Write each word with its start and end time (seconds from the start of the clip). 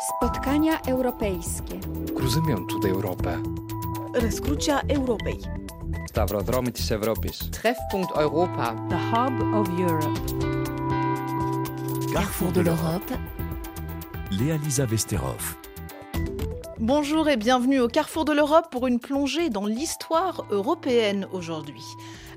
Spotkania 0.00 0.80
europejskie. 0.86 1.80
Rozumiem 2.16 2.66
tutaj 2.66 2.90
Europę. 2.90 3.38
Rescrucia 4.14 4.80
Europei. 4.88 5.38
Stavrodromitis 6.08 6.92
Europis. 6.92 7.50
Treffpunkt 7.50 8.14
The 8.88 8.98
Hub 9.10 9.54
of 9.54 9.68
Europe. 9.80 10.20
Carrefour 12.14 12.52
de 12.52 12.60
l'Europe. 12.60 13.12
Léa-Lisa 14.30 14.86
Vesterov. 14.86 15.56
Bonjour 16.78 17.28
et 17.28 17.36
bienvenue 17.36 17.80
au 17.80 17.88
Carrefour 17.88 18.24
de 18.24 18.32
l'Europe 18.32 18.70
pour 18.70 18.86
une 18.86 19.00
plongée 19.00 19.50
dans 19.50 19.66
l'histoire 19.66 20.44
européenne 20.50 21.26
aujourd'hui. 21.32 21.84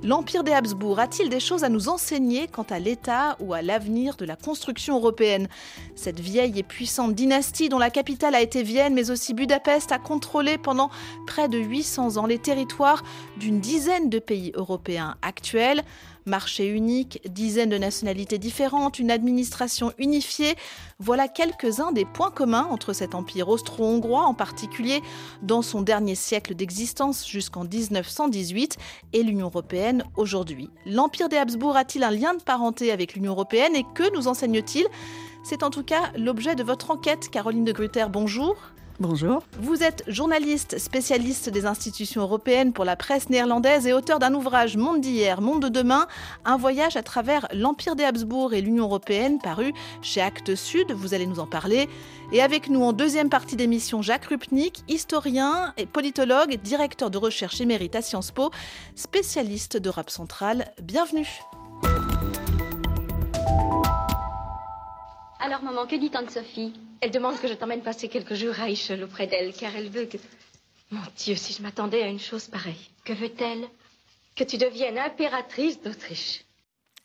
L'Empire 0.04 0.44
des 0.44 0.52
Habsbourg 0.52 1.00
a-t-il 1.00 1.30
des 1.30 1.40
choses 1.40 1.64
à 1.64 1.70
nous 1.70 1.88
enseigner 1.88 2.48
quant 2.48 2.66
à 2.72 2.80
l'état 2.80 3.38
ou 3.40 3.54
à 3.54 3.62
l'avenir 3.62 4.16
de 4.16 4.26
la 4.26 4.36
construction 4.36 4.98
européenne? 4.98 5.48
Cette 5.96 6.20
vieille 6.20 6.58
et 6.58 6.64
puissante 6.64 7.14
dynastie 7.14 7.70
dont 7.70 7.78
la 7.78 7.92
capitale 7.92 8.34
a 8.34 8.42
été 8.42 8.64
Vienne 8.64 8.96
mais 8.96 9.12
aussi 9.12 9.36
Budapest 9.36 9.92
a 9.92 10.00
contrôlé 10.00 10.58
pendant 10.58 10.90
près 11.28 11.48
de 11.48 11.60
800 11.60 12.18
ans 12.18 12.26
les 12.26 12.40
territoires 12.40 13.04
d'une 13.38 13.60
dizaine 13.60 14.10
de 14.10 14.18
pays 14.18 14.52
européens 14.56 15.18
actuels. 15.22 15.84
Marché 16.26 16.68
unique, 16.68 17.22
dizaines 17.30 17.70
de 17.70 17.78
nationalités 17.78 18.38
différentes, 18.38 19.00
une 19.00 19.12
administration 19.12 19.92
unifiée, 19.98 20.56
voilà 21.00 21.28
quelques-uns 21.28 21.92
des 21.92 22.06
points 22.06 22.32
communs 22.32 22.68
entre 22.70 22.94
cet 22.94 23.16
empire 23.16 23.50
austro-hongrois, 23.50 24.26
en 24.26 24.34
particulier 24.34 25.02
dans 25.42 25.62
son 25.62 25.82
dernier 25.82 26.16
siècle 26.16 26.54
d'existence 26.54 27.28
jusqu'en 27.28 27.64
1918, 27.64 28.78
et 29.14 29.24
l'Union 29.24 29.48
européenne 29.48 30.04
aujourd'hui. 30.16 30.70
L'empire 30.86 31.30
des 31.30 31.38
Habsbourg 31.38 31.76
a-t-il 31.76 32.04
un 32.04 32.12
lien 32.12 32.34
de 32.34 32.42
parenté 32.42 32.92
avec 32.92 33.14
l'Union 33.16 33.32
européenne 33.32 33.76
et 33.76 33.86
que 33.96 34.16
nous 34.16 34.28
enseigne-t-il? 34.28 34.86
C'est 35.44 35.64
en 35.64 35.70
tout 35.70 35.84
cas 35.84 36.12
l'objet 36.16 36.56
de 36.56 36.64
votre 36.64 36.92
enquête. 36.92 37.30
Caroline 37.30 37.66
de 37.66 37.72
Gruyter, 37.72 38.10
bonjour. 38.10 38.56
Bonjour. 39.02 39.42
Vous 39.60 39.82
êtes 39.82 40.04
journaliste 40.06 40.78
spécialiste 40.78 41.50
des 41.50 41.66
institutions 41.66 42.22
européennes 42.22 42.72
pour 42.72 42.86
la 42.86 42.96
presse 42.96 43.32
néerlandaise 43.32 43.88
et 43.88 43.94
auteur 43.94 44.20
d'un 44.20 44.36
ouvrage 44.36 44.78
Monde 44.78 45.02
d'hier, 45.02 45.42
Monde 45.42 45.64
de 45.64 45.70
demain, 45.70 46.06
un 46.46 46.56
voyage 46.56 46.96
à 46.98 47.02
travers 47.02 47.48
l'Empire 47.52 47.96
des 47.96 48.04
Habsbourg 48.04 48.54
et 48.54 48.62
l'Union 48.62 48.84
européenne 48.84 49.40
paru 49.40 49.74
chez 50.04 50.22
Actes 50.22 50.54
Sud. 50.54 50.92
Vous 50.92 51.16
allez 51.16 51.26
nous 51.26 51.40
en 51.40 51.48
parler. 51.48 51.90
Et 52.32 52.44
avec 52.44 52.70
nous 52.70 52.84
en 52.84 52.94
deuxième 52.94 53.32
partie 53.32 53.56
d'émission, 53.56 54.04
Jacques 54.04 54.26
Rupnik, 54.26 54.84
historien 54.88 55.74
et 55.78 55.88
politologue, 55.88 56.60
directeur 56.62 57.10
de 57.10 57.18
recherche 57.18 57.60
émérite 57.60 57.96
à 57.96 58.04
Sciences 58.04 58.30
Po, 58.30 58.52
spécialiste 58.94 59.78
d'Europe 59.78 60.12
centrale. 60.12 60.72
Bienvenue. 60.80 61.28
Alors, 65.44 65.64
maman, 65.64 65.88
que 65.88 65.96
dit 65.96 66.12
tante 66.12 66.30
Sophie? 66.30 66.72
Elle 67.02 67.10
demande 67.10 67.40
que 67.40 67.48
je 67.48 67.54
t'emmène 67.54 67.82
passer 67.82 68.08
quelques 68.08 68.36
jours 68.36 68.60
à 68.60 68.70
Ischel 68.70 69.04
auprès 69.04 69.26
d'elle, 69.26 69.54
car 69.54 69.76
elle 69.76 69.90
veut 69.90 70.06
que... 70.06 70.18
Mon 70.92 71.02
Dieu, 71.18 71.36
si 71.36 71.54
je 71.54 71.64
m'attendais 71.64 72.04
à 72.04 72.08
une 72.08 72.20
chose 72.20 72.46
pareille. 72.48 72.90
Que 73.06 73.14
veut-elle? 73.14 73.68
Que 74.36 74.44
tu 74.44 74.58
deviennes 74.60 75.00
impératrice 75.00 75.82
d'Autriche. 75.82 76.42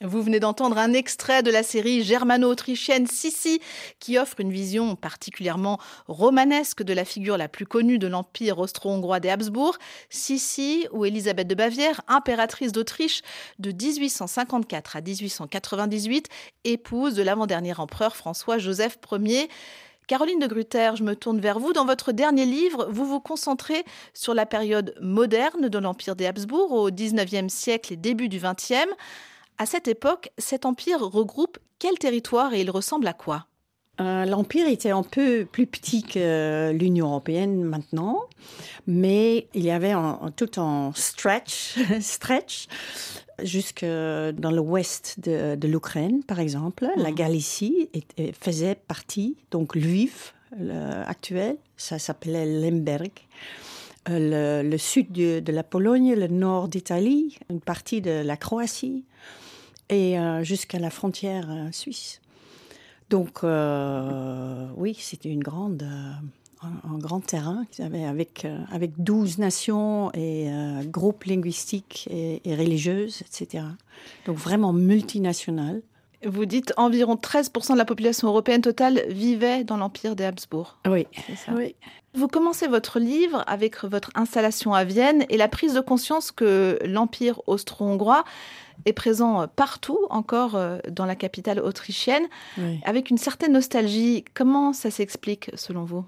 Vous 0.03 0.21
venez 0.21 0.39
d'entendre 0.39 0.77
un 0.77 0.93
extrait 0.93 1.41
de 1.41 1.49
la 1.49 1.63
série 1.63 2.03
germano-autrichienne 2.03 3.07
Sissi, 3.07 3.59
qui 3.97 4.19
offre 4.19 4.39
une 4.39 4.51
vision 4.51 4.95
particulièrement 4.95 5.79
romanesque 6.07 6.83
de 6.83 6.93
la 6.93 7.03
figure 7.03 7.35
la 7.35 7.47
plus 7.47 7.65
connue 7.65 7.97
de 7.97 8.05
l'Empire 8.05 8.59
austro-hongrois 8.59 9.19
des 9.19 9.29
Habsbourg, 9.29 9.75
Sissi 10.11 10.87
ou 10.91 11.03
Élisabeth 11.03 11.47
de 11.47 11.55
Bavière, 11.55 12.01
impératrice 12.07 12.73
d'Autriche 12.73 13.23
de 13.57 13.71
1854 13.71 14.97
à 14.97 15.01
1898, 15.01 16.27
épouse 16.63 17.15
de 17.15 17.23
l'avant-dernier 17.23 17.73
empereur 17.79 18.15
François-Joseph 18.15 18.99
Ier. 19.11 19.49
Caroline 20.05 20.39
de 20.39 20.45
Gruyter, 20.45 20.91
je 20.95 21.03
me 21.03 21.15
tourne 21.15 21.39
vers 21.39 21.57
vous. 21.57 21.73
Dans 21.73 21.85
votre 21.85 22.11
dernier 22.11 22.45
livre, 22.45 22.87
vous 22.91 23.07
vous 23.07 23.19
concentrez 23.19 23.83
sur 24.13 24.35
la 24.35 24.45
période 24.45 24.93
moderne 25.01 25.69
de 25.69 25.77
l'Empire 25.79 26.15
des 26.15 26.27
Habsbourg 26.27 26.71
au 26.71 26.91
XIXe 26.91 27.51
siècle 27.51 27.93
et 27.93 27.97
début 27.97 28.29
du 28.29 28.37
XXe. 28.37 28.85
À 29.57 29.65
cette 29.65 29.87
époque, 29.87 30.31
cet 30.37 30.65
empire 30.65 30.99
regroupe 31.01 31.57
quel 31.79 31.97
territoire 31.97 32.53
et 32.53 32.61
il 32.61 32.71
ressemble 32.71 33.07
à 33.07 33.13
quoi? 33.13 33.47
Euh, 33.99 34.25
L'Empire 34.25 34.67
était 34.67 34.91
un 34.91 35.03
peu 35.03 35.47
plus 35.51 35.65
petit 35.65 36.03
que 36.03 36.71
l'Union 36.71 37.07
européenne 37.07 37.63
maintenant, 37.63 38.21
mais 38.85 39.47
il 39.55 39.63
y 39.63 39.71
avait 39.71 39.91
un, 39.91 40.19
un, 40.21 40.31
tout 40.31 40.61
un 40.61 40.91
stretch, 40.95 41.77
stretch 41.99 42.67
jusque 43.41 43.83
dans 43.83 44.51
l'ouest 44.51 45.19
de, 45.19 45.55
de 45.55 45.67
l'Ukraine, 45.67 46.23
par 46.23 46.39
exemple. 46.39 46.85
Mmh. 46.85 47.01
La 47.01 47.11
Galicie 47.11 47.89
et, 47.93 48.33
faisait 48.33 48.75
partie, 48.75 49.37
donc 49.49 49.75
Lviv, 49.75 50.33
actuel, 51.05 51.57
ça 51.75 51.99
s'appelait 51.99 52.45
Lemberg. 52.45 53.11
Euh, 54.09 54.61
le, 54.63 54.69
le, 54.69 54.77
sud 54.77 55.11
de, 55.11 55.39
de, 55.39 55.51
la 55.51 55.63
Pologne, 55.63 56.13
le 56.13 56.27
nord 56.27 56.67
d'Italie, 56.69 57.37
une 57.49 57.59
partie 57.59 58.01
de 58.01 58.21
la 58.23 58.37
Croatie 58.37 59.03
et 59.89 60.19
euh, 60.19 60.43
jusqu'à 60.43 60.79
la 60.79 60.89
frontière 60.89 61.47
euh, 61.49 61.71
suisse. 61.71 62.21
Donc 63.09 63.39
euh, 63.43 64.67
oui, 64.75 64.97
c'était 64.99 65.29
une 65.29 65.43
grande, 65.43 65.87
un, 66.61 66.97
grand 66.97 67.21
terrain 67.21 67.65
avec 67.79 68.45
avec 68.69 69.01
12 69.01 69.37
nations 69.37 70.11
et 70.13 70.49
groupes 70.87 71.23
linguistiques 71.23 72.09
et, 72.11 72.41
et 72.43 72.55
religieuses, 72.55 73.21
etc. 73.21 73.63
Donc 74.25 74.35
vraiment 74.35 74.73
multinational. 74.73 75.81
Vous 76.25 76.45
dites 76.45 76.73
environ 76.77 77.15
13% 77.15 77.73
de 77.73 77.77
la 77.77 77.85
population 77.85 78.27
européenne 78.27 78.61
totale 78.61 79.03
vivait 79.09 79.63
dans 79.63 79.77
l'empire 79.77 80.15
des 80.15 80.23
Habsbourg. 80.23 80.77
Oui, 80.87 81.05
ça. 81.35 81.51
oui. 81.53 81.75
Vous 82.13 82.27
commencez 82.27 82.67
votre 82.67 82.99
livre 82.99 83.43
avec 83.45 83.83
votre 83.83 84.09
installation 84.15 84.73
à 84.73 84.83
Vienne 84.83 85.25
et 85.29 85.37
la 85.37 85.47
prise 85.47 85.75
de 85.75 85.81
conscience 85.81 86.31
que 86.31 86.79
l'empire 86.83 87.41
austro-hongrois 87.45 88.23
est 88.85 88.93
présent 88.93 89.47
partout, 89.47 89.99
encore 90.09 90.59
dans 90.89 91.05
la 91.05 91.15
capitale 91.15 91.59
autrichienne, 91.59 92.25
oui. 92.57 92.79
avec 92.83 93.11
une 93.11 93.19
certaine 93.19 93.53
nostalgie. 93.53 94.25
Comment 94.33 94.73
ça 94.73 94.89
s'explique 94.89 95.51
selon 95.53 95.83
vous? 95.83 96.05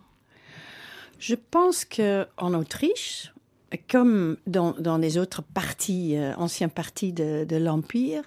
Je 1.20 1.36
pense 1.36 1.86
qu'en 1.86 2.54
Autriche, 2.54 3.34
comme 3.90 4.38
dans, 4.48 4.72
dans, 4.80 4.98
les 4.98 5.18
autres 5.18 5.44
parties, 5.44 6.16
euh, 6.18 6.34
anciens 6.38 6.70
partis 6.70 7.12
de, 7.12 7.44
de 7.44 7.56
l'Empire, 7.58 8.24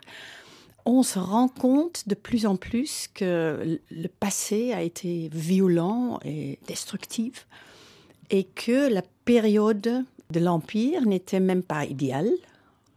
on 0.84 1.02
se 1.02 1.18
rend 1.18 1.48
compte 1.48 2.08
de 2.08 2.14
plus 2.14 2.46
en 2.46 2.56
plus 2.56 3.08
que 3.12 3.80
le 3.90 4.08
passé 4.08 4.72
a 4.72 4.82
été 4.82 5.30
violent 5.32 6.18
et 6.24 6.58
destructif 6.66 7.46
et 8.30 8.44
que 8.44 8.92
la 8.92 9.02
période 9.24 10.04
de 10.30 10.40
l'Empire 10.40 11.06
n'était 11.06 11.40
même 11.40 11.62
pas 11.62 11.84
idéale 11.84 12.32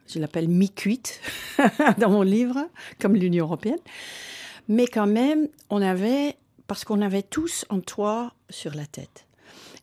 je 0.08 0.20
l'appelle 0.20 0.48
mi-cuite 0.48 1.22
dans 1.98 2.10
mon 2.10 2.22
livre, 2.22 2.68
comme 3.00 3.16
l'Union 3.16 3.46
européenne. 3.46 3.80
Mais 4.68 4.88
quand 4.88 5.08
même, 5.08 5.48
on 5.70 5.82
avait, 5.82 6.38
parce 6.68 6.86
qu'on 6.86 7.02
avait 7.02 7.24
tous 7.24 7.66
un 7.70 7.80
toit 7.80 8.34
sur 8.50 8.74
la 8.76 8.86
tête. 8.86 9.26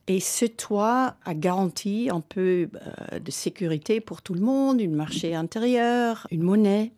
Et 0.08 0.20
ce 0.20 0.44
toit 0.44 1.14
a 1.24 1.34
garanti 1.34 2.08
un 2.10 2.20
peu 2.20 2.68
euh, 3.12 3.18
de 3.20 3.30
sécurité 3.30 4.00
pour 4.00 4.20
tout 4.20 4.34
le 4.34 4.40
monde, 4.40 4.80
une 4.80 4.94
marché 4.94 5.34
intérieur, 5.34 6.26
une 6.30 6.42
monnaie 6.42 6.92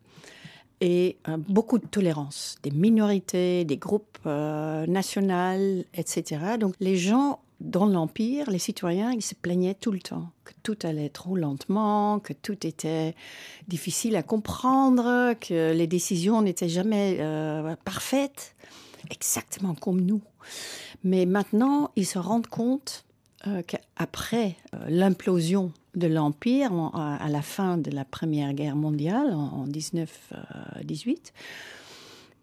euh, 0.84 1.36
beaucoup 1.48 1.78
de 1.78 1.86
tolérance, 1.86 2.56
des 2.62 2.70
minorités, 2.70 3.64
des 3.64 3.76
groupes 3.76 4.18
euh, 4.26 4.86
nationaux, 4.86 5.82
etc. 5.94 6.56
Donc 6.58 6.74
les 6.80 6.96
gens 6.96 7.40
dans 7.60 7.86
l'Empire, 7.86 8.50
les 8.50 8.58
citoyens, 8.58 9.12
ils 9.12 9.22
se 9.22 9.34
plaignaient 9.34 9.74
tout 9.74 9.92
le 9.92 10.00
temps, 10.00 10.30
que 10.44 10.52
tout 10.62 10.76
allait 10.82 11.08
trop 11.08 11.36
lentement, 11.36 12.18
que 12.18 12.32
tout 12.32 12.66
était 12.66 13.14
difficile 13.68 14.16
à 14.16 14.22
comprendre, 14.22 15.34
que 15.40 15.72
les 15.72 15.86
décisions 15.86 16.42
n'étaient 16.42 16.68
jamais 16.68 17.18
euh, 17.20 17.74
parfaites, 17.84 18.54
exactement 19.10 19.74
comme 19.74 20.00
nous. 20.00 20.20
Mais 21.04 21.26
maintenant, 21.26 21.90
ils 21.96 22.06
se 22.06 22.18
rendent 22.18 22.48
compte 22.48 23.04
euh, 23.46 23.62
qu'après 23.62 24.56
euh, 24.74 24.78
l'implosion 24.88 25.72
de 25.94 26.06
l'Empire, 26.06 26.72
à 26.94 27.28
la 27.28 27.42
fin 27.42 27.78
de 27.78 27.90
la 27.90 28.04
Première 28.04 28.52
Guerre 28.52 28.74
mondiale, 28.74 29.32
en, 29.32 29.60
en 29.60 29.66
1918, 29.66 31.32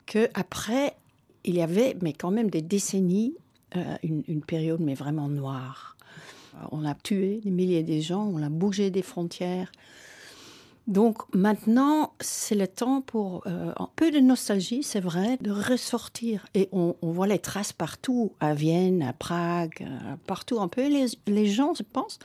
qu'après, 0.05 0.93
il 1.43 1.55
y 1.55 1.61
avait, 1.61 1.97
mais 2.01 2.13
quand 2.13 2.31
même 2.31 2.49
des 2.49 2.61
décennies, 2.61 3.35
euh, 3.75 3.95
une, 4.03 4.23
une 4.27 4.41
période 4.41 4.79
mais 4.79 4.93
vraiment 4.93 5.27
noire. 5.27 5.95
On 6.71 6.85
a 6.85 6.93
tué 6.93 7.39
des 7.43 7.51
milliers 7.51 7.83
de 7.83 7.99
gens, 7.99 8.25
on 8.25 8.43
a 8.43 8.49
bougé 8.49 8.91
des 8.91 9.01
frontières. 9.01 9.71
Donc 10.87 11.21
maintenant, 11.33 12.13
c'est 12.19 12.55
le 12.55 12.67
temps 12.67 13.01
pour 13.01 13.43
euh, 13.45 13.71
un 13.77 13.89
peu 13.95 14.11
de 14.11 14.19
nostalgie, 14.19 14.83
c'est 14.83 14.99
vrai, 14.99 15.37
de 15.41 15.51
ressortir. 15.51 16.45
Et 16.53 16.69
on, 16.71 16.95
on, 17.01 17.11
voit 17.11 17.27
les 17.27 17.39
traces 17.39 17.71
partout, 17.71 18.33
à 18.39 18.53
Vienne, 18.53 19.03
à 19.03 19.13
Prague, 19.13 19.75
euh, 19.81 20.15
partout 20.25 20.59
un 20.59 20.67
peu. 20.67 20.87
Les, 20.87 21.05
les, 21.27 21.47
gens, 21.47 21.73
je 21.75 21.83
pense, 21.83 22.19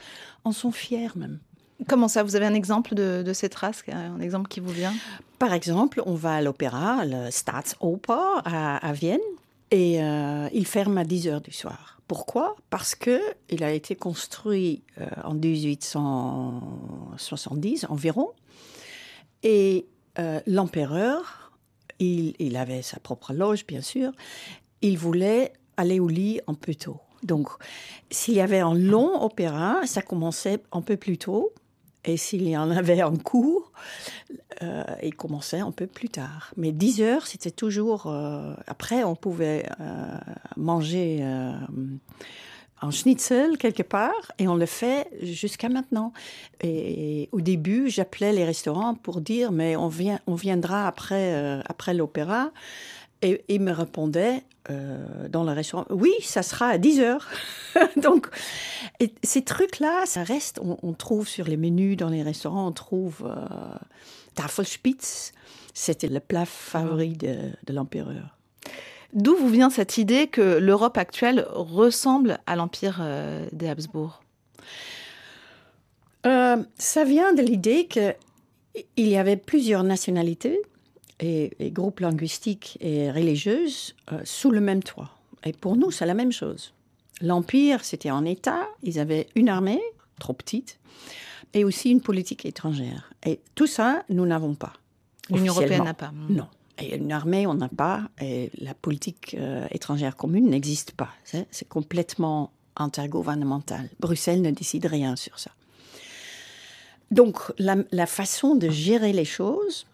en 0.44 0.52
sont 0.52 0.72
fiers 0.72 1.10
même. 1.16 1.38
Comment 1.86 2.08
ça 2.08 2.22
Vous 2.22 2.34
avez 2.36 2.46
un 2.46 2.54
exemple 2.54 2.94
de, 2.94 3.22
de 3.24 3.32
ces 3.34 3.50
traces, 3.50 3.82
un 3.92 4.20
exemple 4.20 4.48
qui 4.48 4.60
vous 4.60 4.72
vient? 4.72 4.94
Par 5.38 5.52
exemple, 5.52 6.02
on 6.06 6.14
va 6.14 6.36
à 6.36 6.42
l'opéra, 6.42 7.04
le 7.04 7.30
Staatsoper 7.30 8.40
à, 8.44 8.78
à 8.78 8.92
Vienne. 8.92 9.20
Et 9.70 10.02
euh, 10.02 10.48
il 10.52 10.66
ferme 10.66 10.98
à 10.98 11.04
10 11.04 11.28
heures 11.28 11.40
du 11.40 11.52
soir. 11.52 12.00
Pourquoi? 12.06 12.56
Parce 12.70 12.94
que 12.94 13.20
il 13.50 13.64
a 13.64 13.72
été 13.72 13.96
construit 13.96 14.84
euh, 15.00 15.08
en 15.24 15.34
1870 15.34 17.86
environ. 17.88 18.30
Et 19.42 19.88
euh, 20.18 20.40
l'empereur, 20.46 21.52
il, 21.98 22.34
il 22.38 22.56
avait 22.56 22.82
sa 22.82 23.00
propre 23.00 23.32
loge, 23.32 23.66
bien 23.66 23.80
sûr. 23.80 24.12
Il 24.82 24.98
voulait 24.98 25.52
aller 25.76 25.98
au 25.98 26.06
lit 26.08 26.40
un 26.46 26.54
peu 26.54 26.74
tôt. 26.74 27.00
Donc, 27.22 27.48
s'il 28.10 28.34
y 28.34 28.40
avait 28.40 28.60
un 28.60 28.74
long 28.74 29.22
opéra, 29.22 29.86
ça 29.86 30.02
commençait 30.02 30.60
un 30.70 30.82
peu 30.82 30.96
plus 30.96 31.18
tôt. 31.18 31.52
Et 32.06 32.16
s'il 32.16 32.48
y 32.48 32.56
en 32.56 32.70
avait 32.70 33.02
en 33.02 33.16
cours, 33.16 33.72
euh, 34.62 34.84
il 35.02 35.14
commençait 35.14 35.58
un 35.58 35.72
peu 35.72 35.86
plus 35.86 36.08
tard. 36.08 36.52
Mais 36.56 36.72
10 36.72 37.02
heures, 37.02 37.26
c'était 37.26 37.50
toujours... 37.50 38.06
euh, 38.06 38.54
après, 38.68 39.04
on 39.04 39.16
pouvait 39.16 39.68
euh, 39.80 40.16
manger 40.56 41.22
un 42.82 42.90
schnitzel 42.90 43.58
quelque 43.58 43.82
part, 43.82 44.32
et 44.38 44.46
on 44.46 44.54
le 44.54 44.66
fait 44.66 45.08
jusqu'à 45.20 45.68
maintenant. 45.68 46.12
Et, 46.62 47.28
au 47.32 47.40
début, 47.40 47.90
j'appelais 47.90 48.32
les 48.32 48.44
restaurants 48.44 48.94
pour 48.94 49.20
dire, 49.20 49.50
mais 49.50 49.76
on, 49.76 49.88
vient, 49.88 50.20
on 50.26 50.36
viendra 50.36 50.86
après, 50.86 51.60
après 51.66 51.92
l'opéra. 51.92 52.52
Et 53.26 53.44
ils 53.48 53.60
me 53.60 53.72
répondaient 53.72 54.44
euh, 54.70 55.28
dans 55.28 55.42
le 55.42 55.50
restaurant, 55.50 55.84
oui, 55.90 56.12
ça 56.22 56.44
sera 56.44 56.68
à 56.68 56.78
10 56.78 57.00
heures. 57.00 57.26
Donc, 57.96 58.28
et 59.00 59.12
ces 59.24 59.42
trucs-là, 59.42 60.06
ça 60.06 60.22
reste, 60.22 60.60
on, 60.62 60.78
on 60.80 60.92
trouve 60.92 61.26
sur 61.26 61.46
les 61.46 61.56
menus 61.56 61.96
dans 61.96 62.08
les 62.08 62.22
restaurants, 62.22 62.68
on 62.68 62.72
trouve 62.72 63.24
euh, 63.24 63.74
Tafelspitz, 64.36 65.32
c'était 65.74 66.06
le 66.06 66.20
plat 66.20 66.46
favori 66.46 67.14
de, 67.14 67.36
de 67.66 67.72
l'empereur. 67.72 68.36
D'où 69.12 69.34
vous 69.34 69.48
vient 69.48 69.70
cette 69.70 69.98
idée 69.98 70.28
que 70.28 70.58
l'Europe 70.58 70.98
actuelle 70.98 71.46
ressemble 71.50 72.38
à 72.46 72.54
l'Empire 72.54 72.98
euh, 73.00 73.44
des 73.50 73.68
Habsbourg? 73.68 74.22
Ça 76.78 77.04
vient 77.04 77.32
de 77.34 77.42
l'idée 77.42 77.86
qu'il 77.86 78.16
y 78.96 79.16
avait 79.16 79.36
plusieurs 79.36 79.84
nationalités 79.84 80.60
et, 81.20 81.52
et 81.58 81.70
groupes 81.70 82.00
linguistiques 82.00 82.78
et 82.80 83.10
religieuses 83.10 83.94
euh, 84.12 84.20
sous 84.24 84.50
le 84.50 84.60
même 84.60 84.82
toit. 84.82 85.10
Et 85.44 85.52
pour 85.52 85.76
nous, 85.76 85.90
c'est 85.90 86.06
la 86.06 86.14
même 86.14 86.32
chose. 86.32 86.72
L'Empire, 87.20 87.84
c'était 87.84 88.08
un 88.10 88.24
État, 88.24 88.66
ils 88.82 88.98
avaient 88.98 89.28
une 89.34 89.48
armée, 89.48 89.80
trop 90.20 90.32
petite, 90.32 90.78
et 91.54 91.64
aussi 91.64 91.90
une 91.90 92.00
politique 92.00 92.44
étrangère. 92.44 93.10
Et 93.24 93.40
tout 93.54 93.66
ça, 93.66 94.04
nous 94.08 94.26
n'avons 94.26 94.54
pas. 94.54 94.74
L'Union 95.30 95.54
européenne 95.54 95.84
n'a 95.84 95.94
pas. 95.94 96.12
Non. 96.28 96.48
Et 96.78 96.96
une 96.96 97.10
armée, 97.10 97.46
on 97.46 97.54
n'a 97.54 97.68
pas. 97.68 98.10
Et 98.20 98.50
la 98.58 98.74
politique 98.74 99.34
euh, 99.38 99.66
étrangère 99.70 100.16
commune 100.16 100.50
n'existe 100.50 100.92
pas. 100.92 101.08
C'est 101.24 101.46
c'est 101.50 101.68
complètement 101.68 102.52
intergouvernemental. 102.76 103.88
Bruxelles 103.98 104.42
ne 104.42 104.50
décide 104.50 104.84
rien 104.84 105.16
sur 105.16 105.38
ça. 105.38 105.50
Donc, 107.10 107.38
la, 107.58 107.76
la 107.92 108.06
façon 108.06 108.56
de 108.56 108.68
gérer 108.68 109.12
les 109.12 109.24
choses 109.24 109.86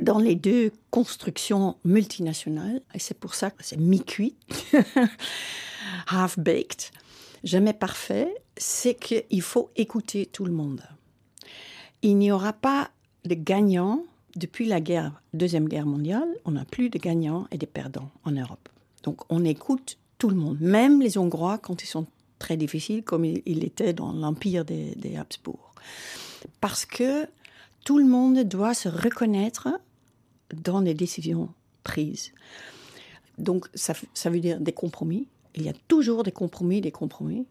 dans 0.00 0.18
les 0.18 0.34
deux 0.34 0.72
constructions 0.90 1.76
multinationales, 1.84 2.82
et 2.94 2.98
c'est 2.98 3.18
pour 3.18 3.34
ça 3.34 3.50
que 3.50 3.64
c'est 3.64 3.76
mi-cuit, 3.76 4.36
half-baked, 6.08 6.90
jamais 7.44 7.72
parfait, 7.72 8.34
c'est 8.56 8.94
qu'il 8.94 9.42
faut 9.42 9.70
écouter 9.76 10.26
tout 10.26 10.44
le 10.44 10.52
monde. 10.52 10.82
Il 12.02 12.18
n'y 12.18 12.30
aura 12.30 12.52
pas 12.52 12.90
de 13.24 13.34
gagnants 13.34 14.04
depuis 14.36 14.66
la 14.66 14.80
Deuxième 15.32 15.68
Guerre 15.68 15.86
mondiale, 15.86 16.28
on 16.44 16.52
n'a 16.52 16.64
plus 16.64 16.90
de 16.90 16.98
gagnants 16.98 17.46
et 17.50 17.58
de 17.58 17.66
perdants 17.66 18.10
en 18.24 18.32
Europe. 18.32 18.68
Donc 19.02 19.20
on 19.30 19.44
écoute 19.44 19.98
tout 20.18 20.28
le 20.28 20.36
monde, 20.36 20.58
même 20.60 21.00
les 21.00 21.16
Hongrois 21.16 21.58
quand 21.58 21.82
ils 21.82 21.86
sont 21.86 22.06
très 22.38 22.56
difficiles, 22.56 23.02
comme 23.02 23.24
il, 23.24 23.42
il 23.46 23.64
était 23.64 23.94
dans 23.94 24.12
l'empire 24.12 24.64
des 24.64 25.16
Habsbourg. 25.16 25.74
Parce 26.60 26.84
que 26.84 27.26
tout 27.84 27.98
le 27.98 28.04
monde 28.04 28.40
doit 28.40 28.74
se 28.74 28.88
reconnaître 28.88 29.68
dans 30.54 30.80
les 30.80 30.94
décisions 30.94 31.48
prises. 31.84 32.32
Donc 33.38 33.66
ça, 33.74 33.94
ça 34.14 34.30
veut 34.30 34.40
dire 34.40 34.60
des 34.60 34.72
compromis. 34.72 35.28
Il 35.54 35.62
y 35.62 35.68
a 35.68 35.72
toujours 35.88 36.22
des 36.22 36.32
compromis, 36.32 36.80
des 36.80 36.90
compromis. 36.92 37.46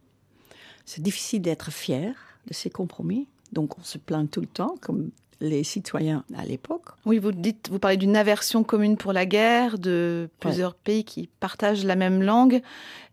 C'est 0.86 1.02
difficile 1.02 1.42
d'être 1.42 1.72
fier 1.72 2.16
de 2.48 2.54
ces 2.54 2.70
compromis. 2.70 3.28
Donc 3.54 3.78
on 3.80 3.84
se 3.84 3.98
plaint 3.98 4.30
tout 4.30 4.42
le 4.42 4.48
temps, 4.48 4.76
comme 4.82 5.10
les 5.42 5.64
citoyens 5.64 6.24
à 6.36 6.46
l'époque. 6.46 6.86
Oui, 7.06 7.18
vous 7.20 7.32
dites, 7.32 7.70
vous 7.70 7.80
parlez 7.80 7.98
d'une 7.98 8.16
aversion 8.16 8.64
commune 8.64 8.96
pour 8.98 9.14
la 9.14 9.26
guerre, 9.26 9.78
de 9.80 10.30
plusieurs 10.40 10.76
pays 10.76 11.04
qui 11.04 11.28
partagent 11.40 11.84
la 11.84 11.96
même 11.96 12.22
langue, 12.22 12.62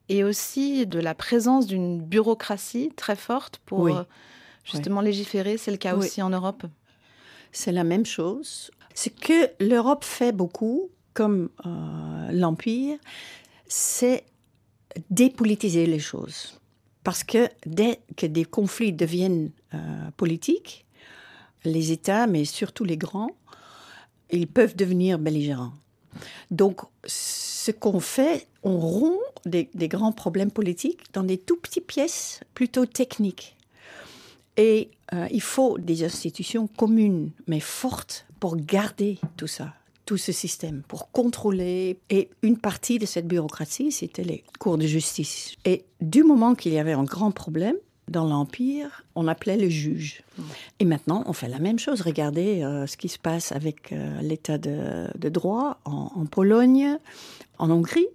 et 0.09 0.25
aussi 0.25 0.87
de 0.87 0.99
la 1.01 1.15
présence 1.15 1.67
d'une 1.67 2.01
bureaucratie 2.01 2.91
très 2.97 3.17
forte 3.17 3.59
pour 3.67 3.81
Oui. 3.81 3.93
euh, 3.93 4.05
justement 4.65 5.01
légiférer. 5.01 5.57
C'est 5.57 5.71
le 5.71 5.77
cas 5.79 5.97
Oui. 5.97 6.07
aussi 6.07 6.23
en 6.23 6.31
Europe. 6.31 6.65
C'est 7.51 7.73
la 7.73 7.85
même 7.85 8.07
chose. 8.07 8.71
Ce 8.95 9.09
que 9.09 9.51
l'Europe 9.61 10.05
fait 10.05 10.33
beaucoup, 10.33 10.91
comme 11.15 11.49
euh, 11.67 12.33
l'Empire, 12.33 12.99
c'est 13.67 14.25
dépolitiser 15.11 15.87
les 15.87 15.99
choses. 15.99 16.59
Parce 17.05 17.25
que 17.25 17.49
dès 17.67 18.01
que 18.17 18.27
des 18.27 18.45
conflits 18.45 18.93
deviennent 18.93 19.51
euh, 19.75 20.11
politiques, 20.17 20.87
les 21.65 21.93
États, 21.93 22.27
mais 22.27 22.45
surtout 22.45 22.85
les 22.85 22.97
grands, 22.97 23.31
ils 24.31 24.47
peuvent 24.47 24.77
devenir 24.77 25.19
belligérants. 25.19 25.73
Donc, 26.51 26.81
ce 27.07 27.71
qu'on 27.71 28.01
fait, 28.01 28.47
on 28.63 28.79
rompt 28.79 29.19
des, 29.47 29.69
grands 29.89 30.13
problèmes 30.13 30.51
politiques 30.51 31.13
dans 31.13 31.23
des 31.23 31.39
tout 31.39 31.57
petites 31.57 31.87
pièces 31.87 32.41
plutôt 32.55 32.87
techniques. 32.87 33.57
Et 34.57 34.91
euh, 35.15 35.27
il 35.31 35.41
faut 35.41 35.79
des 35.79 36.05
institutions 36.05 36.67
communes, 36.67 37.31
mais 37.47 37.61
fortes, 37.61 38.27
pour 38.43 38.57
garder 38.57 39.21
tout 39.37 39.47
ça, 39.47 39.73
tout 40.05 40.17
ce 40.17 40.33
système, 40.33 40.83
pour 40.89 41.13
contrôler. 41.13 42.01
Et 42.11 42.29
une 42.43 42.59
partie 42.59 42.99
de 42.99 43.07
cette 43.07 43.29
bureaucratie, 43.29 43.93
c'était 43.93 44.25
les 44.25 44.43
cours 44.59 44.79
de 44.79 44.85
justice. 44.85 45.55
Et 45.65 45.85
du 46.01 46.25
moment 46.25 46.57
qu'il 46.57 46.73
y 46.73 46.81
avait 46.81 46.95
un 46.95 47.05
grand 47.05 47.31
problème 47.31 47.77
dans 48.09 48.25
l'Empire, 48.25 49.05
on 49.15 49.29
appelait 49.29 49.57
le 49.57 49.69
juge. 49.69 50.25
Et 50.81 50.85
maintenant, 50.85 51.23
on 51.27 51.33
fait 51.33 51.47
la 51.47 51.61
même 51.61 51.79
chose. 51.79 52.01
Regardez 52.01 52.65
euh, 52.65 52.89
ce 52.89 52.97
qui 52.97 53.09
se 53.09 53.17
passe 53.21 53.53
avec 53.53 53.93
euh, 53.93 54.21
l'état 54.23 54.59
de, 54.59 55.29
droit 55.29 55.79
en, 55.85 56.27
Pologne, 56.27 56.99
en 57.59 57.71
Hongrie. 57.71 58.09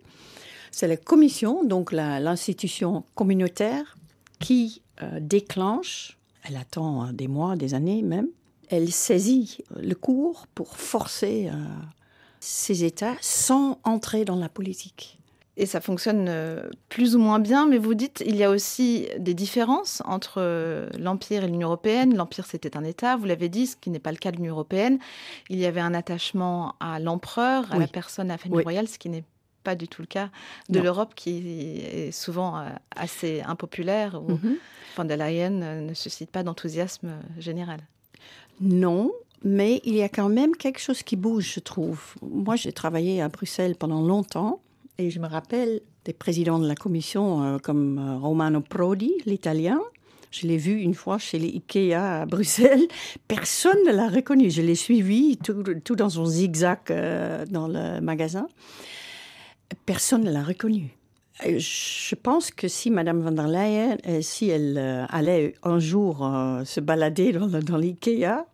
C'est 0.71 0.89
la 0.89 0.97
commission, 0.97 1.63
donc 1.63 1.94
l'institution 1.94 3.06
communautaire, 3.15 3.96
qui 4.41 4.81
euh, 5.01 5.19
déclenche, 5.22 6.17
elle 6.43 6.57
attend 6.57 7.13
des 7.13 7.29
mois, 7.29 7.55
des 7.55 7.74
années 7.74 8.01
même, 8.01 8.27
elle 8.69 8.91
saisit 8.91 9.63
le 9.75 9.95
cours 9.95 10.47
pour 10.53 10.77
forcer 10.77 11.50
euh, 11.51 11.55
ces 12.39 12.83
États 12.83 13.15
sans 13.21 13.79
entrer 13.83 14.25
dans 14.25 14.36
la 14.36 14.50
politique. 14.50 15.19
Et 15.59 15.65
ça 15.65 15.81
fonctionne 15.81 16.27
euh, 16.29 16.69
plus 16.88 17.15
ou 17.15 17.19
moins 17.19 17.39
bien, 17.39 17.65
mais 17.65 17.79
vous 17.79 17.95
dites 17.95 18.24
il 18.25 18.36
y 18.36 18.43
a 18.43 18.51
aussi 18.51 19.07
des 19.17 19.33
différences 19.33 20.03
entre 20.05 20.36
euh, 20.38 20.88
l'Empire 21.00 21.43
et 21.43 21.47
l'Union 21.47 21.69
européenne. 21.69 22.15
L'Empire, 22.15 22.45
c'était 22.45 22.77
un 22.77 22.83
État, 22.83 23.15
vous 23.17 23.25
l'avez 23.25 23.50
dit, 23.50 23.65
ce 23.65 23.75
qui 23.75 23.89
n'est 23.89 24.00
pas 24.00 24.12
le 24.12 24.17
cas 24.17 24.31
de 24.31 24.38
l'Union 24.38 24.53
européenne. 24.53 25.00
Il 25.50 25.57
y 25.57 25.65
avait 25.65 25.81
un 25.81 25.95
attachement 25.95 26.75
à 26.79 27.00
l'empereur, 27.00 27.71
à 27.71 27.79
la 27.79 27.88
personne, 27.88 28.29
à 28.29 28.36
la 28.36 28.38
famille 28.38 28.57
Oui. 28.57 28.63
royale, 28.63 28.88
ce 28.88 29.00
qui 29.00 29.09
n'est 29.09 29.24
pas 29.63 29.75
du 29.75 29.88
tout 29.88 30.01
le 30.01 30.07
cas 30.07 30.29
de 30.69 30.79
l'Europe, 30.79 31.13
qui 31.13 31.79
est 31.81 32.12
souvent 32.12 32.57
euh, 32.57 32.69
assez 32.95 33.41
impopulaire, 33.41 34.21
où 34.21 34.39
von 34.95 35.05
der 35.05 35.17
Leyen 35.17 35.62
euh, 35.62 35.81
ne 35.81 35.93
suscite 35.93 36.31
pas 36.31 36.43
d'enthousiasme 36.43 37.09
euh, 37.09 37.21
général. 37.38 37.81
Non, 38.62 39.12
mais 39.43 39.81
il 39.86 39.96
y 39.96 40.01
a 40.01 40.10
quand 40.10 40.29
même 40.29 40.55
quelque 40.55 40.79
chose 40.79 41.03
qui 41.03 41.15
bouge, 41.15 41.53
je 41.55 41.60
trouve. 41.60 42.15
Moi, 42.22 42.55
j'ai 42.55 42.72
travaillé 42.72 43.22
à 43.22 43.29
Bruxelles 43.29 43.75
pendant 43.75 44.01
longtemps 44.01 44.62
et 44.98 45.10
je 45.10 45.19
me 45.19 45.27
rappelle 45.27 45.81
des 46.05 46.13
présidents 46.13 46.60
de 46.60 46.67
la 46.67 46.75
commission 46.75 47.43
euh, 47.43 47.57
comme 47.60 48.00
euh, 48.00 48.17
Romano 48.17 48.62
Prodi, 48.62 49.13
l'italien. 49.25 49.79
Je 50.31 50.48
l'ai 50.48 50.57
vu 50.57 50.79
une 50.79 50.93
fois 50.93 51.17
chez 51.17 51.39
les 51.39 51.48
Ikea 51.48 51.93
à 51.93 52.25
Bruxelles. 52.25 52.88
Personne 53.27 53.77
ne 53.86 53.91
l'a 53.91 54.10
reconnu. 54.10 54.50
Je 54.50 54.62
l'ai 54.62 54.75
suivi 54.75 55.38
tout, 55.38 55.96
dans 55.96 56.10
son 56.10 56.25
zigzag 56.25 56.79
euh, 56.89 57.46
dans 57.46 57.67
le 57.67 58.01
magasin. 58.01 58.48
Personne 59.86 60.24
ne 60.24 60.31
l'a 60.31 60.43
reconnu. 60.43 60.97
Et 61.44 61.60
Je 61.60 62.15
pense 62.15 62.51
que 62.51 62.67
si 62.67 62.89
Madame 62.89 63.22
van 63.22 63.32
der 63.32 63.48
Leyen, 63.48 63.98
euh, 64.08 64.22
si 64.22 64.50
elle 64.50 64.77
euh, 64.77 65.06
allait 65.10 65.53
un 65.63 65.79
jour 65.79 66.25
euh, 66.25 66.63
se 66.65 66.79
balader 66.79 67.32
dans, 67.32 67.77
l'IKEA, 67.77 68.46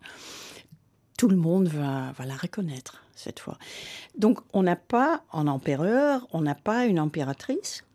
tout 1.17 1.29
le 1.29 1.37
monde 1.37 1.67
va, 1.67 2.11
va 2.11 2.25
la 2.25 2.35
reconnaître 2.35 3.03
cette 3.15 3.39
fois. 3.39 3.57
Donc 4.17 4.39
on 4.53 4.63
n'a 4.63 4.75
pas 4.75 5.23
un 5.31 5.47
empereur, 5.47 6.27
on 6.31 6.41
n'a 6.41 6.55
pas 6.55 6.85
une 6.85 6.99
impératrice. 6.99 7.85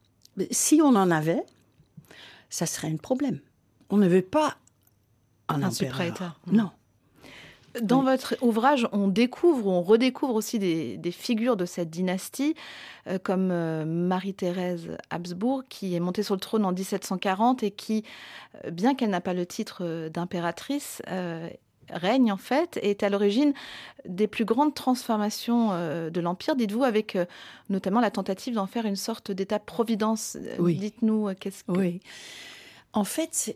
Si 0.51 0.81
on 0.83 0.95
en 0.95 1.11
avait, 1.11 1.45
ça 2.49 2.67
serait 2.67 2.89
un 2.89 2.97
problème. 2.97 3.41
On 3.91 3.97
ne 3.97 4.09
veut 4.09 4.23
pas 4.23 4.57
un, 5.49 5.63
Un 5.63 5.69
empereur. 5.69 6.41
Non. 6.47 6.71
Dans 7.83 8.01
Oui. 8.01 8.07
votre 8.07 8.37
ouvrage, 8.43 8.89
on 8.93 9.09
découvre, 9.09 9.67
on 9.69 9.83
redécouvre 9.83 10.35
aussi 10.35 10.59
des, 10.59 10.97
des 10.97 11.11
figures 11.13 11.57
de 11.57 11.65
cette 11.67 11.91
dynastie, 11.91 12.55
euh, 13.07 13.19
comme 13.19 13.51
euh, 13.51 13.85
Marie-Thérèse 13.85 14.89
Habsbourg, 15.11 15.63
qui 15.69 15.95
est 15.95 16.01
montée 16.01 16.23
sur 16.23 16.35
le 16.35 16.41
trône 16.41 16.65
en 16.65 16.73
1740 16.73 17.63
et 17.63 17.71
qui, 17.71 18.05
euh, 18.65 18.71
bien 18.71 18.95
qu'elle 18.95 19.11
n'a 19.11 19.21
pas 19.21 19.35
le 19.35 19.47
titre 19.47 20.09
d'impératrice, 20.09 21.03
euh, 21.09 21.49
règne 21.91 22.31
en 22.33 22.37
fait 22.37 22.79
et 22.83 22.91
est 22.91 23.03
à 23.03 23.09
l'origine 23.09 23.55
des 24.07 24.27
plus 24.27 24.45
grandes 24.45 24.75
transformations 24.75 25.71
de 26.11 26.21
l'Empire, 26.21 26.55
dites-vous, 26.55 26.85
avec 26.85 27.17
notamment 27.71 28.01
la 28.01 28.11
tentative 28.11 28.53
d'en 28.55 28.67
faire 28.67 28.85
une 28.85 28.95
sorte 28.97 29.31
d'État-providence. 29.33 30.37
Euh, 30.39 30.57
Oui. 30.59 30.75
Dites-nous, 30.77 31.29
qu'est-ce 31.41 31.65
que... 31.65 31.73
Oui. 31.73 32.01
En 32.93 33.05
fait, 33.05 33.55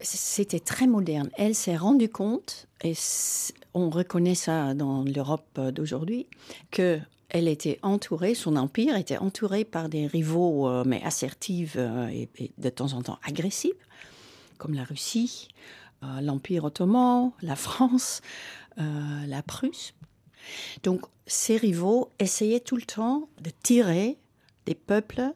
c'était 0.00 0.58
très 0.60 0.86
moderne. 0.88 1.30
Elle 1.36 1.54
s'est 1.54 1.76
rendue 1.76 2.08
compte, 2.08 2.66
et 2.82 2.94
on 3.74 3.90
reconnaît 3.90 4.34
ça 4.34 4.74
dans 4.74 5.04
l'Europe 5.04 5.60
d'aujourd'hui, 5.72 6.26
que 6.70 6.98
elle 7.30 7.46
était 7.48 7.78
entourée, 7.82 8.34
son 8.34 8.56
empire 8.56 8.96
était 8.96 9.18
entouré 9.18 9.64
par 9.66 9.90
des 9.90 10.06
rivaux, 10.06 10.66
euh, 10.66 10.82
mais 10.86 11.02
assertifs 11.04 11.74
euh, 11.76 12.08
et, 12.08 12.28
de 12.56 12.70
temps 12.70 12.94
en 12.94 13.02
temps 13.02 13.18
agressifs, 13.22 13.72
comme 14.56 14.72
la 14.72 14.84
Russie, 14.84 15.48
euh, 16.02 16.20
l'Empire 16.22 16.64
ottoman, 16.64 17.32
la 17.42 17.54
France, 17.54 18.22
euh, 18.78 19.26
la 19.26 19.42
Prusse. 19.42 19.92
Donc, 20.84 21.02
ces 21.26 21.58
rivaux 21.58 22.10
essayaient 22.18 22.60
tout 22.60 22.76
le 22.76 22.82
temps 22.82 23.28
de 23.42 23.50
tirer 23.62 24.16
des 24.64 24.74
peuples 24.74 25.30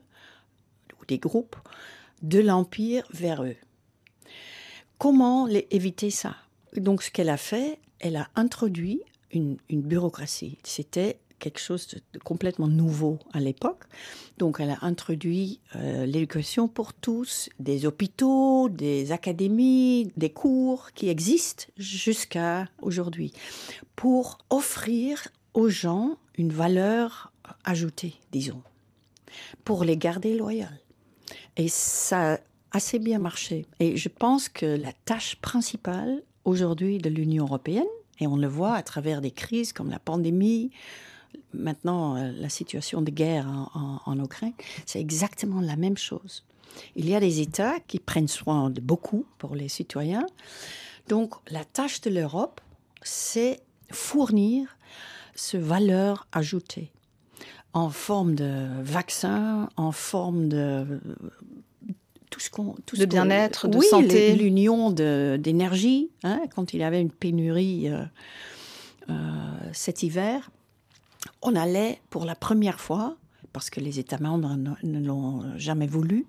ou 0.98 1.04
des 1.04 1.18
groupes 1.18 1.56
de 2.22 2.38
l'Empire 2.38 3.04
vers 3.12 3.42
eux. 3.44 3.56
Comment 4.96 5.46
les- 5.46 5.66
éviter 5.70 6.10
ça? 6.10 6.36
Donc, 6.76 7.02
ce 7.02 7.10
qu'elle 7.10 7.28
a 7.28 7.36
fait, 7.36 7.78
elle 8.02 8.16
a 8.16 8.28
introduit 8.34 9.00
une, 9.32 9.56
bureaucratie. 9.70 10.58
C'était 10.62 11.18
quelque 11.38 11.58
chose 11.58 11.88
de, 11.88 12.00
de 12.12 12.18
complètement 12.18 12.68
nouveau 12.68 13.18
à 13.32 13.40
l'époque. 13.40 13.84
Donc, 14.36 14.58
elle 14.60 14.70
a 14.70 14.78
introduit 14.82 15.60
euh, 15.76 16.04
l'éducation 16.04 16.68
pour 16.68 16.92
tous, 16.92 17.48
des 17.58 17.86
hôpitaux, 17.86 18.68
des 18.68 19.10
académies, 19.10 20.12
des 20.16 20.30
cours 20.30 20.92
qui 20.92 21.08
existent 21.08 21.64
jusqu'à 21.78 22.68
aujourd'hui, 22.80 23.32
pour 23.96 24.38
offrir 24.50 25.28
aux 25.54 25.68
gens 25.68 26.16
une 26.36 26.52
valeur 26.52 27.32
ajoutée, 27.64 28.14
disons, 28.30 28.62
pour 29.64 29.84
les 29.84 29.96
garder 29.96 30.36
loyaux. 30.36 30.66
Et 31.56 31.68
ça 31.68 32.34
a 32.34 32.38
assez 32.72 32.98
bien 32.98 33.18
marché. 33.18 33.66
Et 33.80 33.96
je 33.96 34.08
pense 34.08 34.48
que 34.48 34.66
la 34.66 34.92
tâche 35.04 35.36
principale 35.36 36.22
aujourd'hui 36.44 36.98
de 36.98 37.08
l'Union 37.08 37.44
européenne, 37.44 37.84
et 38.20 38.26
on 38.26 38.36
le 38.36 38.46
voit 38.46 38.74
à 38.74 38.82
travers 38.82 39.20
des 39.20 39.30
crises 39.30 39.72
comme 39.72 39.90
la 39.90 39.98
pandémie, 39.98 40.70
maintenant 41.54 42.16
euh, 42.16 42.32
la 42.32 42.48
situation 42.48 43.02
de 43.02 43.10
guerre 43.10 43.46
en, 44.06 44.18
Ukraine, 44.18 44.52
c'est 44.86 45.00
exactement 45.00 45.60
la 45.60 45.76
même 45.76 45.96
chose. 45.96 46.44
Il 46.96 47.08
y 47.08 47.14
a 47.14 47.20
des 47.20 47.40
États 47.40 47.80
qui 47.80 47.98
prennent 47.98 48.28
soin 48.28 48.70
de 48.70 48.80
beaucoup 48.80 49.26
pour 49.38 49.54
les 49.54 49.68
citoyens. 49.68 50.26
Donc 51.08 51.34
la 51.50 51.64
tâche 51.64 52.00
de 52.02 52.10
l'Europe, 52.10 52.60
c'est 53.02 53.60
fournir 53.90 54.76
ce 55.34 55.56
valeur 55.56 56.26
ajoutée 56.32 56.90
en 57.74 57.90
forme 57.90 58.34
de 58.34 58.82
vaccin, 58.82 59.68
en 59.76 59.92
forme 59.92 60.48
de 60.48 61.00
tout 62.32 62.40
ce 62.40 62.50
qu'on 62.50 62.74
tout 62.86 62.96
De 62.96 63.04
bien-être, 63.04 63.68
de 63.68 63.78
Oui, 63.78 63.86
santé. 63.86 64.34
l'union 64.34 64.90
d'énergie, 64.90 66.10
hein, 66.24 66.40
quand 66.54 66.74
il 66.74 66.80
y 66.80 66.82
avait 66.82 67.00
une 67.00 67.12
pénurie 67.12 67.88
euh, 67.88 68.02
euh, 69.10 69.12
cet 69.72 70.02
hiver, 70.02 70.50
on 71.42 71.54
allait 71.54 72.00
pour 72.10 72.24
la 72.24 72.34
première 72.34 72.80
fois, 72.80 73.16
parce 73.52 73.68
que 73.68 73.80
les 73.80 73.98
États 74.00 74.18
membres 74.18 74.56
ne, 74.56 74.70
ne 74.82 75.06
l'ont 75.06 75.44
jamais 75.58 75.86
voulu, 75.86 76.26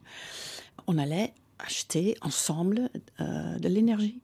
on 0.88 0.98
allait 0.98 1.34
acheter 1.58 2.16
ensemble 2.22 2.90
euh, 3.22 3.58
de 3.58 3.70
l'énergie 3.70 4.20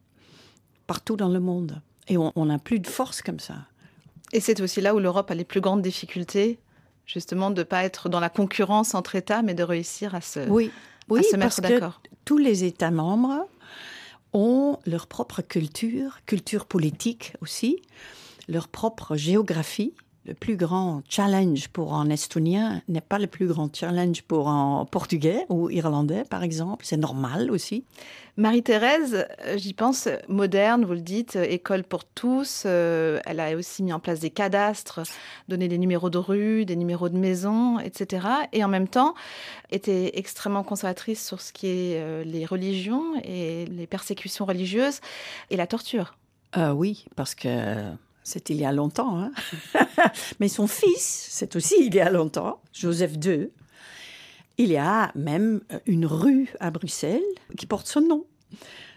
partout 0.86 1.16
dans 1.16 1.30
le 1.30 1.40
monde. 1.40 1.82
Et 2.10 2.18
on 2.18 2.34
on 2.36 2.46
n'a 2.46 2.60
plus 2.60 2.80
de 2.80 2.88
force 2.88 3.22
comme 3.22 3.40
ça. 3.40 3.56
Et 4.34 4.42
c'est 4.42 4.60
aussi 4.60 4.82
là 4.82 4.94
où 4.94 5.00
l'Europe 5.00 5.32
a 5.32 5.36
les 5.36 5.46
plus 5.46 5.62
grandes 5.62 5.82
difficultés, 5.82 6.60
justement, 7.06 7.52
de 7.52 7.60
ne 7.62 7.64
pas 7.64 7.84
être 7.86 8.10
dans 8.10 8.20
la 8.20 8.30
concurrence 8.30 8.94
entre 8.96 9.16
États, 9.16 9.42
mais 9.44 9.54
de 9.54 9.64
réussir 9.64 10.14
à 10.14 10.22
se, 10.22 10.42
Oui, 10.50 10.72
oui 11.10 11.20
à 11.20 11.24
se 11.24 11.36
mettre 11.36 11.62
d'accord. 11.62 12.02
tous 12.26 12.38
les 12.38 12.64
États 12.64 12.92
membres 12.92 13.48
ont 14.34 14.78
leur 14.86 15.08
propre 15.08 15.42
culture, 15.42 16.20
culture 16.26 16.66
politique 16.66 17.34
aussi, 17.42 17.82
leur 18.48 18.68
propre 18.68 19.16
géographie. 19.16 19.94
Le 20.30 20.36
plus 20.36 20.58
grand 20.58 21.02
challenge 21.10 21.70
pour 21.70 21.96
un 21.96 22.08
Estonien 22.12 22.84
n'est 22.88 23.02
pas 23.02 23.18
le 23.18 23.26
plus 23.26 23.48
grand 23.48 23.76
challenge 23.76 24.22
pour 24.22 24.48
un 24.48 24.86
Portugais 24.86 25.48
ou 25.50 25.72
Irlandais, 25.72 26.24
par 26.24 26.44
exemple. 26.44 26.86
C'est 26.86 26.98
normal 26.98 27.50
aussi. 27.50 27.84
Marie-Thérèse, 28.38 29.26
euh, 29.46 29.58
j'y 29.58 29.74
pense, 29.74 30.08
moderne, 30.28 30.86
vous 30.86 30.94
le 30.94 31.02
dites, 31.02 31.36
euh, 31.36 31.44
école 31.50 31.84
pour 31.84 32.06
tous. 32.06 32.62
euh, 32.68 33.20
elle 33.26 33.40
a 33.40 33.56
aussi 33.56 33.82
mis 33.82 33.92
en 33.92 34.00
place 34.00 34.20
des 34.20 34.30
cadastres, 34.30 35.02
donné 35.48 35.68
des 35.68 35.80
numéros 35.80 36.12
de 36.12 36.20
rue, 36.20 36.64
des 36.64 36.76
numéros 36.76 37.10
de 37.10 37.18
maison, 37.18 37.80
etc. 37.80 38.28
Et 38.54 38.64
en 38.64 38.68
même 38.70 38.88
temps, 38.88 39.16
était 39.72 40.12
extrêmement 40.20 40.64
conservatrice 40.64 41.26
sur 41.26 41.42
ce 41.42 41.52
qui 41.52 41.66
est 41.66 42.00
euh, 42.00 42.24
les 42.24 42.46
religions 42.46 43.16
et 43.24 43.66
les 43.66 43.88
persécutions 43.88 44.46
religieuses 44.46 45.02
et 45.50 45.58
la 45.58 45.66
torture. 45.66 46.16
Euh, 46.56 46.72
oui, 46.72 47.06
parce 47.16 47.34
que 47.34 47.48
c'est 48.30 48.50
il 48.50 48.58
y 48.58 48.66
a 48.66 48.72
longtemps. 48.72 49.20
hein. 49.20 49.32
Mais 50.40 50.48
son 50.48 50.68
fils, 50.68 51.28
c'est 51.30 51.56
aussi 51.56 51.76
il 51.80 51.94
y 51.96 52.00
a 52.00 52.10
longtemps, 52.10 52.62
Joseph 52.74 53.14
II. 53.24 53.50
Il 54.58 54.70
y 54.72 54.78
a 54.78 55.12
même 55.16 55.62
une 55.86 56.06
rue 56.06 56.54
à 56.60 56.70
Bruxelles 56.70 57.22
qui 57.58 57.66
porte 57.66 57.88
son 57.88 58.02
nom. 58.02 58.26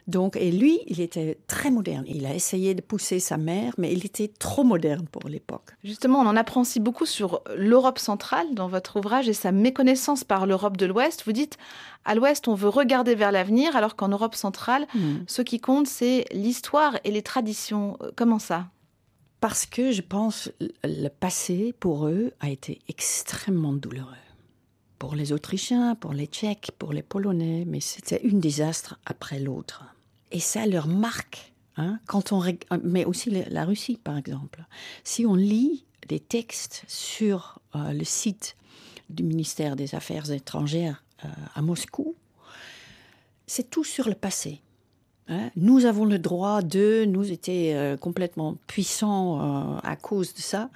Donc, 0.08 0.34
et 0.34 0.50
lui, 0.50 0.80
il 0.88 1.00
était 1.00 1.38
très 1.46 1.70
moderne. 1.70 2.02
Il 2.08 2.26
a 2.26 2.34
essayé 2.34 2.74
de 2.74 2.80
pousser 2.80 3.20
sa 3.20 3.36
mère, 3.36 3.72
mais 3.78 3.92
il 3.92 4.04
était 4.04 4.26
trop 4.26 4.64
moderne 4.64 5.06
pour 5.12 5.28
l'époque. 5.28 5.70
Justement, 5.84 6.18
on 6.18 6.26
en 6.26 6.34
apprend 6.36 6.62
aussi 6.62 6.80
beaucoup 6.80 7.06
sur 7.06 7.40
l'Europe 7.56 8.00
centrale 8.00 8.52
dans 8.54 8.66
votre 8.66 8.96
ouvrage 8.96 9.28
et 9.28 9.32
sa 9.32 9.52
méconnaissance 9.52 10.24
par 10.24 10.46
l'Europe 10.46 10.76
de 10.76 10.86
l'Ouest. 10.86 11.22
Vous 11.24 11.30
dites, 11.30 11.56
à 12.04 12.16
l'Ouest, 12.16 12.48
on 12.48 12.54
veut 12.54 12.68
regarder 12.68 13.14
vers 13.14 13.30
l'avenir, 13.30 13.76
alors 13.76 13.94
qu'en 13.94 14.08
Europe 14.08 14.34
centrale, 14.34 14.88
ce 15.28 15.42
qui 15.42 15.60
compte, 15.60 15.86
c'est 15.86 16.24
l'histoire 16.32 16.98
et 17.04 17.12
les 17.12 17.22
traditions. 17.22 17.96
Euh, 18.02 18.10
Comment 18.16 18.40
ça? 18.40 18.66
Parce 19.42 19.66
que 19.66 19.90
je 19.90 20.02
pense 20.02 20.52
le 20.84 21.08
passé, 21.08 21.74
pour 21.80 22.06
eux, 22.06 22.32
a 22.38 22.48
été 22.48 22.78
extrêmement 22.86 23.72
douloureux. 23.72 24.14
Pour 25.00 25.16
les 25.16 25.32
Autrichiens, 25.32 25.96
pour 25.96 26.12
les 26.12 26.26
Tchèques, 26.26 26.70
pour 26.78 26.92
les 26.92 27.02
Polonais, 27.02 27.64
mais 27.66 27.80
c'était 27.80 28.22
un 28.24 28.38
désastre 28.38 29.00
après 29.04 29.40
l'autre. 29.40 29.82
Et 30.30 30.38
ça 30.38 30.64
leur 30.64 30.86
marque. 30.86 31.52
hein, 31.76 31.98
quand 32.06 32.30
on, 32.30 32.40
mais 32.84 33.04
aussi 33.04 33.30
la 33.30 33.64
Russie, 33.64 33.98
par 34.02 34.16
exemple. 34.16 34.64
Si 35.02 35.26
on 35.26 35.34
lit 35.34 35.86
des 36.06 36.20
textes 36.20 36.84
sur 36.86 37.58
euh, 37.74 37.92
le 37.92 38.04
site 38.04 38.54
du 39.10 39.24
ministère 39.24 39.74
des 39.74 39.96
Affaires 39.96 40.30
étrangères 40.30 41.02
euh, 41.24 41.28
à 41.56 41.62
Moscou, 41.62 42.14
c'est 43.48 43.68
tout 43.68 43.82
sur 43.82 44.08
le 44.08 44.14
passé. 44.14 44.62
Hein, 45.28 45.50
Nous 45.56 45.84
avons 45.84 46.04
le 46.04 46.18
droit 46.18 46.62
de, 46.62 47.04
nous 47.04 47.30
étions 47.30 47.52
euh, 47.54 47.96
complètement 47.96 48.56
puissants 48.66 49.40
euh, 49.40 49.78
à 49.82 49.96
cause 49.96 50.34
de 50.34 50.40
ça. 50.40 50.70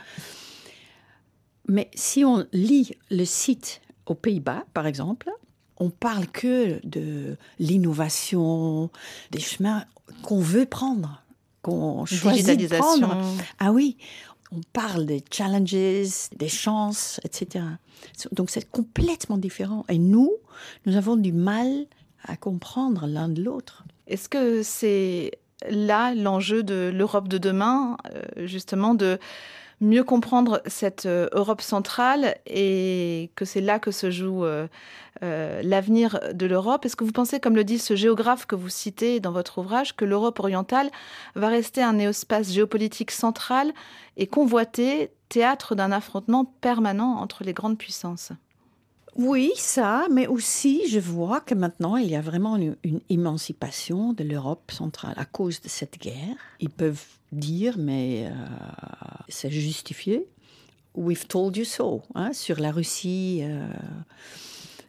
Mais 1.68 1.90
si 1.94 2.24
on 2.24 2.46
lit 2.52 2.92
le 3.10 3.24
site 3.24 3.80
aux 4.06 4.14
Pays-Bas, 4.14 4.64
par 4.72 4.86
exemple, 4.86 5.30
on 5.78 5.90
parle 5.90 6.26
que 6.28 6.80
de 6.86 7.36
l'innovation, 7.58 8.90
des 9.30 9.40
chemins 9.40 9.84
qu'on 10.22 10.40
veut 10.40 10.66
prendre, 10.66 11.22
qu'on 11.62 12.06
choisit 12.06 12.58
de 12.58 12.68
prendre. 12.68 13.16
Ah 13.58 13.72
oui, 13.72 13.96
on 14.52 14.60
parle 14.72 15.06
des 15.06 15.22
challenges, 15.30 16.30
des 16.36 16.48
chances, 16.48 17.20
etc. 17.24 17.64
Donc 18.32 18.50
c'est 18.50 18.70
complètement 18.70 19.38
différent. 19.38 19.84
Et 19.88 19.98
nous, 19.98 20.32
nous 20.86 20.96
avons 20.96 21.16
du 21.16 21.32
mal 21.32 21.86
à 22.22 22.36
comprendre 22.36 23.06
l'un 23.06 23.28
de 23.28 23.42
l'autre. 23.42 23.84
Est-ce 24.06 24.28
que 24.28 24.62
c'est 24.62 25.32
là 25.68 26.14
l'enjeu 26.14 26.62
de 26.62 26.90
l'Europe 26.94 27.28
de 27.28 27.38
demain, 27.38 27.96
euh, 28.14 28.46
justement, 28.46 28.94
de 28.94 29.18
mieux 29.80 30.04
comprendre 30.04 30.62
cette 30.66 31.06
euh, 31.06 31.28
Europe 31.32 31.60
centrale 31.60 32.36
et 32.46 33.30
que 33.34 33.44
c'est 33.44 33.60
là 33.60 33.78
que 33.78 33.90
se 33.90 34.10
joue 34.10 34.44
euh, 34.44 34.68
l'avenir 35.20 36.20
de 36.32 36.46
l'Europe? 36.46 36.84
Est-ce 36.84 36.96
que 36.96 37.04
vous 37.04 37.12
pensez, 37.12 37.40
comme 37.40 37.56
le 37.56 37.64
dit 37.64 37.78
ce 37.78 37.96
géographe 37.96 38.46
que 38.46 38.54
vous 38.54 38.68
citez 38.68 39.20
dans 39.20 39.32
votre 39.32 39.58
ouvrage, 39.58 39.96
que 39.96 40.04
l'Europe 40.04 40.38
orientale 40.40 40.90
va 41.34 41.48
rester 41.48 41.82
un 41.82 41.94
néospace 41.94 42.52
géopolitique 42.52 43.10
central 43.10 43.72
et 44.16 44.26
convoité, 44.26 45.10
théâtre 45.28 45.75
d'un 45.75 45.90
affrontement 45.92 46.44
permanent 46.60 47.16
entre 47.16 47.44
les 47.44 47.52
grandes 47.52 47.78
puissances? 47.78 48.32
Oui, 49.16 49.52
ça, 49.56 50.06
mais 50.11 50.26
aussi 50.26 50.87
je 50.88 51.00
vois 51.00 51.40
que 51.40 51.54
maintenant 51.54 51.96
il 51.96 52.11
y 52.11 52.16
a 52.16 52.20
vraiment 52.20 52.56
une, 52.56 53.00
émancipation 53.08 54.12
de 54.12 54.23
l'Europe 54.23 54.70
centrale 54.70 55.14
à 55.16 55.25
cause 55.25 55.62
de 55.62 55.68
cette 55.68 55.99
guerre. 55.99 56.37
Ils 56.61 56.70
peuvent 56.70 57.04
dire, 57.32 57.76
mais 57.78 58.26
euh, 58.26 58.35
c'est 59.28 59.50
justifié. 59.50 60.28
We've 60.94 61.26
told 61.26 61.56
you 61.56 61.64
so, 61.64 62.02
hein, 62.14 62.32
sur 62.35 62.61
la 62.61 62.70
Russie. 62.70 63.40
euh, 63.42 63.66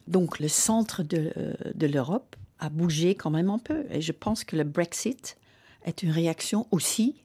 donc 0.07 0.39
le 0.39 0.47
centre 0.47 1.03
euh, 1.13 1.53
de 1.73 1.87
l'Europe 1.87 2.35
a 2.59 2.69
bougé 2.69 3.15
quand 3.15 3.29
même 3.29 3.49
un 3.49 3.59
peu. 3.59 3.85
Et 3.89 4.01
je 4.01 4.11
pense 4.11 4.43
que 4.43 4.55
le 4.55 4.63
Brexit 4.63 5.37
est 5.85 6.03
une 6.03 6.11
réaction 6.11 6.67
aussi 6.71 7.15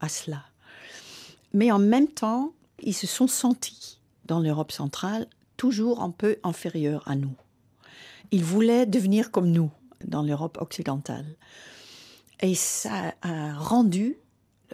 à 0.00 0.08
cela. 0.08 0.42
Mais 1.52 1.70
en 1.70 1.78
même 1.78 2.08
temps, 2.08 2.52
ils 2.80 2.94
se 2.94 3.06
sont 3.06 3.26
sentis 3.26 4.00
dans 4.26 4.40
l'Europe 4.40 4.72
centrale 4.72 5.26
toujours 5.56 6.02
un 6.02 6.10
peu 6.10 6.36
inférieurs 6.42 7.06
à 7.06 7.16
nous. 7.16 7.34
Ils 8.30 8.44
voulaient 8.44 8.86
devenir 8.86 9.30
comme 9.30 9.50
nous 9.50 9.70
dans 10.04 10.22
l'Europe 10.22 10.58
occidentale. 10.60 11.36
Et 12.40 12.54
ça 12.54 13.14
a 13.22 13.54
rendu 13.54 14.16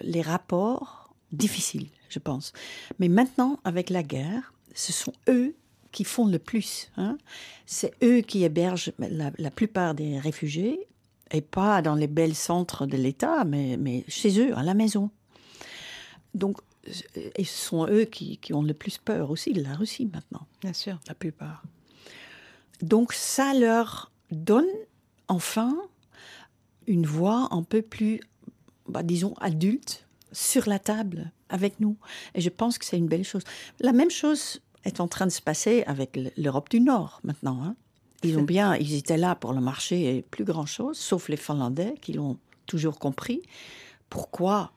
les 0.00 0.23
rapports 0.23 1.14
difficiles, 1.32 1.88
je 2.08 2.18
pense. 2.18 2.52
Mais 2.99 3.08
maintenant, 3.08 3.58
avec 3.64 3.90
la 3.90 4.02
guerre, 4.02 4.54
ce 4.75 4.92
sont 4.92 5.12
eux 5.28 5.54
qui 5.92 6.04
font 6.04 6.26
le 6.26 6.38
plus. 6.38 6.90
hein. 6.97 7.18
C'est 7.66 7.92
eux 8.02 8.20
qui 8.20 8.44
hébergent 8.44 8.92
la, 8.99 9.50
plupart 9.50 9.94
des 9.94 10.18
réfugiés, 10.18 10.87
et 11.30 11.40
pas 11.40 11.82
dans 11.82 11.94
les 11.94 12.06
belles 12.06 12.35
centres 12.35 12.87
de 12.87 12.97
l'État, 12.97 13.44
mais, 13.44 13.76
mais 13.76 14.04
chez 14.08 14.40
eux, 14.40 14.56
à 14.56 14.62
la 14.62 14.75
maison. 14.75 15.11
Donc, 16.35 16.58
et 17.14 17.45
ce 17.45 17.66
sont 17.68 17.87
eux 17.88 18.04
qui, 18.04 18.38
qui 18.38 18.52
ont 18.54 18.62
le 18.62 18.75
plus 18.75 18.99
peur 18.99 19.30
aussi 19.30 19.52
de 19.52 19.62
la 19.62 19.75
Russie 19.75 20.09
maintenant, 20.12 20.47
Bien 20.61 20.73
sûr. 20.73 20.99
la 21.09 21.14
plupart. 21.14 21.62
Donc, 22.83 23.12
ça 23.12 23.54
leur 23.54 24.11
donne 24.30 24.66
enfin 25.28 25.76
une 26.87 27.04
voix 27.07 27.49
un 27.50 27.62
peu 27.62 27.83
plus, 27.83 28.21
bah, 28.88 29.02
disons, 29.02 29.35
adulte 29.40 30.07
sur 30.33 30.68
la 30.68 30.78
table 30.78 31.33
avec 31.49 31.80
nous. 31.80 31.97
Et 32.35 32.40
je 32.40 32.49
pense 32.50 32.78
que 32.78 32.85
c'est 32.85 32.99
une 32.99 33.09
belle 33.09 33.25
chose. 33.25 33.42
La 33.80 33.92
même 33.92 34.11
chose 34.11 34.61
est 34.85 35.00
en 35.00 35.09
train 35.09 35.26
de 35.26 35.30
se 35.33 35.42
passer 35.42 35.83
avec 35.87 36.18
l'Europe 36.37 36.68
du 36.71 36.80
Nord 36.80 37.21
maintenant. 37.25 37.62
hein. 37.62 37.76
Ils 38.25 38.37
ont 38.37 38.42
bien, 38.42 38.75
ils 38.76 38.95
étaient 38.95 39.16
là 39.16 39.35
pour 39.37 39.52
le 39.52 39.61
marché 39.61 40.16
et 40.16 40.23
plus 40.23 40.45
grand 40.45 40.66
chose, 40.66 40.99
sauf 40.99 41.28
les 41.28 41.37
Finlandais 41.37 41.95
qui 42.00 42.12
l'ont 42.12 42.37
toujours 42.66 42.99
compris. 42.99 43.42
Pourquoi 44.11 44.73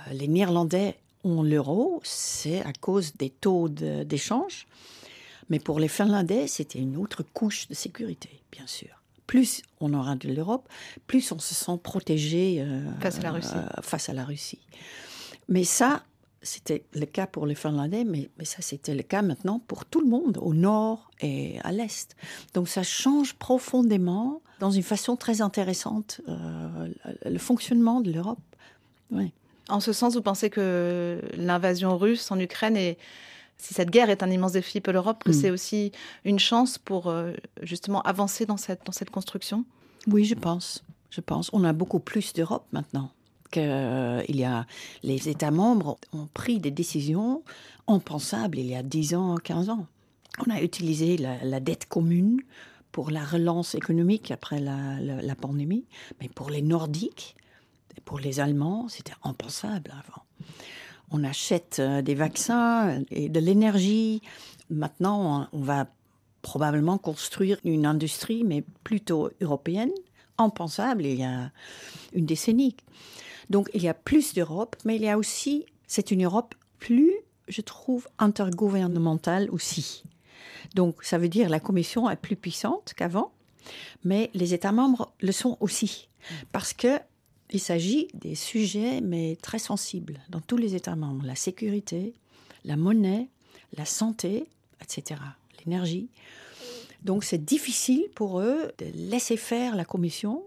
euh, 0.00 0.12
les 0.12 0.28
Néerlandais 0.28 0.98
ont 1.24 1.42
l'euro, 1.42 2.00
c'est 2.04 2.60
à 2.62 2.72
cause 2.72 3.14
des 3.14 3.30
taux 3.30 3.68
d'échange. 3.68 4.66
Mais 5.50 5.58
pour 5.58 5.80
les 5.80 5.88
Finlandais, 5.88 6.46
c'était 6.46 6.78
une 6.78 6.96
autre 6.96 7.22
couche 7.22 7.68
de 7.68 7.74
sécurité, 7.74 8.42
bien 8.52 8.66
sûr. 8.66 9.02
Plus 9.26 9.62
on 9.80 9.92
aura 9.94 10.14
de 10.16 10.28
l'Europe, 10.28 10.68
plus 11.06 11.32
on 11.32 11.38
se 11.38 11.54
sent 11.54 11.78
protégé 11.82 12.56
euh, 12.60 12.82
Face 13.00 13.18
à 13.18 13.22
la 13.22 13.32
Russie. 13.32 13.54
euh, 13.54 13.82
face 13.82 14.08
à 14.08 14.12
la 14.14 14.24
Russie. 14.24 14.60
Mais 15.48 15.64
ça, 15.64 16.02
c'était 16.42 16.84
le 16.94 17.04
cas 17.06 17.26
pour 17.26 17.46
les 17.46 17.54
Finlandais, 17.54 18.04
mais, 18.04 18.30
mais 18.38 18.44
ça, 18.44 18.62
c'était 18.62 18.94
le 18.94 19.02
cas 19.02 19.22
maintenant 19.22 19.58
pour 19.58 19.84
tout 19.84 20.00
le 20.00 20.06
monde, 20.08 20.38
au 20.40 20.54
nord 20.54 21.10
et 21.20 21.58
à 21.64 21.72
l'est. 21.72 22.14
Donc 22.54 22.68
ça 22.68 22.82
change 22.82 23.34
profondément, 23.34 24.40
dans 24.60 24.70
une 24.70 24.82
façon 24.82 25.16
très 25.16 25.40
intéressante, 25.40 26.20
euh, 26.28 26.88
le 27.24 27.38
fonctionnement 27.38 28.00
de 28.00 28.12
l'Europe. 28.12 28.38
Oui. 29.10 29.32
En 29.68 29.80
ce 29.80 29.92
sens, 29.92 30.14
vous 30.14 30.22
pensez 30.22 30.50
que 30.50 31.20
l'invasion 31.36 31.96
russe 31.98 32.30
en 32.30 32.38
Ukraine 32.38 32.76
et 32.76 32.96
si 33.58 33.74
cette 33.74 33.90
guerre 33.90 34.08
est 34.08 34.22
un 34.22 34.30
immense 34.30 34.52
défi 34.52 34.80
pour 34.80 34.92
l'Europe, 34.92 35.24
que 35.24 35.30
Mm. 35.30 35.34
c'est 35.34 35.50
aussi 35.50 35.92
une 36.24 36.38
chance 36.38 36.78
pour 36.78 37.08
euh, 37.08 37.32
justement 37.62 38.00
avancer 38.02 38.46
dans 38.46 38.56
cette, 38.56 38.86
dans 38.86 38.92
cette 38.92 39.10
construction? 39.10 39.64
Oui, 40.06 40.24
je 40.24 40.34
pense. 40.34 40.84
Je 41.10 41.20
pense. 41.20 41.50
On 41.52 41.64
a 41.64 41.72
beaucoup 41.72 41.98
plus 42.00 42.32
d'Europe 42.32 42.66
maintenant. 42.72 43.10
Que, 43.50 43.60
euh, 43.60 44.22
il 44.28 44.36
y 44.36 44.44
a, 44.44 44.66
les 45.02 45.28
États 45.28 45.50
membres 45.50 45.96
ont 46.12 46.28
pris 46.32 46.60
des 46.60 46.70
décisions 46.70 47.42
impensables 47.88 48.58
il 48.58 48.66
y 48.66 48.74
a 48.76 48.82
10 48.82 49.14
ans, 49.14 49.36
15 49.36 49.70
ans. 49.70 49.86
On 50.46 50.50
a 50.50 50.60
utilisé 50.62 51.16
la, 51.16 51.42
la 51.44 51.58
dette 51.58 51.86
commune 51.86 52.40
pour 52.92 53.10
la 53.10 53.24
relance 53.24 53.74
économique 53.74 54.30
après 54.30 54.60
la, 54.60 55.00
la- 55.00 55.22
la 55.22 55.34
pandémie, 55.34 55.84
mais 56.20 56.28
pour 56.28 56.50
les 56.50 56.62
Nordiques, 56.62 57.34
pour 58.08 58.20
les 58.20 58.40
Allemands, 58.40 58.88
c'était 58.88 59.12
impensable 59.22 59.92
avant. 59.92 60.22
On 61.10 61.24
achète 61.24 61.76
euh, 61.78 62.00
des 62.00 62.14
vaccins 62.14 63.02
et 63.10 63.28
de 63.28 63.38
l'énergie. 63.38 64.22
Maintenant, 64.70 65.46
on 65.52 65.60
va 65.60 65.88
probablement 66.40 66.96
construire 66.96 67.58
une 67.64 67.84
industrie, 67.84 68.44
mais 68.44 68.64
plutôt 68.82 69.28
européenne, 69.42 69.90
impensable 70.38 71.04
il 71.04 71.20
y 71.20 71.22
a 71.22 71.52
une 72.14 72.24
décennie. 72.24 72.76
Donc 73.50 73.68
il 73.74 73.82
y 73.82 73.88
a 73.88 73.94
plus 73.94 74.32
d'Europe, 74.32 74.74
mais 74.86 74.96
il 74.96 75.02
y 75.02 75.10
a 75.10 75.18
aussi, 75.18 75.66
c'est 75.86 76.10
une 76.10 76.24
Europe 76.24 76.54
plus, 76.78 77.12
je 77.46 77.60
trouve, 77.60 78.08
intergouvernementale 78.18 79.50
aussi. 79.50 80.02
Donc 80.74 81.04
ça 81.04 81.18
veut 81.18 81.28
dire 81.28 81.50
la 81.50 81.60
Commission 81.60 82.08
est 82.08 82.16
plus 82.16 82.36
puissante 82.36 82.94
qu'avant, 82.96 83.32
mais 84.02 84.30
les 84.32 84.54
États 84.54 84.72
membres 84.72 85.12
le 85.20 85.32
sont 85.32 85.58
aussi, 85.60 86.08
parce 86.52 86.72
que 86.72 86.98
il 87.50 87.60
s'agit 87.60 88.08
des 88.14 88.34
sujets 88.34 89.00
mais 89.00 89.36
très 89.40 89.58
sensibles 89.58 90.20
dans 90.28 90.40
tous 90.40 90.56
les 90.56 90.74
États 90.74 90.96
membres 90.96 91.24
la 91.26 91.34
sécurité, 91.34 92.14
la 92.64 92.76
monnaie, 92.76 93.28
la 93.76 93.84
santé, 93.84 94.46
etc. 94.82 95.20
L'énergie. 95.60 96.08
Donc 97.02 97.24
c'est 97.24 97.44
difficile 97.44 98.04
pour 98.14 98.40
eux 98.40 98.72
de 98.78 98.86
laisser 98.94 99.36
faire 99.36 99.76
la 99.76 99.84
Commission. 99.84 100.42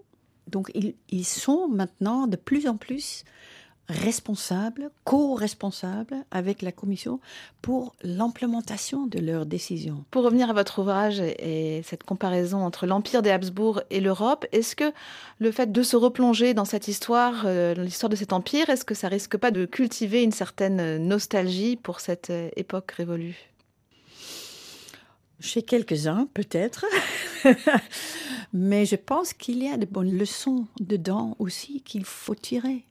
Donc 0.48 0.72
ils, 0.76 0.96
ils 1.10 1.26
sont 1.26 1.68
maintenant 1.68 2.28
de 2.28 2.36
plus 2.36 2.68
en 2.68 2.78
plus 2.78 3.24
responsables, 3.92 4.90
co-responsables 5.04 6.16
avec 6.32 6.62
la 6.62 6.72
Commission 6.72 7.20
pour 7.62 7.94
l'implémentation 8.02 9.06
de 9.06 9.20
leurs 9.20 9.46
décisions. 9.46 10.04
Pour 10.10 10.24
revenir 10.24 10.50
à 10.50 10.54
votre 10.54 10.80
ouvrage 10.80 11.20
et, 11.20 11.78
et 11.78 11.84
cette 11.84 12.04
comparaison 12.04 12.60
entre 12.60 12.86
l'Empire 12.86 13.22
des 13.22 13.30
Habsbourg 13.30 13.82
et 13.90 14.00
l'Europe, 14.00 14.46
est-ce 14.52 14.76
que 14.76 14.92
le 15.40 15.52
fait 15.52 15.72
de 15.72 15.84
se 15.84 15.96
replonger 15.96 16.54
dans 16.54 16.66
cette 16.66 16.88
histoire, 16.88 17.44
euh, 17.46 17.76
dans 17.76 17.84
l'histoire 17.84 18.10
de 18.10 18.16
cet 18.16 18.34
empire, 18.34 18.70
est-ce 18.70 18.86
que 18.86 18.96
ça 18.96 19.08
risque 19.08 19.38
pas 19.38 19.52
de 19.52 19.66
cultiver 19.66 20.24
une 20.24 20.32
certaine 20.32 20.98
nostalgie 20.98 21.76
pour 21.76 22.00
cette 22.00 22.30
euh, 22.30 22.50
époque 22.56 22.92
révolue? 22.92 23.52
Chez 25.40 25.64
quelques-uns, 25.64 26.28
peut-être. 26.34 26.86
Mais 28.54 28.86
je 28.86 28.96
pense 28.96 29.34
qu'il 29.34 29.64
y 29.64 29.70
a 29.70 29.78
de 29.78 29.86
bonnes 29.86 30.16
leçons 30.16 30.68
dedans 30.80 31.36
aussi 31.40 31.82
qu'il 31.82 32.06
faut 32.06 32.36
tirer. 32.36 32.86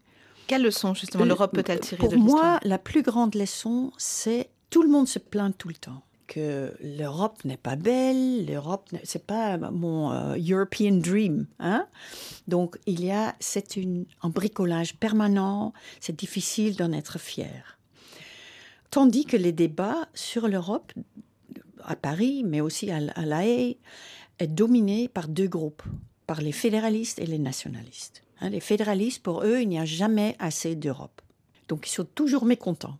Quelle 0.50 0.62
leçon 0.62 0.94
justement 0.94 1.24
l'Europe 1.24 1.52
peut-elle 1.54 1.78
tirer 1.80 1.96
Euh, 1.96 2.00
Pour 2.00 2.08
de 2.10 2.16
l'histoire 2.16 2.42
moi, 2.44 2.60
la 2.64 2.78
plus 2.78 3.02
grande 3.02 3.34
leçon, 3.36 3.92
c'est 3.98 4.50
tout 4.70 4.82
le 4.82 4.88
monde 4.88 5.06
se 5.06 5.18
plaint 5.20 5.56
tout 5.56 5.68
le 5.68 5.74
temps 5.74 6.02
que 6.26 6.72
l'Europe 6.80 7.44
n'est 7.44 7.56
pas 7.56 7.74
belle, 7.74 8.46
l'Europe, 8.46 8.90
n'est- 8.92 9.00
c'est 9.04 9.26
pas 9.26 9.56
mon 9.58 10.12
euh, 10.12 10.36
European 10.38 10.96
dream, 10.98 11.46
hein. 11.58 11.86
Donc 12.46 12.78
il 12.86 13.04
y 13.04 13.10
a, 13.10 13.34
c'est 13.40 13.76
un 14.22 14.28
bricolage 14.28 14.96
permanent, 14.96 15.72
c'est 16.00 16.16
difficile 16.16 16.76
d'en 16.76 16.92
être 16.92 17.18
fier. 17.18 17.78
Tandis 18.90 19.24
que 19.24 19.36
les 19.36 19.52
débats 19.52 20.08
sur 20.14 20.48
l'Europe 20.48 20.92
à 21.84 21.96
Paris, 21.96 22.42
mais 22.44 22.60
aussi 22.60 22.90
à, 22.90 22.98
à 23.14 23.24
La 23.24 23.44
Haye, 23.46 23.78
est 24.40 24.46
dominé 24.48 25.08
par 25.08 25.26
deux 25.28 25.48
groupes, 25.48 25.82
par 26.26 26.40
les 26.42 26.52
fédéralistes 26.52 27.18
et 27.20 27.26
les 27.26 27.38
nationalistes. 27.38 28.22
Hein, 28.40 28.50
les 28.50 28.60
fédéralistes, 28.60 29.22
pour 29.22 29.44
eux, 29.44 29.60
il 29.60 29.68
n'y 29.68 29.78
a 29.78 29.84
jamais 29.84 30.36
assez 30.38 30.74
d'Europe. 30.74 31.20
Donc 31.68 31.86
ils 31.86 31.92
sont 31.92 32.04
toujours 32.04 32.44
mécontents. 32.44 32.98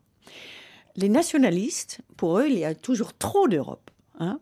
Les 0.97 1.09
nationalistes, 1.09 2.01
pour 2.17 2.39
eux, 2.39 2.47
il 2.49 2.59
y 2.59 2.65
a 2.65 2.75
toujours 2.75 3.17
trop 3.17 3.49
d'Europe. 3.49 3.91
hein. 4.19 4.41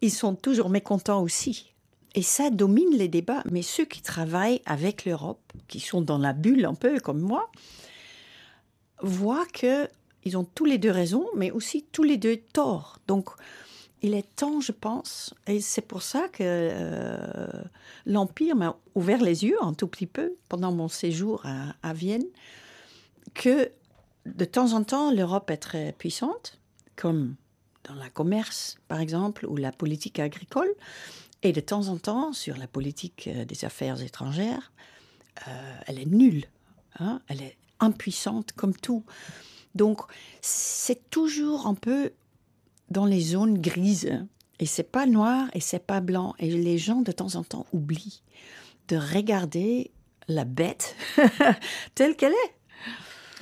Ils 0.00 0.12
sont 0.12 0.34
toujours 0.34 0.70
mécontents 0.70 1.22
aussi. 1.22 1.72
Et 2.14 2.22
ça 2.22 2.50
domine 2.50 2.96
les 2.96 3.08
débats. 3.08 3.42
Mais 3.50 3.62
ceux 3.62 3.84
qui 3.84 4.02
travaillent 4.02 4.62
avec 4.66 5.04
l'Europe, 5.04 5.52
qui 5.68 5.80
sont 5.80 6.00
dans 6.00 6.18
la 6.18 6.32
bulle 6.32 6.64
un 6.64 6.74
peu 6.74 6.98
comme 7.00 7.20
moi, 7.20 7.50
voient 9.02 9.46
que 9.52 9.88
ils 10.24 10.36
ont 10.36 10.44
tous 10.44 10.66
les 10.66 10.78
deux 10.78 10.90
raison, 10.90 11.26
mais 11.34 11.50
aussi 11.50 11.86
tous 11.92 12.02
les 12.02 12.18
deux 12.18 12.36
tort. 12.36 12.98
Donc, 13.06 13.30
il 14.02 14.14
est 14.14 14.34
temps, 14.36 14.60
je 14.60 14.72
pense, 14.72 15.34
et 15.46 15.60
c'est 15.60 15.82
pour 15.82 16.02
ça 16.02 16.28
que 16.28 16.42
euh, 16.42 17.62
l'Empire 18.06 18.56
m'a 18.56 18.76
ouvert 18.94 19.22
les 19.22 19.44
yeux 19.44 19.56
un 19.62 19.74
tout 19.74 19.86
petit 19.86 20.06
peu 20.06 20.34
pendant 20.48 20.72
mon 20.72 20.88
séjour 20.88 21.44
à, 21.82 21.92
Vienne, 21.92 22.24
que 23.34 23.70
de 24.26 24.44
temps 24.44 24.72
en 24.72 24.84
temps, 24.84 25.12
l'Europe 25.12 25.50
est 25.50 25.58
très 25.58 25.92
puissante, 25.92 26.58
comme 26.96 27.36
dans 27.84 27.94
le 27.94 28.08
commerce, 28.10 28.78
par 28.88 29.00
exemple, 29.00 29.46
ou 29.46 29.56
la 29.56 29.72
politique 29.72 30.18
agricole, 30.18 30.72
et 31.42 31.52
de 31.52 31.60
temps 31.60 31.88
en 31.88 31.98
temps, 31.98 32.32
sur 32.32 32.56
la 32.56 32.66
politique 32.66 33.28
euh, 33.28 33.44
des 33.44 33.64
affaires 33.64 34.00
étrangères, 34.02 34.72
euh, 35.48 35.76
elle 35.86 35.98
est 35.98 36.06
nulle, 36.06 36.44
hein, 36.98 37.20
elle 37.28 37.42
est 37.42 37.56
impuissante 37.80 38.52
comme 38.52 38.74
tout. 38.74 39.04
Donc, 39.74 40.00
c'est 40.40 41.08
toujours 41.10 41.66
un 41.66 41.74
peu 41.74 42.12
dans 42.90 43.06
les 43.06 43.20
zones 43.20 43.58
grises. 43.58 44.26
Et 44.58 44.66
c'est 44.66 44.90
pas 44.90 45.06
noir 45.06 45.48
et 45.54 45.60
c'est 45.60 45.86
pas 45.86 46.00
blanc. 46.00 46.34
Et 46.38 46.50
les 46.50 46.78
gens, 46.78 47.00
de 47.00 47.12
temps 47.12 47.36
en 47.36 47.44
temps, 47.44 47.66
oublient 47.72 48.22
de 48.88 48.96
regarder 48.96 49.90
la 50.28 50.44
bête 50.44 50.96
telle 51.94 52.16
qu'elle 52.16 52.32
est. 52.32 52.54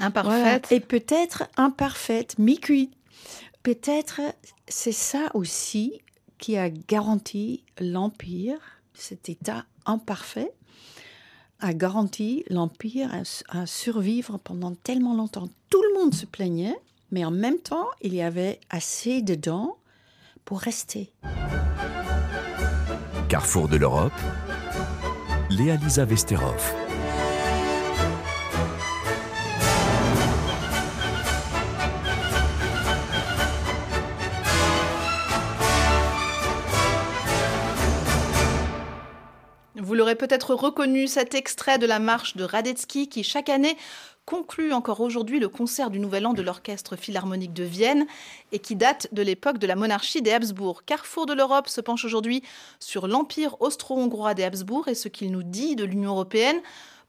Imparfaite. 0.01 0.71
Et 0.71 0.81
peut-être 0.81 1.45
imparfaite, 1.57 2.39
mi-cuite. 2.39 2.93
Peut-être 3.63 4.21
c'est 4.69 4.93
ça 4.93 5.31
aussi 5.35 6.01
qui 6.39 6.57
a 6.57 6.71
garanti 6.71 7.65
l'Empire, 7.81 8.59
cet 8.95 9.29
état 9.29 9.65
imparfait, 9.87 10.53
a 11.59 11.75
garanti 11.75 12.45
l'Empire 12.49 13.13
à, 13.13 13.61
à 13.61 13.67
survivre 13.67 14.39
pendant 14.39 14.75
tellement 14.75 15.15
longtemps. 15.15 15.49
Tout 15.69 15.83
le 15.83 16.01
monde 16.01 16.15
se 16.15 16.27
plaignait, 16.27 16.79
mais 17.11 17.25
en 17.25 17.31
même 17.31 17.59
temps, 17.59 17.89
il 18.01 18.15
y 18.15 18.23
avait 18.23 18.61
assez 18.71 19.23
de 19.23 19.35
dents 19.35 19.77
pour 20.45 20.61
rester. 20.61 21.13
Carrefour 23.29 23.69
de 23.69 23.77
l'Europe, 23.77 24.13
Léa 25.51 25.77
Lisa 25.77 26.05
Vesterov. 26.05 26.75
Vous 39.77 39.95
l'aurez 39.95 40.17
peut-être 40.17 40.55
reconnu, 40.55 41.07
cet 41.07 41.35
extrait 41.35 41.79
de 41.79 41.87
la 41.87 41.99
marche 41.99 42.37
de 42.37 42.45
Radetzky 42.45 43.09
qui, 43.09 43.23
chaque 43.25 43.49
année, 43.49 43.77
conclut 44.29 44.75
encore 44.75 45.01
aujourd'hui 45.01 45.41
le 45.41 45.49
concert 45.49 45.89
du 45.89 45.99
Nouvel 45.99 46.27
An 46.27 46.35
de 46.35 46.43
l'Orchestre 46.43 46.97
Philharmonique 46.97 47.55
de 47.55 47.65
Vienne 47.65 48.07
et 48.53 48.59
qui 48.59 48.77
date 48.77 49.09
de 49.13 49.23
l'époque 49.23 49.57
de 49.57 49.67
la 49.67 49.75
monarchie 49.75 50.21
des 50.21 50.33
Habsbourg. 50.33 50.83
Carrefour 50.85 51.25
de 51.25 51.33
l'Europe 51.33 51.67
se 51.67 51.81
penche 51.81 52.05
aujourd'hui 52.05 52.43
sur 52.79 53.09
l'Empire 53.09 53.57
austro-hongrois 53.63 54.35
des 54.35 54.45
Habsbourg 54.45 54.89
et 54.89 54.95
ce 54.95 55.09
qu'il 55.09 55.33
nous 55.33 55.43
dit 55.43 55.77
de 55.77 55.85
l'Union 55.85 56.11
européenne. 56.11 56.61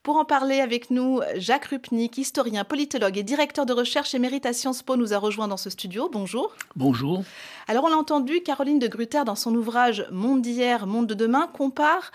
Pour 0.02 0.16
en 0.16 0.24
parler 0.24 0.60
avec 0.60 0.90
nous, 0.90 1.20
Jacques 1.36 1.66
Rupnik, 1.66 2.16
historien, 2.16 2.64
politologue 2.64 3.18
et 3.18 3.22
directeur 3.22 3.66
de 3.66 3.74
recherche 3.74 4.14
émérite 4.14 4.46
à 4.46 4.54
Sciences 4.54 4.82
Po, 4.82 4.96
nous 4.96 5.12
a 5.12 5.18
rejoint 5.18 5.46
dans 5.46 5.58
ce 5.58 5.68
studio. 5.68 6.08
Bonjour. 6.10 6.54
Bonjour. 6.74 7.22
Alors, 7.68 7.84
on 7.84 7.88
l'a 7.88 7.98
entendu, 7.98 8.40
Caroline 8.40 8.78
de 8.78 8.88
Gruyter, 8.88 9.24
dans 9.26 9.34
son 9.34 9.54
ouvrage 9.54 10.06
Monde 10.10 10.40
d'hier, 10.40 10.86
Monde 10.86 11.08
de 11.08 11.12
demain, 11.12 11.50
compare 11.52 12.12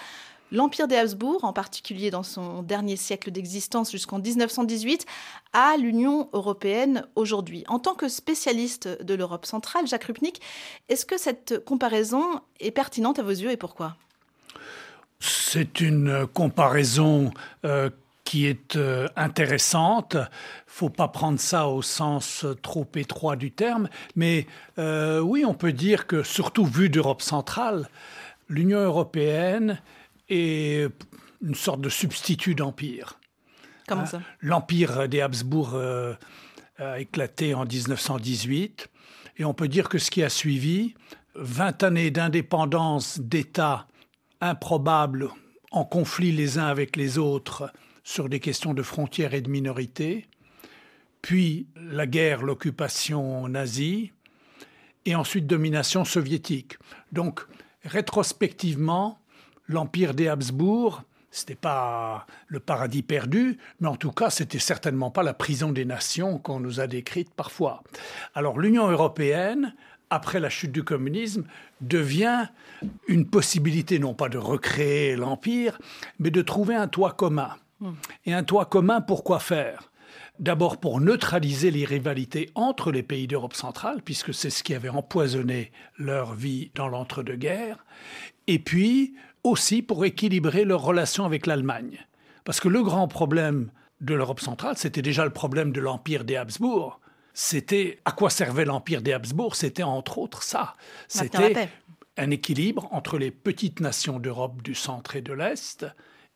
l'Empire 0.56 0.88
des 0.88 0.96
Habsbourg, 0.96 1.44
en 1.44 1.54
particulier 1.54 2.10
dans 2.10 2.24
son 2.24 2.64
dernier 2.64 2.96
siècle 2.96 3.30
d'existence 3.30 3.92
jusqu'en 3.92 4.20
1918, 4.20 5.06
à 5.54 5.78
l'Union 5.78 6.30
européenne 6.34 7.06
aujourd'hui. 7.16 7.64
En 7.68 7.80
tant 7.80 7.94
que 7.94 8.08
spécialiste 8.08 9.04
de 9.04 9.14
l'Europe 9.14 9.46
centrale, 9.46 9.88
Jacques 9.88 10.06
Rupnik, 10.06 10.42
est-ce 10.90 11.06
que 11.06 11.18
cette 11.18 11.64
comparaison 11.64 12.24
est 12.60 12.72
pertinente 12.72 13.20
à 13.20 13.24
vos 13.24 13.30
yeux 13.30 13.52
et 13.52 13.58
pourquoi? 13.58 13.96
C'est 15.20 15.82
une 15.82 16.28
comparaison 16.28 17.32
euh, 17.66 17.90
qui 18.24 18.48
est 18.48 18.76
euh, 18.76 19.08
intéressante. 19.16 20.18
Faut 20.68 20.90
pas 20.90 21.08
prendre 21.08 21.40
ça 21.40 21.68
au 21.68 21.82
sens 21.82 22.46
trop 22.62 22.88
étroit 22.96 23.36
du 23.36 23.52
terme, 23.52 23.88
mais 24.16 24.48
euh, 24.78 25.20
oui, 25.20 25.46
on 25.46 25.54
peut 25.54 25.72
dire 25.72 26.08
que 26.08 26.24
surtout 26.24 26.66
vu 26.66 26.90
d'Europe 26.90 27.22
centrale, 27.22 27.88
l'Union 28.50 28.80
européenne 28.80 29.80
est 30.30 30.90
une 31.42 31.56
sorte 31.56 31.82
de 31.82 31.90
substitut 31.90 32.56
d'empire. 32.56 33.20
Comment 33.88 34.06
ça? 34.06 34.22
L'empire 34.42 35.08
des 35.08 35.22
Habsbourg 35.22 35.72
euh, 35.76 36.16
a 36.78 37.00
éclaté 37.00 37.54
en 37.54 37.66
1918 37.66 38.90
et 39.38 39.46
on 39.46 39.54
peut 39.54 39.68
dire 39.68 39.90
que 39.90 39.98
ce 39.98 40.10
qui 40.10 40.24
a 40.24 40.30
suivi, 40.30 40.96
20 41.36 41.84
années 41.84 42.12
d'indépendance 42.12 43.20
d'États 43.20 43.88
improbables 44.42 45.30
en 45.72 45.84
conflit 45.84 46.32
les 46.32 46.58
uns 46.58 46.68
avec 46.68 46.96
les 46.96 47.18
autres 47.18 47.72
sur 48.04 48.30
des 48.30 48.40
questions 48.40 48.74
de 48.74 48.82
frontières 48.82 49.34
et 49.34 49.42
de 49.42 49.50
minorités, 49.50 50.28
puis 51.22 51.68
la 51.76 52.08
guerre, 52.08 52.44
l'occupation 52.44 53.48
nazie, 53.48 54.12
et 55.06 55.16
ensuite 55.16 55.48
domination 55.48 56.06
soviétique. 56.06 56.78
Donc, 57.12 57.42
rétrospectivement, 57.84 59.20
l'empire 59.68 60.14
des 60.14 60.28
Habsbourg, 60.28 61.04
c'était 61.32 61.56
pas 61.56 62.26
le 62.48 62.60
paradis 62.60 63.02
perdu, 63.02 63.58
mais 63.82 63.90
en 63.90 63.98
tout 63.98 64.12
cas, 64.12 64.30
c'était 64.30 64.60
certainement 64.60 65.12
pas 65.12 65.24
la 65.24 65.34
prison 65.34 65.72
des 65.72 65.84
nations 65.84 66.40
qu'on 66.40 66.62
nous 66.62 66.80
a 66.80 66.88
décrite 66.88 67.34
parfois. 67.34 67.84
Alors, 68.36 68.58
l'Union 68.58 68.90
européenne, 68.90 69.76
après 70.10 70.40
la 70.40 70.50
chute 70.50 70.72
du 70.72 70.84
communisme, 70.84 71.44
devient 71.82 72.48
une 73.08 73.28
possibilité 73.28 74.00
non 74.00 74.14
pas 74.14 74.30
de 74.30 74.38
recréer 74.38 75.18
l'empire, 75.18 75.78
mais 76.20 76.32
de 76.32 76.42
trouver 76.42 76.76
un 76.76 76.88
toit 76.88 77.12
commun. 77.12 77.50
Et 78.26 78.34
un 78.34 78.44
toit 78.44 78.66
commun, 78.66 79.02
pourquoi 79.02 79.40
faire? 79.40 79.92
D'abord 80.40 80.80
pour 80.80 81.02
neutraliser 81.02 81.72
les 81.72 81.86
rivalités 81.86 82.50
entre 82.56 82.92
les 82.92 83.04
pays 83.04 83.28
d'Europe 83.28 83.54
centrale, 83.54 84.02
puisque 84.02 84.34
c'est 84.34 84.50
ce 84.50 84.64
qui 84.64 84.74
avait 84.74 84.90
empoisonné 84.90 85.72
leur 85.98 86.34
vie 86.34 86.72
dans 86.76 86.88
l'entre-deux-guerres, 86.88 87.86
et 88.48 88.60
puis 88.60 89.16
aussi 89.46 89.82
pour 89.82 90.04
équilibrer 90.06 90.66
leurs 90.66 90.82
relations 90.82 91.24
avec 91.24 91.46
l'Allemagne. 91.46 92.06
Parce 92.44 92.60
que 92.60 92.68
le 92.68 92.84
grand 92.84 93.08
problème 93.08 93.70
de 94.02 94.14
l'Europe 94.14 94.40
centrale, 94.40 94.78
c'était 94.78 95.02
déjà 95.02 95.24
le 95.24 95.32
problème 95.32 95.72
de 95.72 95.80
l'Empire 95.80 96.26
des 96.26 96.36
Habsbourg. 96.36 97.00
C'était 97.34 98.00
à 98.06 98.12
quoi 98.12 98.30
servait 98.30 98.66
l'Empire 98.66 99.02
des 99.02 99.14
Habsbourg? 99.14 99.56
C'était 99.56 99.84
entre 99.84 100.18
autres 100.18 100.42
ça. 100.42 100.76
C'était 101.08 101.70
un 102.18 102.32
équilibre 102.32 102.88
entre 102.92 103.18
les 103.18 103.30
petites 103.32 103.82
nations 103.82 104.20
d'Europe 104.20 104.62
du 104.62 104.74
centre 104.74 105.16
et 105.16 105.22
de 105.22 105.34
l'Est 105.34 105.86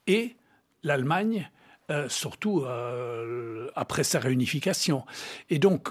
et 0.08 0.36
l'Allemagne, 0.84 1.50
euh, 1.90 2.10
surtout 2.10 2.62
euh, 2.62 3.70
après 3.76 4.04
sa 4.04 4.20
réunification. 4.20 5.06
Et 5.50 5.58
donc, 5.58 5.90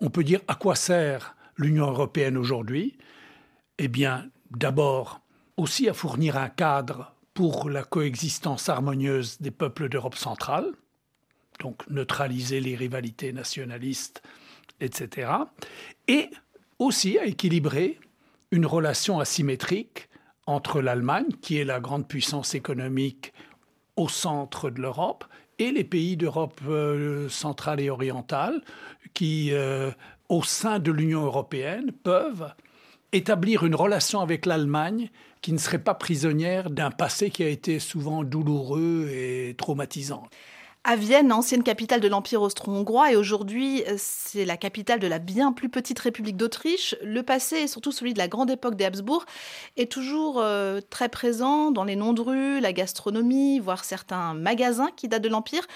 on 0.00 0.10
peut 0.10 0.24
dire 0.24 0.40
à 0.46 0.54
quoi 0.54 0.76
sert 0.76 1.36
l'Union 1.56 1.86
européenne 1.86 2.36
aujourd'hui? 2.36 2.96
Eh 3.78 3.88
bien, 3.88 4.28
d'abord, 4.50 5.20
aussi 5.60 5.90
à 5.90 5.94
fournir 5.94 6.38
un 6.38 6.48
cadre 6.48 7.12
pour 7.34 7.68
la 7.68 7.84
coexistence 7.84 8.68
harmonieuse 8.68 9.40
des 9.40 9.50
peuples 9.50 9.90
d'Europe 9.90 10.16
centrale, 10.16 10.72
donc 11.60 11.88
neutraliser 11.90 12.60
les 12.60 12.74
rivalités 12.76 13.32
nationalistes, 13.32 14.22
etc. 14.80 15.32
Et 16.08 16.30
aussi 16.78 17.18
à 17.18 17.26
équilibrer 17.26 18.00
une 18.50 18.64
relation 18.64 19.20
asymétrique 19.20 20.08
entre 20.46 20.80
l'Allemagne, 20.80 21.28
qui 21.42 21.58
est 21.58 21.64
la 21.64 21.78
grande 21.78 22.08
puissance 22.08 22.54
économique 22.54 23.34
au 23.96 24.08
centre 24.08 24.70
de 24.70 24.80
l'Europe, 24.80 25.24
et 25.58 25.72
les 25.72 25.84
pays 25.84 26.16
d'Europe 26.16 26.58
euh, 26.66 27.28
centrale 27.28 27.80
et 27.80 27.90
orientale, 27.90 28.62
qui, 29.12 29.50
euh, 29.52 29.90
au 30.30 30.42
sein 30.42 30.78
de 30.78 30.90
l'Union 30.90 31.22
européenne, 31.22 31.92
peuvent 31.92 32.54
établir 33.12 33.66
une 33.66 33.74
relation 33.74 34.20
avec 34.20 34.46
l'Allemagne 34.46 35.10
qui 35.40 35.52
ne 35.52 35.58
serait 35.58 35.82
pas 35.82 35.94
prisonnière 35.94 36.70
d'un 36.70 36.90
passé 36.90 37.30
qui 37.30 37.42
a 37.42 37.48
été 37.48 37.78
souvent 37.78 38.24
douloureux 38.24 39.08
et 39.10 39.54
traumatisant. 39.56 40.24
À 40.82 40.96
Vienne, 40.96 41.30
ancienne 41.30 41.62
capitale 41.62 42.00
de 42.00 42.08
l'Empire 42.08 42.40
austro-hongrois, 42.40 43.12
et 43.12 43.16
aujourd'hui 43.16 43.82
c'est 43.98 44.46
la 44.46 44.56
capitale 44.56 44.98
de 44.98 45.06
la 45.06 45.18
bien 45.18 45.52
plus 45.52 45.68
petite 45.68 45.98
République 45.98 46.38
d'Autriche, 46.38 46.96
le 47.02 47.22
passé, 47.22 47.56
et 47.56 47.66
surtout 47.66 47.92
celui 47.92 48.14
de 48.14 48.18
la 48.18 48.28
grande 48.28 48.50
époque 48.50 48.76
des 48.76 48.86
Habsbourg, 48.86 49.26
est 49.76 49.92
toujours 49.92 50.40
euh, 50.40 50.80
très 50.88 51.10
présent 51.10 51.70
dans 51.70 51.84
les 51.84 51.96
noms 51.96 52.14
de 52.14 52.22
rues, 52.22 52.60
la 52.60 52.72
gastronomie, 52.72 53.60
voire 53.60 53.84
certains 53.84 54.32
magasins 54.32 54.88
qui 54.96 55.06
datent 55.06 55.22
de 55.22 55.28
l'Empire. 55.28 55.66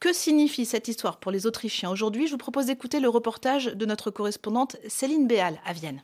Que 0.00 0.14
signifie 0.14 0.64
cette 0.64 0.88
histoire 0.88 1.18
pour 1.18 1.30
les 1.30 1.46
Autrichiens 1.46 1.90
aujourd'hui? 1.90 2.26
Je 2.26 2.32
vous 2.32 2.38
propose 2.38 2.64
d'écouter 2.64 3.00
le 3.00 3.10
reportage 3.10 3.66
de 3.66 3.84
notre 3.84 4.10
correspondante 4.10 4.76
Céline 4.88 5.26
Béal 5.26 5.60
à 5.66 5.74
Vienne. 5.74 6.02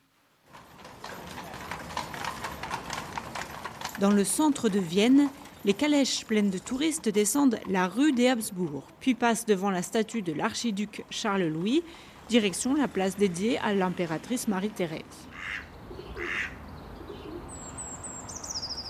Dans 4.01 4.11
le 4.11 4.25
centre 4.25 4.71
de 4.71 4.79
Vienne, 4.79 5.29
les 5.67 5.75
calèches 5.75 6.25
pleines 6.25 6.49
de 6.49 6.57
touristes 6.57 7.11
descendent 7.11 7.59
la 7.69 7.87
rue 7.87 8.13
des 8.13 8.29
Habsbourg, 8.29 8.85
puis 8.99 9.15
passent 9.15 9.45
devant 9.45 9.69
la 9.69 9.83
statue 9.83 10.23
de 10.23 10.33
l'archiduc 10.33 11.05
Charles-Louis, 11.11 11.83
direction 12.31 12.73
la 12.73 12.89
place 12.89 13.19
dédiée 13.19 13.59
à 13.59 13.75
l'impératrice 13.75 14.49
Marie-Thérèse. 14.49 15.03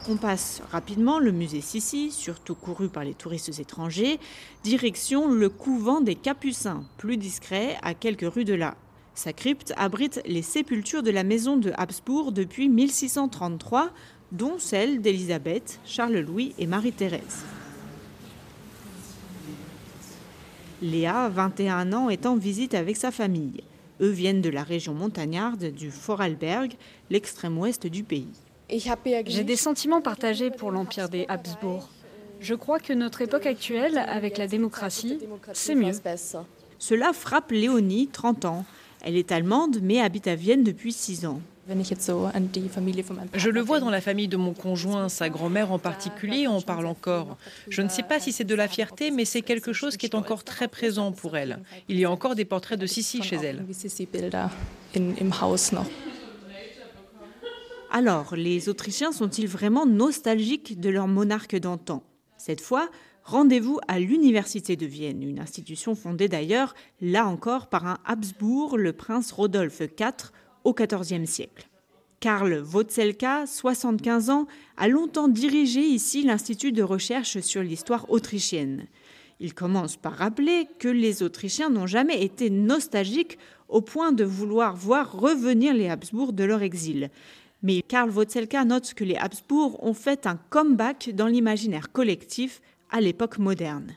On 0.09 0.17
passe 0.17 0.63
rapidement 0.71 1.19
le 1.19 1.33
musée 1.33 1.61
Sissi, 1.61 2.13
surtout 2.13 2.55
couru 2.55 2.89
par 2.89 3.03
les 3.03 3.15
touristes 3.15 3.59
étrangers, 3.59 4.21
direction 4.63 5.29
le 5.29 5.49
couvent 5.49 6.01
des 6.01 6.15
Capucins, 6.15 6.85
plus 6.99 7.17
discret 7.17 7.77
à 7.83 7.95
quelques 7.95 8.33
rues 8.33 8.45
de 8.45 8.55
là. 8.55 8.77
Sa 9.17 9.33
crypte 9.33 9.75
abrite 9.77 10.23
les 10.25 10.41
sépultures 10.41 11.03
de 11.03 11.11
la 11.11 11.25
maison 11.25 11.57
de 11.57 11.73
Habsbourg 11.77 12.31
depuis 12.31 12.69
1633, 12.69 13.91
dont 14.33 14.59
celle 14.59 15.01
d'Élisabeth, 15.01 15.81
Charles-Louis 15.85 16.55
et 16.59 16.67
Marie-Thérèse. 16.67 17.45
Léa, 20.83 21.29
21 21.29 21.93
ans, 21.93 22.09
est 22.09 22.27
en 22.27 22.37
visite 22.37 22.75
avec 22.75 22.97
sa 22.97 23.11
famille. 23.11 23.63
Eux 24.01 24.09
viennent 24.09 24.41
de 24.41 24.49
la 24.49 24.63
région 24.63 24.95
montagnarde 24.95 25.73
du 25.73 25.91
Vorarlberg, 25.91 26.73
l'extrême 27.11 27.59
ouest 27.59 27.87
du 27.87 28.03
pays. 28.03 28.33
J'ai 29.27 29.45
des 29.45 29.57
sentiments 29.57 30.01
partagés 30.01 30.51
pour 30.51 30.71
l'Empire 30.71 31.09
des 31.09 31.27
Habsbourg. 31.29 31.89
Je 32.41 32.55
crois 32.55 32.79
que 32.79 32.95
notre 32.95 33.21
époque 33.21 33.45
actuelle, 33.45 33.99
avec 33.99 34.39
la 34.39 34.47
démocratie, 34.47 35.19
c'est 35.53 35.75
mieux. 35.75 35.93
Cela 36.79 37.13
frappe 37.13 37.51
Léonie, 37.51 38.09
30 38.09 38.47
ans. 38.47 38.65
Elle 39.03 39.17
est 39.17 39.33
allemande 39.33 39.79
mais 39.83 40.01
habite 40.01 40.27
à 40.27 40.35
Vienne 40.35 40.63
depuis 40.63 40.93
6 40.93 41.27
ans. 41.27 41.41
Je 43.35 43.49
le 43.49 43.61
vois 43.61 43.81
dans 43.81 43.91
la 43.91 44.01
famille 44.01 44.29
de 44.29 44.37
mon 44.37 44.55
conjoint, 44.55 45.09
sa 45.09 45.29
grand-mère 45.29 45.73
en 45.73 45.79
particulier 45.79 46.49
on 46.49 46.61
parle 46.61 46.87
encore. 46.87 47.37
Je 47.69 47.83
ne 47.83 47.89
sais 47.89 48.03
pas 48.03 48.21
si 48.21 48.33
c'est 48.33 48.45
de 48.45 48.55
la 48.55 48.69
fierté, 48.69 49.11
mais 49.11 49.25
c'est 49.25 49.43
quelque 49.43 49.73
chose 49.73 49.97
qui 49.97 50.07
est 50.07 50.15
encore 50.15 50.45
très 50.45 50.69
présent 50.69 51.13
pour 51.13 51.37
elle. 51.37 51.61
Il 51.89 51.99
y 51.99 52.05
a 52.05 52.11
encore 52.11 52.35
des 52.35 52.45
portraits 52.45 52.79
de 52.79 52.87
Sissi 52.87 53.23
chez 53.23 53.37
elle. 53.37 53.65
Alors, 57.93 58.37
les 58.37 58.69
Autrichiens 58.69 59.13
sont-ils 59.13 59.49
vraiment 59.49 59.85
nostalgiques 59.85 60.81
de 60.81 60.91
leur 60.91 61.09
monarque 61.09 61.57
d'antan? 61.57 62.05
Cette 62.37 62.61
fois, 62.61 62.89
rendez-vous 63.25 63.81
à 63.89 63.99
l'Université 63.99 64.77
de 64.77 64.87
Vienne, 64.87 65.23
une 65.23 65.41
institution 65.41 65.97
fondée 65.97 66.29
d'ailleurs, 66.29 66.75
là 67.01 67.27
encore, 67.27 67.69
par 67.69 67.87
un 67.87 67.99
Habsbourg, 68.05 68.79
le 68.79 68.93
prince 68.93 69.33
Rodolphe 69.33 69.81
IV, 69.81 70.31
au 70.65 70.75
XIVe 70.75 71.27
siècle. 71.27 71.69
Karl 72.21 72.63
Wotzelka, 72.73 73.47
75 73.47 74.29
ans, 74.29 74.47
a 74.77 74.89
longtemps 74.89 75.29
dirigé 75.29 75.81
ici 75.81 76.23
l'Institut 76.23 76.73
de 76.73 76.83
recherche 76.83 77.41
sur 77.41 77.63
l'histoire 77.63 78.11
autrichienne. 78.11 78.87
Il 79.41 79.55
commence 79.55 79.97
par 79.97 80.13
rappeler 80.13 80.69
que 80.79 80.89
les 80.89 81.23
Autrichiens 81.23 81.71
n'ont 81.71 81.87
jamais 81.87 82.23
été 82.23 82.51
nostalgiques 82.51 83.39
au 83.71 83.81
point 83.81 84.13
de 84.13 84.25
vouloir 84.25 84.77
voir 84.77 85.19
revenir 85.19 85.73
les 85.73 85.89
Habsbourg 85.89 86.35
de 86.35 86.45
leur 86.45 86.61
exil. 86.61 87.09
Mais 87.63 87.81
Karl 87.81 88.11
Wotzelka 88.11 88.67
note 88.67 88.93
que 88.93 89.05
les 89.05 89.17
Habsbourg 89.17 89.83
ont 89.83 89.95
fait 89.95 90.27
un 90.27 90.37
comeback 90.37 91.11
dans 91.15 91.27
l'imaginaire 91.27 91.91
collectif 91.91 92.61
à 92.91 93.01
l'époque 93.01 93.39
moderne. 93.39 93.95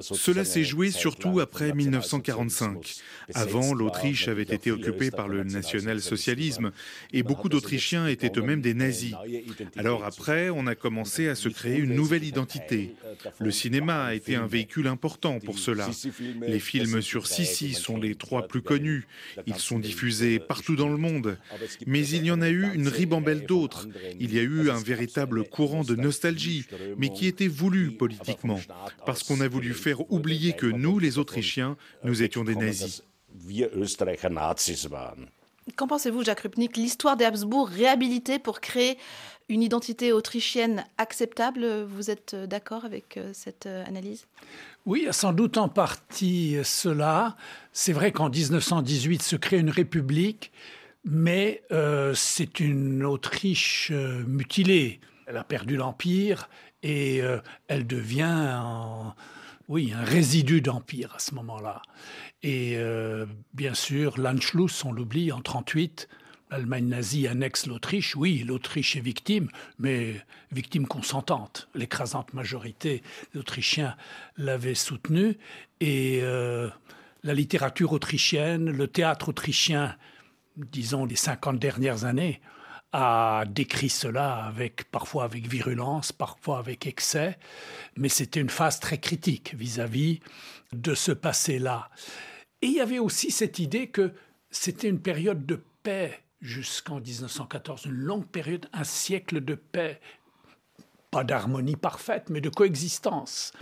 Cela 0.00 0.44
s'est 0.44 0.64
joué 0.64 0.90
surtout 0.90 1.40
après 1.40 1.72
1945. 1.72 2.94
Avant, 3.34 3.74
l'Autriche 3.74 4.28
avait 4.28 4.42
été 4.42 4.70
occupée 4.70 5.10
par 5.10 5.28
le 5.28 5.44
national-socialisme 5.44 6.72
et 7.12 7.22
beaucoup 7.22 7.50
d'Autrichiens 7.50 8.06
étaient 8.06 8.32
eux-mêmes 8.38 8.62
des 8.62 8.72
nazis. 8.72 9.14
Alors 9.76 10.04
après, 10.04 10.48
on 10.48 10.66
a 10.66 10.74
commencé 10.74 11.28
à 11.28 11.34
se 11.34 11.50
créer 11.50 11.76
une 11.76 11.94
nouvelle 11.94 12.24
identité. 12.24 12.94
Le 13.38 13.50
cinéma 13.50 14.04
a 14.04 14.14
été 14.14 14.34
un 14.34 14.46
véhicule 14.46 14.86
important 14.86 15.40
pour 15.40 15.58
cela. 15.58 15.88
Les 16.46 16.60
films 16.60 17.02
sur 17.02 17.26
Sissi 17.26 17.74
sont 17.74 17.98
les 17.98 18.14
trois 18.14 18.48
plus 18.48 18.62
connus. 18.62 19.06
Ils 19.46 19.56
sont 19.56 19.78
diffusés 19.78 20.38
partout 20.38 20.76
dans 20.76 20.88
le 20.88 20.96
monde. 20.96 21.36
Mais 21.86 22.06
il 22.06 22.24
y 22.24 22.30
en 22.30 22.40
a 22.40 22.48
eu 22.48 22.72
une 22.74 22.88
ribambelle 22.88 23.44
d'autres. 23.44 23.88
Il 24.18 24.34
y 24.34 24.38
a 24.38 24.42
eu 24.42 24.70
un 24.70 24.80
véritable 24.80 25.44
courant 25.44 25.84
de 25.84 25.94
nostalgie 25.94 26.45
mais 26.96 27.10
qui 27.12 27.26
était 27.26 27.48
voulu 27.48 27.92
politiquement, 27.92 28.60
parce 29.04 29.22
qu'on 29.22 29.40
a 29.40 29.48
voulu 29.48 29.74
faire 29.74 30.10
oublier 30.12 30.54
que 30.54 30.66
nous, 30.66 30.98
les 30.98 31.18
Autrichiens, 31.18 31.76
nous 32.04 32.22
étions 32.22 32.44
des 32.44 32.56
nazis. 32.56 33.02
Qu'en 35.74 35.88
pensez-vous, 35.88 36.24
Jacques 36.24 36.40
Rupnik? 36.40 36.76
L'histoire 36.76 37.16
des 37.16 37.24
Habsbourg 37.24 37.68
réhabilitée 37.68 38.38
pour 38.38 38.60
créer 38.60 38.98
une 39.48 39.62
identité 39.62 40.12
autrichienne 40.12 40.84
acceptable 40.98 41.84
Vous 41.84 42.10
êtes 42.10 42.34
d'accord 42.34 42.84
avec 42.84 43.16
euh, 43.16 43.30
cette 43.32 43.66
euh, 43.66 43.84
analyse? 43.86 44.26
Oui, 44.86 45.06
sans 45.10 45.32
doute 45.32 45.56
en 45.56 45.68
partie 45.68 46.56
cela. 46.64 47.36
C'est 47.72 47.92
vrai 47.92 48.12
qu'en 48.12 48.30
1918 48.30 49.22
se 49.22 49.36
crée 49.36 49.58
une 49.58 49.70
république, 49.70 50.52
mais 51.04 51.62
euh, 51.72 52.14
c'est 52.14 52.60
une 52.60 53.04
Autriche 53.04 53.90
mutilée. 54.26 55.00
Elle 55.26 55.36
a 55.36 55.44
perdu 55.44 55.76
l'empire 55.76 56.48
et 56.82 57.20
euh, 57.20 57.40
elle 57.68 57.86
devient 57.86 59.12
oui, 59.68 59.92
un 59.92 60.04
résidu 60.04 60.60
d'empire 60.60 61.14
à 61.14 61.18
ce 61.18 61.34
moment-là. 61.34 61.82
Et 62.42 62.74
euh, 62.76 63.26
bien 63.54 63.74
sûr, 63.74 64.18
l'Anschluss, 64.18 64.84
on 64.84 64.92
l'oublie, 64.92 65.32
en 65.32 65.38
1938, 65.38 66.08
l'Allemagne 66.50 66.86
nazie 66.86 67.26
annexe 67.26 67.66
l'Autriche. 67.66 68.14
Oui, 68.14 68.44
l'Autriche 68.46 68.94
est 68.94 69.00
victime, 69.00 69.48
mais 69.78 70.24
victime 70.52 70.86
consentante. 70.86 71.68
L'écrasante 71.74 72.32
majorité 72.34 73.02
d'Autrichiens 73.34 73.96
l'avait 74.36 74.76
soutenue. 74.76 75.36
Et 75.80 76.20
euh, 76.22 76.70
la 77.24 77.34
littérature 77.34 77.92
autrichienne, 77.92 78.70
le 78.70 78.86
théâtre 78.86 79.30
autrichien, 79.30 79.96
disons 80.56 81.04
les 81.04 81.16
50 81.16 81.58
dernières 81.58 82.04
années, 82.04 82.40
a 82.98 83.44
décrit 83.44 83.90
cela 83.90 84.46
avec 84.46 84.90
parfois 84.90 85.24
avec 85.24 85.46
virulence, 85.46 86.12
parfois 86.12 86.58
avec 86.58 86.86
excès, 86.86 87.38
mais 87.94 88.08
c'était 88.08 88.40
une 88.40 88.48
phase 88.48 88.80
très 88.80 88.96
critique 88.96 89.54
vis-à-vis 89.54 90.20
de 90.72 90.94
ce 90.94 91.12
passé-là. 91.12 91.90
Et 92.62 92.68
il 92.68 92.72
y 92.72 92.80
avait 92.80 92.98
aussi 92.98 93.30
cette 93.30 93.58
idée 93.58 93.88
que 93.88 94.12
c'était 94.50 94.88
une 94.88 95.02
période 95.02 95.44
de 95.44 95.62
paix 95.82 96.18
jusqu'en 96.40 96.98
1914, 96.98 97.84
une 97.84 97.92
longue 97.92 98.26
période, 98.26 98.66
un 98.72 98.84
siècle 98.84 99.44
de 99.44 99.56
paix, 99.56 100.00
pas 101.10 101.22
d'harmonie 101.22 101.76
parfaite, 101.76 102.30
mais 102.30 102.40
de 102.40 102.48
coexistence. 102.48 103.52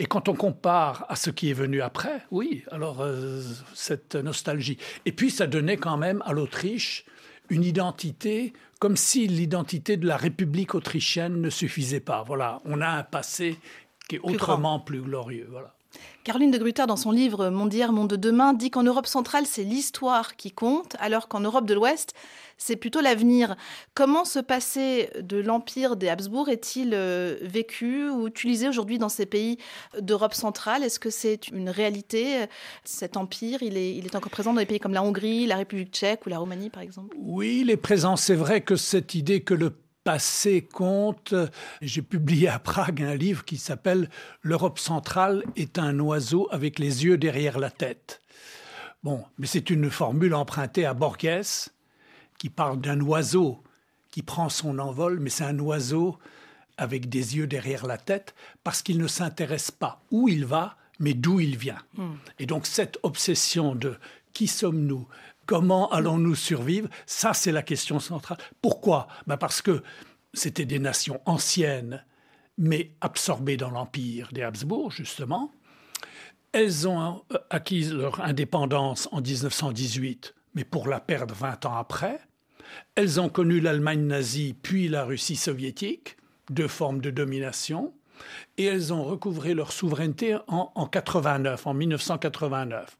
Et 0.00 0.06
quand 0.06 0.28
on 0.28 0.34
compare 0.34 1.06
à 1.08 1.14
ce 1.14 1.30
qui 1.30 1.48
est 1.48 1.54
venu 1.54 1.80
après, 1.80 2.26
oui, 2.32 2.64
alors 2.72 3.02
euh, 3.02 3.40
cette 3.72 4.16
nostalgie. 4.16 4.78
Et 5.06 5.12
puis 5.12 5.30
ça 5.30 5.46
donnait 5.46 5.76
quand 5.76 5.96
même 5.96 6.22
à 6.26 6.32
l'Autriche 6.32 7.04
une 7.50 7.64
identité 7.64 8.52
comme 8.80 8.96
si 8.96 9.26
l'identité 9.26 9.96
de 9.96 10.06
la 10.06 10.16
République 10.16 10.74
autrichienne 10.74 11.40
ne 11.40 11.50
suffisait 11.50 12.00
pas. 12.00 12.22
Voilà, 12.22 12.60
on 12.64 12.80
a 12.80 12.88
un 12.88 13.02
passé 13.02 13.58
qui 14.08 14.16
est 14.16 14.20
autrement 14.22 14.80
plus 14.80 15.00
glorieux. 15.00 15.48
Voilà. 15.50 15.74
Caroline 16.24 16.50
de 16.50 16.58
Gruyter, 16.58 16.86
dans 16.86 16.96
son 16.96 17.10
livre 17.10 17.50
d'hier, 17.68 17.92
monde 17.92 18.08
de 18.08 18.16
demain, 18.16 18.54
dit 18.54 18.70
qu'en 18.70 18.82
Europe 18.82 19.06
centrale, 19.06 19.44
c'est 19.46 19.62
l'histoire 19.62 20.36
qui 20.36 20.52
compte, 20.52 20.96
alors 20.98 21.28
qu'en 21.28 21.40
Europe 21.40 21.66
de 21.66 21.74
l'Ouest, 21.74 22.14
c'est 22.56 22.76
plutôt 22.76 23.00
l'avenir. 23.00 23.56
Comment 23.94 24.24
ce 24.24 24.38
passé 24.38 25.10
de 25.20 25.36
l'empire 25.36 25.96
des 25.96 26.08
Habsbourg 26.08 26.48
est-il 26.48 26.92
euh, 26.94 27.36
vécu 27.42 28.08
ou 28.08 28.26
utilisé 28.26 28.68
aujourd'hui 28.68 28.98
dans 28.98 29.08
ces 29.08 29.26
pays 29.26 29.58
d'Europe 30.00 30.34
centrale? 30.34 30.82
Est-ce 30.82 30.98
que 30.98 31.10
c'est 31.10 31.48
une 31.48 31.68
réalité 31.68 32.46
Cet 32.84 33.16
empire, 33.16 33.62
il 33.62 33.76
est, 33.76 33.94
il 33.94 34.06
est 34.06 34.14
encore 34.14 34.30
présent 34.30 34.52
dans 34.52 34.60
des 34.60 34.66
pays 34.66 34.80
comme 34.80 34.94
la 34.94 35.02
Hongrie, 35.02 35.46
la 35.46 35.56
République 35.56 35.92
tchèque 35.92 36.26
ou 36.26 36.30
la 36.30 36.38
Roumanie, 36.38 36.70
par 36.70 36.82
exemple? 36.82 37.14
Oui, 37.20 37.60
il 37.62 37.70
est 37.70 37.76
présent. 37.76 38.16
C'est 38.16 38.34
vrai 38.34 38.60
que 38.60 38.76
cette 38.76 39.14
idée 39.14 39.42
que 39.42 39.54
le 39.54 39.70
passé 40.04 40.62
compte. 40.62 41.34
J'ai 41.80 42.02
publié 42.02 42.48
à 42.48 42.58
Prague 42.58 43.02
un 43.02 43.16
livre 43.16 43.44
qui 43.44 43.56
s'appelle 43.56 44.10
L'Europe 44.42 44.78
centrale 44.78 45.42
est 45.56 45.78
un 45.78 45.98
oiseau 45.98 46.46
avec 46.50 46.78
les 46.78 47.04
yeux 47.04 47.18
derrière 47.18 47.58
la 47.58 47.70
tête. 47.70 48.20
Bon, 49.02 49.24
mais 49.38 49.46
c'est 49.46 49.70
une 49.70 49.90
formule 49.90 50.34
empruntée 50.34 50.86
à 50.86 50.94
Borges 50.94 51.70
qui 52.38 52.50
parle 52.50 52.80
d'un 52.80 53.00
oiseau 53.00 53.62
qui 54.10 54.22
prend 54.22 54.48
son 54.48 54.78
envol, 54.78 55.18
mais 55.18 55.30
c'est 55.30 55.44
un 55.44 55.58
oiseau 55.58 56.18
avec 56.76 57.08
des 57.08 57.36
yeux 57.36 57.46
derrière 57.46 57.86
la 57.86 57.98
tête 57.98 58.34
parce 58.62 58.82
qu'il 58.82 58.98
ne 58.98 59.06
s'intéresse 59.06 59.70
pas 59.70 60.00
où 60.10 60.28
il 60.28 60.44
va, 60.44 60.76
mais 60.98 61.14
d'où 61.14 61.40
il 61.40 61.56
vient. 61.56 61.82
Hmm. 61.96 62.14
Et 62.38 62.46
donc 62.46 62.66
cette 62.66 62.98
obsession 63.02 63.74
de 63.74 63.96
qui 64.32 64.46
sommes-nous? 64.46 65.06
Comment 65.46 65.90
allons-nous 65.90 66.34
survivre? 66.34 66.88
Ça, 67.06 67.34
c'est 67.34 67.52
la 67.52 67.62
question 67.62 68.00
centrale. 68.00 68.38
Pourquoi? 68.62 69.08
Ben 69.26 69.36
Parce 69.36 69.62
que 69.62 69.82
c'était 70.32 70.64
des 70.64 70.78
nations 70.78 71.20
anciennes, 71.26 72.04
mais 72.58 72.92
absorbées 73.00 73.56
dans 73.56 73.70
l'empire 73.70 74.28
des 74.32 74.42
Habsbourg, 74.42 74.90
justement. 74.90 75.52
Elles 76.52 76.86
ont 76.86 77.22
euh, 77.32 77.38
acquis 77.50 77.84
leur 77.84 78.20
indépendance 78.20 79.08
en 79.12 79.20
1918, 79.20 80.34
mais 80.54 80.64
pour 80.64 80.88
la 80.88 81.00
perdre 81.00 81.34
20 81.34 81.66
ans 81.66 81.76
après. 81.76 82.20
Elles 82.94 83.20
ont 83.20 83.28
connu 83.28 83.60
l'Allemagne 83.60 84.06
nazie, 84.06 84.54
puis 84.54 84.88
la 84.88 85.04
Russie 85.04 85.36
soviétique, 85.36 86.16
deux 86.50 86.68
formes 86.68 87.00
de 87.00 87.10
domination, 87.10 87.92
et 88.56 88.64
elles 88.64 88.92
ont 88.92 89.02
recouvré 89.02 89.54
leur 89.54 89.72
souveraineté 89.72 90.36
en, 90.46 90.70
en 90.74 90.86
89, 90.86 91.66
en 91.66 91.74
1989. 91.74 92.98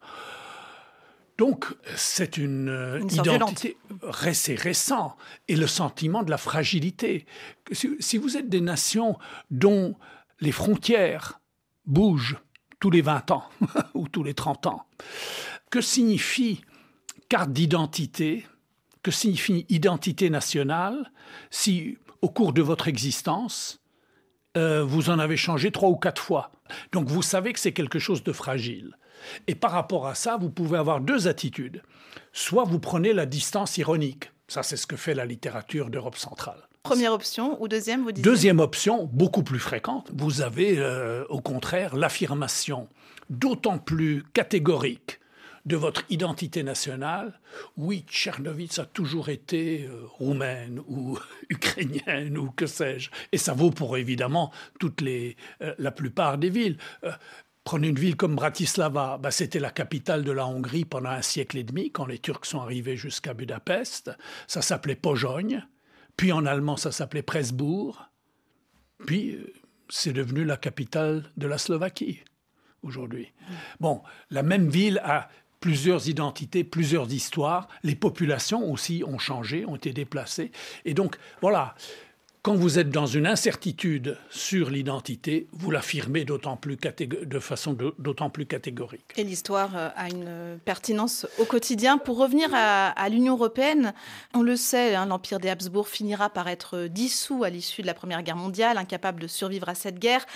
Donc, 1.36 1.66
c'est 1.96 2.36
une, 2.36 2.68
euh, 2.68 3.00
identité 3.10 3.76
récent 4.02 5.16
et 5.48 5.56
le 5.56 5.66
sentiment 5.66 6.22
de 6.22 6.30
la 6.30 6.36
fragilité. 6.36 7.26
Si, 7.72 8.18
vous 8.18 8.36
êtes 8.36 8.48
des 8.48 8.60
nations 8.60 9.18
dont 9.50 9.96
les 10.40 10.52
frontières 10.52 11.40
bougent 11.86 12.36
tous 12.78 12.90
les 12.90 13.02
20 13.02 13.32
ans 13.32 13.48
ou 13.94 14.08
tous 14.08 14.22
les 14.22 14.34
30 14.34 14.66
ans, 14.66 14.86
que 15.70 15.80
signifie 15.80 16.60
carte 17.28 17.52
d'identité 17.52 18.46
Que 19.02 19.10
signifie 19.10 19.66
identité 19.68 20.30
nationale 20.30 21.10
si, 21.50 21.98
au 22.22 22.28
cours 22.28 22.52
de 22.52 22.62
votre 22.62 22.86
existence, 22.86 23.80
euh, 24.56 24.84
vous 24.84 25.10
en 25.10 25.18
avez 25.18 25.36
changé 25.36 25.72
trois 25.72 25.88
ou 25.88 25.96
quatre 25.96 26.22
fois? 26.22 26.52
Donc 26.92 27.08
vous 27.08 27.22
savez 27.22 27.52
que 27.52 27.58
c'est 27.58 27.72
quelque 27.72 27.98
chose 27.98 28.22
de 28.22 28.32
fragile. 28.32 28.96
Et 29.46 29.54
par 29.54 29.72
rapport 29.72 30.06
à 30.06 30.14
ça, 30.14 30.36
vous 30.36 30.50
pouvez 30.50 30.78
avoir 30.78 31.00
deux 31.00 31.28
attitudes. 31.28 31.82
Soit 32.32 32.64
vous 32.64 32.78
prenez 32.78 33.12
la 33.12 33.26
distance 33.26 33.78
ironique. 33.78 34.30
Ça, 34.48 34.62
c'est 34.62 34.76
ce 34.76 34.86
que 34.86 34.96
fait 34.96 35.14
la 35.14 35.24
littérature 35.24 35.90
d'Europe 35.90 36.16
centrale. 36.16 36.68
Première 36.82 37.12
option 37.12 37.60
ou 37.62 37.68
deuxième, 37.68 38.02
vous 38.02 38.12
dites 38.12 38.22
Deuxième 38.22 38.60
option, 38.60 39.08
beaucoup 39.10 39.42
plus 39.42 39.58
fréquente, 39.58 40.10
vous 40.14 40.42
avez 40.42 40.78
euh, 40.78 41.24
au 41.30 41.40
contraire 41.40 41.96
l'affirmation 41.96 42.88
d'autant 43.30 43.78
plus 43.78 44.22
catégorique 44.34 45.18
de 45.64 45.76
votre 45.76 46.04
identité 46.10 46.62
nationale. 46.62 47.40
Oui, 47.78 48.04
Tchernovitz 48.06 48.78
a 48.78 48.84
toujours 48.84 49.30
été 49.30 49.86
euh, 49.88 50.02
roumaine 50.18 50.80
ou 50.86 51.18
ukrainienne 51.48 52.36
ou 52.36 52.50
que 52.50 52.66
sais-je. 52.66 53.10
Et 53.32 53.38
ça 53.38 53.54
vaut 53.54 53.70
pour 53.70 53.96
évidemment 53.96 54.52
toutes 54.78 55.00
les, 55.00 55.36
euh, 55.62 55.74
la 55.78 55.90
plupart 55.90 56.36
des 56.36 56.50
villes. 56.50 56.76
Prenez 57.64 57.88
une 57.88 57.98
ville 57.98 58.16
comme 58.16 58.36
Bratislava, 58.36 59.18
bah, 59.18 59.30
c'était 59.30 59.58
la 59.58 59.70
capitale 59.70 60.22
de 60.22 60.32
la 60.32 60.46
Hongrie 60.46 60.84
pendant 60.84 61.10
un 61.10 61.22
siècle 61.22 61.56
et 61.56 61.64
demi, 61.64 61.90
quand 61.90 62.04
les 62.04 62.18
Turcs 62.18 62.44
sont 62.44 62.60
arrivés 62.60 62.96
jusqu'à 62.96 63.32
Budapest. 63.32 64.10
Ça 64.46 64.60
s'appelait 64.60 64.96
Pojogne, 64.96 65.66
puis 66.16 66.30
en 66.30 66.44
allemand 66.44 66.76
ça 66.76 66.92
s'appelait 66.92 67.22
Presbourg, 67.22 68.10
puis 69.06 69.36
euh, 69.36 69.52
c'est 69.88 70.12
devenu 70.12 70.44
la 70.44 70.58
capitale 70.58 71.24
de 71.38 71.46
la 71.46 71.56
Slovaquie 71.56 72.20
aujourd'hui. 72.82 73.32
Bon, 73.80 74.02
la 74.30 74.42
même 74.42 74.68
ville 74.68 75.00
a 75.02 75.28
plusieurs 75.60 76.08
identités, 76.10 76.62
plusieurs 76.62 77.10
histoires. 77.10 77.68
Les 77.82 77.96
populations 77.96 78.70
aussi 78.70 79.02
ont 79.06 79.18
changé, 79.18 79.64
ont 79.64 79.76
été 79.76 79.94
déplacées. 79.94 80.52
Et 80.84 80.92
donc, 80.92 81.16
voilà, 81.40 81.74
quand 82.44 82.56
vous 82.56 82.78
êtes 82.78 82.90
dans 82.90 83.06
une 83.06 83.26
incertitude 83.26 84.18
sur 84.28 84.68
l'identité, 84.68 85.48
vous 85.52 85.70
l'affirmez 85.70 86.26
d'autant 86.26 86.58
plus 86.58 86.76
de 86.76 87.38
façon 87.38 87.74
d'autant 87.98 88.28
plus 88.28 88.44
catégorique. 88.44 89.14
Et 89.16 89.24
l'histoire 89.24 89.70
euh, 89.74 89.88
a 89.96 90.10
une 90.10 90.58
pertinence 90.62 91.26
au 91.38 91.46
quotidien. 91.46 91.96
Pour 91.96 92.18
revenir 92.18 92.50
à, 92.52 93.08
l'Union 93.08 93.32
européenne, 93.32 93.94
on 94.34 94.42
le 94.42 94.56
sait, 94.56 94.94
hein, 94.94 95.06
l'Empire 95.06 95.40
des 95.40 95.48
Habsbourg 95.48 95.88
finira 95.88 96.28
par 96.28 96.46
être 96.48 96.86
dissous 96.86 97.44
à 97.44 97.48
l'issue 97.48 97.80
de 97.80 97.86
la 97.86 97.94
Première 97.94 98.22
Guerre 98.22 98.36
mondiale, 98.36 98.76
incapable 98.76 99.22
de 99.22 99.26
survivre 99.26 99.70
à 99.70 99.74
cette 99.74 99.98
guerre, 99.98 100.26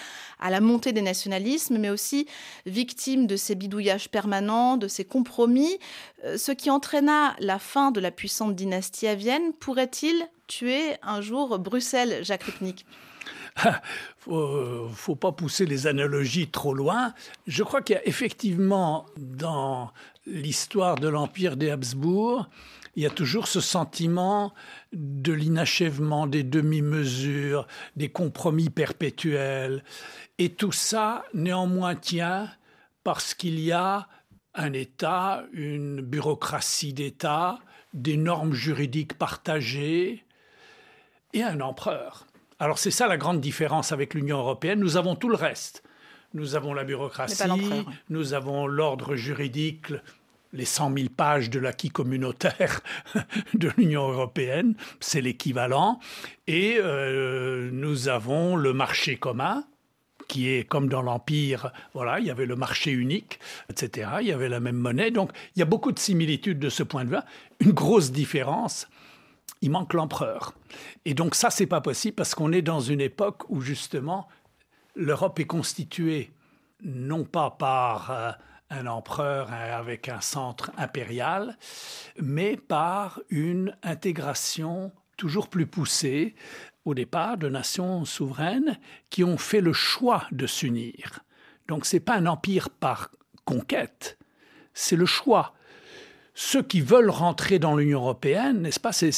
à 0.40 0.48
la 0.48 0.60
montée 0.60 0.94
des 0.94 1.02
nationalismes, 1.02 1.76
mais 1.76 1.90
aussi 1.90 2.26
victime 2.64 3.26
de 3.26 3.36
ces 3.36 3.54
bidouillages 3.54 4.08
permanents, 4.08 4.78
de 4.78 4.88
ces 4.88 5.04
compromis. 5.04 5.78
Euh, 6.24 6.38
ce 6.38 6.52
qui 6.52 6.70
entraîna 6.70 7.36
la 7.38 7.58
fin 7.58 7.90
de 7.90 8.00
la 8.00 8.10
puissante 8.10 8.56
dynastie 8.56 9.06
à 9.06 9.14
Vienne 9.14 9.52
pourrait-il 9.60 10.26
tuer 10.48 10.96
un 11.02 11.20
jour 11.20 11.58
Bruxelles, 11.58 12.24
Jacques 12.24 12.42
Rupnik 12.42 12.84
faut, 14.18 14.88
faut 14.88 15.16
pas 15.16 15.32
pousser 15.32 15.66
les 15.66 15.86
analogies 15.86 16.48
trop 16.48 16.74
loin. 16.74 17.12
Je 17.46 17.62
crois 17.62 17.82
qu'il 17.82 17.96
y 17.96 17.98
a 17.98 18.06
effectivement 18.06 19.06
dans 19.16 19.92
l'histoire 20.26 20.96
de 20.96 21.08
l'empire 21.08 21.56
des 21.56 21.70
Habsbourg, 21.70 22.48
il 22.96 23.02
y 23.02 23.06
a 23.06 23.10
toujours 23.10 23.46
ce 23.46 23.60
sentiment 23.60 24.52
de 24.92 25.32
l'inachèvement 25.32 26.26
des 26.26 26.42
demi-mesures, 26.42 27.66
des 27.94 28.08
compromis 28.08 28.70
perpétuels. 28.70 29.84
Et 30.38 30.50
tout 30.50 30.72
ça, 30.72 31.24
néanmoins, 31.32 31.94
tient 31.94 32.50
parce 33.04 33.34
qu'il 33.34 33.60
y 33.60 33.70
a 33.70 34.08
un 34.54 34.72
État, 34.72 35.44
une 35.52 36.00
bureaucratie 36.00 36.92
d'État, 36.92 37.60
des 37.94 38.16
normes 38.16 38.52
juridiques 38.52 39.14
partagées, 39.14 40.24
et 41.38 41.42
un 41.42 41.60
empereur. 41.60 42.26
Alors 42.58 42.78
c'est 42.78 42.90
ça 42.90 43.06
la 43.06 43.16
grande 43.16 43.40
différence 43.40 43.92
avec 43.92 44.14
l'Union 44.14 44.38
européenne. 44.38 44.80
Nous 44.80 44.96
avons 44.96 45.14
tout 45.14 45.28
le 45.28 45.36
reste. 45.36 45.82
Nous 46.34 46.54
avons 46.54 46.74
la 46.74 46.84
bureaucratie, 46.84 47.42
nous 48.10 48.34
avons 48.34 48.66
l'ordre 48.66 49.16
juridique, 49.16 49.86
les 50.52 50.66
100 50.66 50.92
000 50.94 51.08
pages 51.14 51.48
de 51.48 51.58
l'acquis 51.58 51.90
communautaire 51.90 52.80
de 53.54 53.70
l'Union 53.76 54.10
européenne, 54.10 54.74
c'est 55.00 55.20
l'équivalent. 55.20 56.00
Et 56.46 56.76
euh, 56.78 57.70
nous 57.72 58.08
avons 58.08 58.56
le 58.56 58.74
marché 58.74 59.16
commun, 59.16 59.64
qui 60.26 60.50
est 60.50 60.64
comme 60.64 60.88
dans 60.88 61.02
l'Empire, 61.02 61.72
voilà, 61.94 62.20
il 62.20 62.26
y 62.26 62.30
avait 62.30 62.46
le 62.46 62.56
marché 62.56 62.92
unique, 62.92 63.40
etc. 63.70 64.10
Il 64.20 64.26
y 64.26 64.32
avait 64.32 64.50
la 64.50 64.60
même 64.60 64.76
monnaie. 64.76 65.10
Donc 65.10 65.30
il 65.56 65.60
y 65.60 65.62
a 65.62 65.66
beaucoup 65.66 65.92
de 65.92 65.98
similitudes 65.98 66.58
de 66.58 66.68
ce 66.68 66.82
point 66.82 67.04
de 67.04 67.10
vue. 67.10 67.22
Une 67.60 67.72
grosse 67.72 68.12
différence, 68.12 68.86
il 69.60 69.70
manque 69.70 69.94
l'empereur. 69.94 70.54
Et 71.04 71.14
donc 71.14 71.34
ça, 71.34 71.50
c'est 71.50 71.66
pas 71.66 71.80
possible 71.80 72.14
parce 72.14 72.34
qu'on 72.34 72.52
est 72.52 72.62
dans 72.62 72.80
une 72.80 73.00
époque 73.00 73.42
où 73.48 73.60
justement 73.60 74.28
l'Europe 74.94 75.38
est 75.40 75.46
constituée 75.46 76.32
non 76.82 77.24
pas 77.24 77.50
par 77.50 78.10
euh, 78.10 78.30
un 78.70 78.86
empereur 78.86 79.52
avec 79.52 80.08
un 80.08 80.20
centre 80.20 80.70
impérial, 80.76 81.56
mais 82.20 82.56
par 82.56 83.20
une 83.30 83.76
intégration 83.82 84.92
toujours 85.16 85.48
plus 85.48 85.66
poussée 85.66 86.34
au 86.84 86.94
départ 86.94 87.36
de 87.36 87.48
nations 87.48 88.04
souveraines 88.04 88.78
qui 89.10 89.24
ont 89.24 89.38
fait 89.38 89.60
le 89.60 89.72
choix 89.72 90.26
de 90.30 90.46
s'unir. 90.46 91.20
Donc 91.66 91.84
c'est 91.84 92.00
pas 92.00 92.14
un 92.14 92.26
empire 92.26 92.70
par 92.70 93.10
conquête, 93.44 94.18
c'est 94.74 94.96
le 94.96 95.06
choix 95.06 95.54
ceux 96.40 96.62
qui 96.62 96.80
veulent 96.80 97.10
rentrer 97.10 97.58
dans 97.58 97.74
l'Union 97.74 97.98
européenne, 97.98 98.62
n'est-ce 98.62 98.78
pas, 98.78 98.92
c'est 98.92 99.12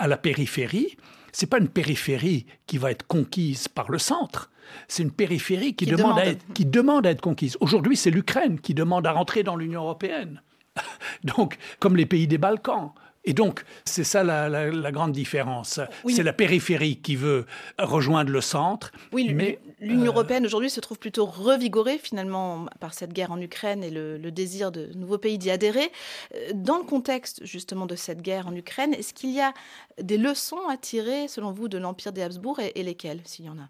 à 0.00 0.08
la 0.08 0.16
périphérie. 0.16 0.96
C'est 1.30 1.46
pas 1.46 1.58
une 1.58 1.68
périphérie 1.68 2.46
qui 2.66 2.78
va 2.78 2.90
être 2.90 3.06
conquise 3.06 3.68
par 3.68 3.92
le 3.92 3.98
centre. 4.00 4.50
C'est 4.88 5.04
une 5.04 5.12
périphérie 5.12 5.76
qui, 5.76 5.86
demande, 5.86 6.18
À 6.18 6.26
être, 6.26 6.44
qui 6.52 6.64
demande 6.64 7.06
à 7.06 7.10
être 7.10 7.20
conquise. 7.20 7.56
Aujourd'hui, 7.60 7.96
c'est 7.96 8.10
l'Ukraine 8.10 8.58
qui 8.58 8.74
demande 8.74 9.06
à 9.06 9.12
rentrer 9.12 9.44
dans 9.44 9.54
l'Union 9.54 9.82
européenne. 9.82 10.42
Donc, 11.22 11.58
comme 11.78 11.94
les 11.94 12.06
pays 12.06 12.26
des 12.26 12.38
Balkans. 12.38 12.90
Et 13.24 13.32
donc, 13.32 13.64
c'est 13.84 14.04
ça 14.04 14.22
la, 14.22 14.92
grande 14.92 15.12
différence. 15.12 15.80
C'est 16.08 16.22
la 16.22 16.32
périphérie 16.32 16.96
qui 16.96 17.16
veut 17.16 17.46
rejoindre 17.78 18.30
le 18.30 18.40
centre. 18.40 18.92
Oui, 19.12 19.32
mais 19.32 19.58
l'Union 19.80 20.04
euh, 20.04 20.08
européenne 20.08 20.44
aujourd'hui 20.44 20.68
se 20.68 20.80
trouve 20.80 20.98
plutôt 20.98 21.24
revigorée 21.24 21.98
finalement 21.98 22.66
par 22.80 22.92
cette 22.92 23.12
guerre 23.12 23.32
en 23.32 23.40
Ukraine 23.40 23.82
et 23.82 23.90
le, 23.90 24.18
désir 24.30 24.72
de 24.72 24.90
nouveaux 24.94 25.18
pays 25.18 25.38
d'y 25.38 25.50
adhérer. 25.50 25.90
Euh, 26.34 26.50
dans 26.54 26.78
le 26.78 26.84
contexte 26.84 27.44
justement 27.44 27.86
de 27.86 27.96
cette 27.96 28.20
guerre 28.20 28.46
en 28.46 28.54
Ukraine, 28.54 28.92
est-ce 28.94 29.14
qu'il 29.14 29.30
y 29.30 29.40
a 29.40 29.54
des 30.00 30.18
leçons 30.18 30.68
à 30.68 30.76
tirer 30.76 31.28
selon 31.28 31.52
vous 31.52 31.68
de 31.68 31.78
l'Empire 31.78 32.12
des 32.12 32.22
Habsbourg 32.22 32.60
et, 32.60 32.72
et 32.74 32.82
lesquelles, 32.82 33.20
s'il 33.24 33.46
y 33.46 33.48
en 33.48 33.58
a? 33.58 33.68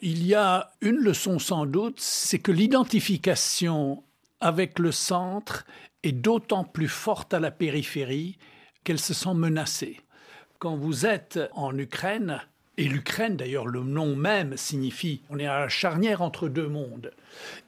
Il 0.00 0.24
y 0.24 0.34
a 0.34 0.70
une 0.80 0.96
leçon 0.96 1.38
sans 1.38 1.66
doute, 1.66 1.98
c'est 1.98 2.38
que 2.38 2.52
l'identification 2.52 4.04
avec 4.40 4.78
le 4.78 4.92
centre 4.92 5.66
est 6.02 6.12
d'autant 6.12 6.64
plus 6.64 6.88
forte 6.88 7.34
à 7.34 7.40
la 7.40 7.50
périphérie 7.50 8.38
qu'elle 8.84 9.00
se 9.00 9.14
sent 9.14 9.34
menacée. 9.34 10.00
Quand 10.58 10.76
vous 10.76 11.06
êtes 11.06 11.38
en 11.52 11.76
Ukraine, 11.76 12.40
et 12.76 12.88
l'Ukraine 12.88 13.36
d'ailleurs, 13.36 13.66
le 13.66 13.82
nom 13.82 14.14
même 14.14 14.56
signifie 14.56 15.22
on 15.30 15.38
est 15.38 15.46
à 15.46 15.60
la 15.60 15.68
charnière 15.68 16.22
entre 16.22 16.48
deux 16.48 16.68
mondes, 16.68 17.12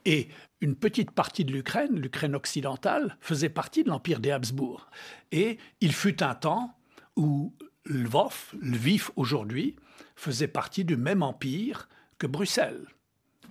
et 0.05 0.29
une 0.61 0.75
petite 0.75 1.11
partie 1.11 1.43
de 1.43 1.51
l'Ukraine, 1.51 1.99
l'Ukraine 1.99 2.35
occidentale, 2.35 3.17
faisait 3.19 3.49
partie 3.49 3.83
de 3.83 3.89
l'Empire 3.89 4.19
des 4.19 4.31
Habsbourg. 4.31 4.89
Et 5.31 5.57
il 5.81 5.93
fut 5.93 6.21
un 6.23 6.35
temps 6.35 6.75
où 7.15 7.53
Lvov, 7.85 8.53
Lviv 8.61 9.09
aujourd'hui, 9.15 9.75
faisait 10.15 10.47
partie 10.47 10.85
du 10.85 10.97
même 10.97 11.23
empire 11.23 11.89
que 12.19 12.27
Bruxelles. 12.27 12.85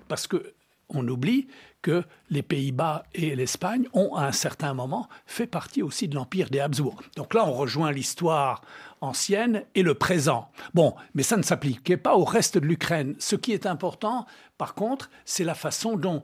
Parce 0.06 0.26
que 0.26 0.54
on 0.88 1.06
oublie 1.06 1.48
que 1.82 2.04
les 2.28 2.42
Pays-Bas 2.42 3.04
et 3.14 3.34
l'Espagne 3.34 3.88
ont 3.92 4.14
à 4.14 4.26
un 4.26 4.32
certain 4.32 4.74
moment 4.74 5.08
fait 5.26 5.46
partie 5.46 5.82
aussi 5.82 6.08
de 6.08 6.14
l'Empire 6.14 6.50
des 6.50 6.60
Habsbourg. 6.60 7.02
Donc 7.16 7.34
là, 7.34 7.46
on 7.46 7.52
rejoint 7.52 7.92
l'histoire 7.92 8.62
ancienne 9.00 9.64
et 9.74 9.82
le 9.82 9.94
présent. 9.94 10.50
Bon, 10.74 10.94
mais 11.14 11.22
ça 11.22 11.36
ne 11.36 11.42
s'appliquait 11.42 11.96
pas 11.96 12.16
au 12.16 12.24
reste 12.24 12.58
de 12.58 12.66
l'Ukraine. 12.66 13.14
Ce 13.18 13.36
qui 13.36 13.52
est 13.52 13.66
important, 13.66 14.26
par 14.58 14.74
contre, 14.74 15.10
c'est 15.24 15.44
la 15.44 15.54
façon 15.54 15.96
dont 15.96 16.22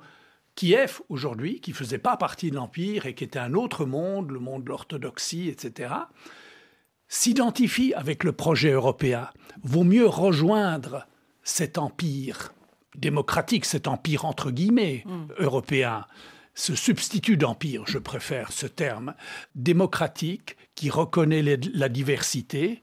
Kiev, 0.54 1.00
aujourd'hui, 1.10 1.60
qui 1.60 1.72
faisait 1.72 1.98
pas 1.98 2.16
partie 2.16 2.50
de 2.50 2.56
l'Empire 2.56 3.06
et 3.06 3.14
qui 3.14 3.24
était 3.24 3.38
un 3.38 3.54
autre 3.54 3.84
monde, 3.84 4.30
le 4.30 4.40
monde 4.40 4.64
de 4.64 4.70
l'orthodoxie, 4.70 5.48
etc., 5.48 5.94
s'identifie 7.08 7.94
avec 7.94 8.24
le 8.24 8.32
projet 8.32 8.70
européen. 8.70 9.28
Vaut 9.62 9.84
mieux 9.84 10.06
rejoindre 10.06 11.06
cet 11.42 11.78
empire 11.78 12.52
démocratique, 12.96 13.64
cet 13.64 13.88
empire 13.88 14.24
entre 14.24 14.50
guillemets 14.50 15.04
mm. 15.06 15.26
européen, 15.38 16.04
ce 16.54 16.74
substitut 16.74 17.36
d'empire, 17.36 17.84
je 17.86 17.98
préfère 17.98 18.50
ce 18.50 18.66
terme, 18.66 19.14
démocratique, 19.54 20.56
qui 20.74 20.90
reconnaît 20.90 21.42
la 21.42 21.88
diversité, 21.88 22.82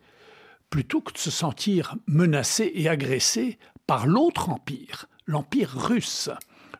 plutôt 0.70 1.02
que 1.02 1.14
de 1.14 1.18
se 1.18 1.32
sentir 1.32 1.96
menacé 2.08 2.72
et 2.76 2.88
agressé 2.88 3.58
par 3.88 4.08
l'autre 4.08 4.50
empire, 4.50 5.08
l'empire 5.26 5.72
russe. 5.76 6.30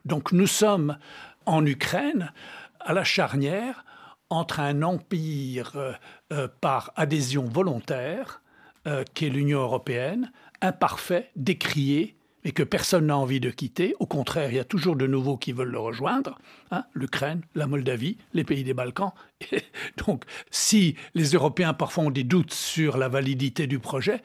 Donc 0.04 0.32
nous 0.32 0.46
sommes 0.46 0.98
en 1.46 1.64
Ukraine 1.66 2.32
à 2.80 2.92
la 2.92 3.04
charnière 3.04 3.84
entre 4.30 4.60
un 4.60 4.82
empire 4.82 5.72
euh, 5.76 5.92
euh, 6.32 6.48
par 6.60 6.92
adhésion 6.96 7.44
volontaire, 7.44 8.42
euh, 8.86 9.04
qui 9.14 9.26
est 9.26 9.30
l'Union 9.30 9.60
européenne, 9.60 10.32
imparfait, 10.60 11.30
décrié, 11.36 12.13
et 12.44 12.52
que 12.52 12.62
personne 12.62 13.06
n'a 13.06 13.16
envie 13.16 13.40
de 13.40 13.50
quitter. 13.50 13.94
Au 13.98 14.06
contraire, 14.06 14.50
il 14.50 14.56
y 14.56 14.60
a 14.60 14.64
toujours 14.64 14.96
de 14.96 15.06
nouveaux 15.06 15.36
qui 15.36 15.52
veulent 15.52 15.70
le 15.70 15.78
rejoindre. 15.78 16.38
Hein, 16.70 16.84
L'Ukraine, 16.94 17.42
la 17.54 17.66
Moldavie, 17.66 18.18
les 18.34 18.44
pays 18.44 18.64
des 18.64 18.74
Balkans. 18.74 19.12
donc, 20.06 20.24
si 20.50 20.96
les 21.14 21.30
Européens 21.30 21.74
parfois 21.74 22.04
ont 22.04 22.10
des 22.10 22.24
doutes 22.24 22.52
sur 22.52 22.98
la 22.98 23.08
validité 23.08 23.66
du 23.66 23.78
projet, 23.78 24.22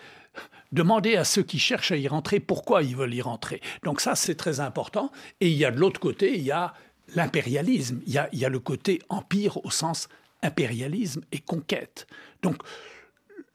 demandez 0.71 1.15
à 1.15 1.23
ceux 1.23 1.43
qui 1.43 1.59
cherchent 1.59 1.91
à 1.91 1.97
y 1.97 2.07
rentrer 2.07 2.39
pourquoi 2.39 2.83
ils 2.83 2.95
veulent 2.95 3.13
y 3.13 3.21
rentrer. 3.21 3.61
Donc 3.83 4.01
ça, 4.01 4.15
c'est 4.15 4.35
très 4.35 4.59
important. 4.59 5.11
Et 5.39 5.49
il 5.49 5.57
y 5.57 5.65
a 5.65 5.71
de 5.71 5.79
l'autre 5.79 5.99
côté, 5.99 6.35
il 6.35 6.43
y 6.43 6.51
a 6.51 6.73
l'impérialisme. 7.15 8.01
Il, 8.05 8.27
il 8.33 8.39
y 8.39 8.45
a 8.45 8.49
le 8.49 8.59
côté 8.59 9.01
empire 9.09 9.63
au 9.65 9.71
sens 9.71 10.09
impérialisme 10.41 11.21
et 11.31 11.39
conquête. 11.39 12.07
Donc, 12.41 12.57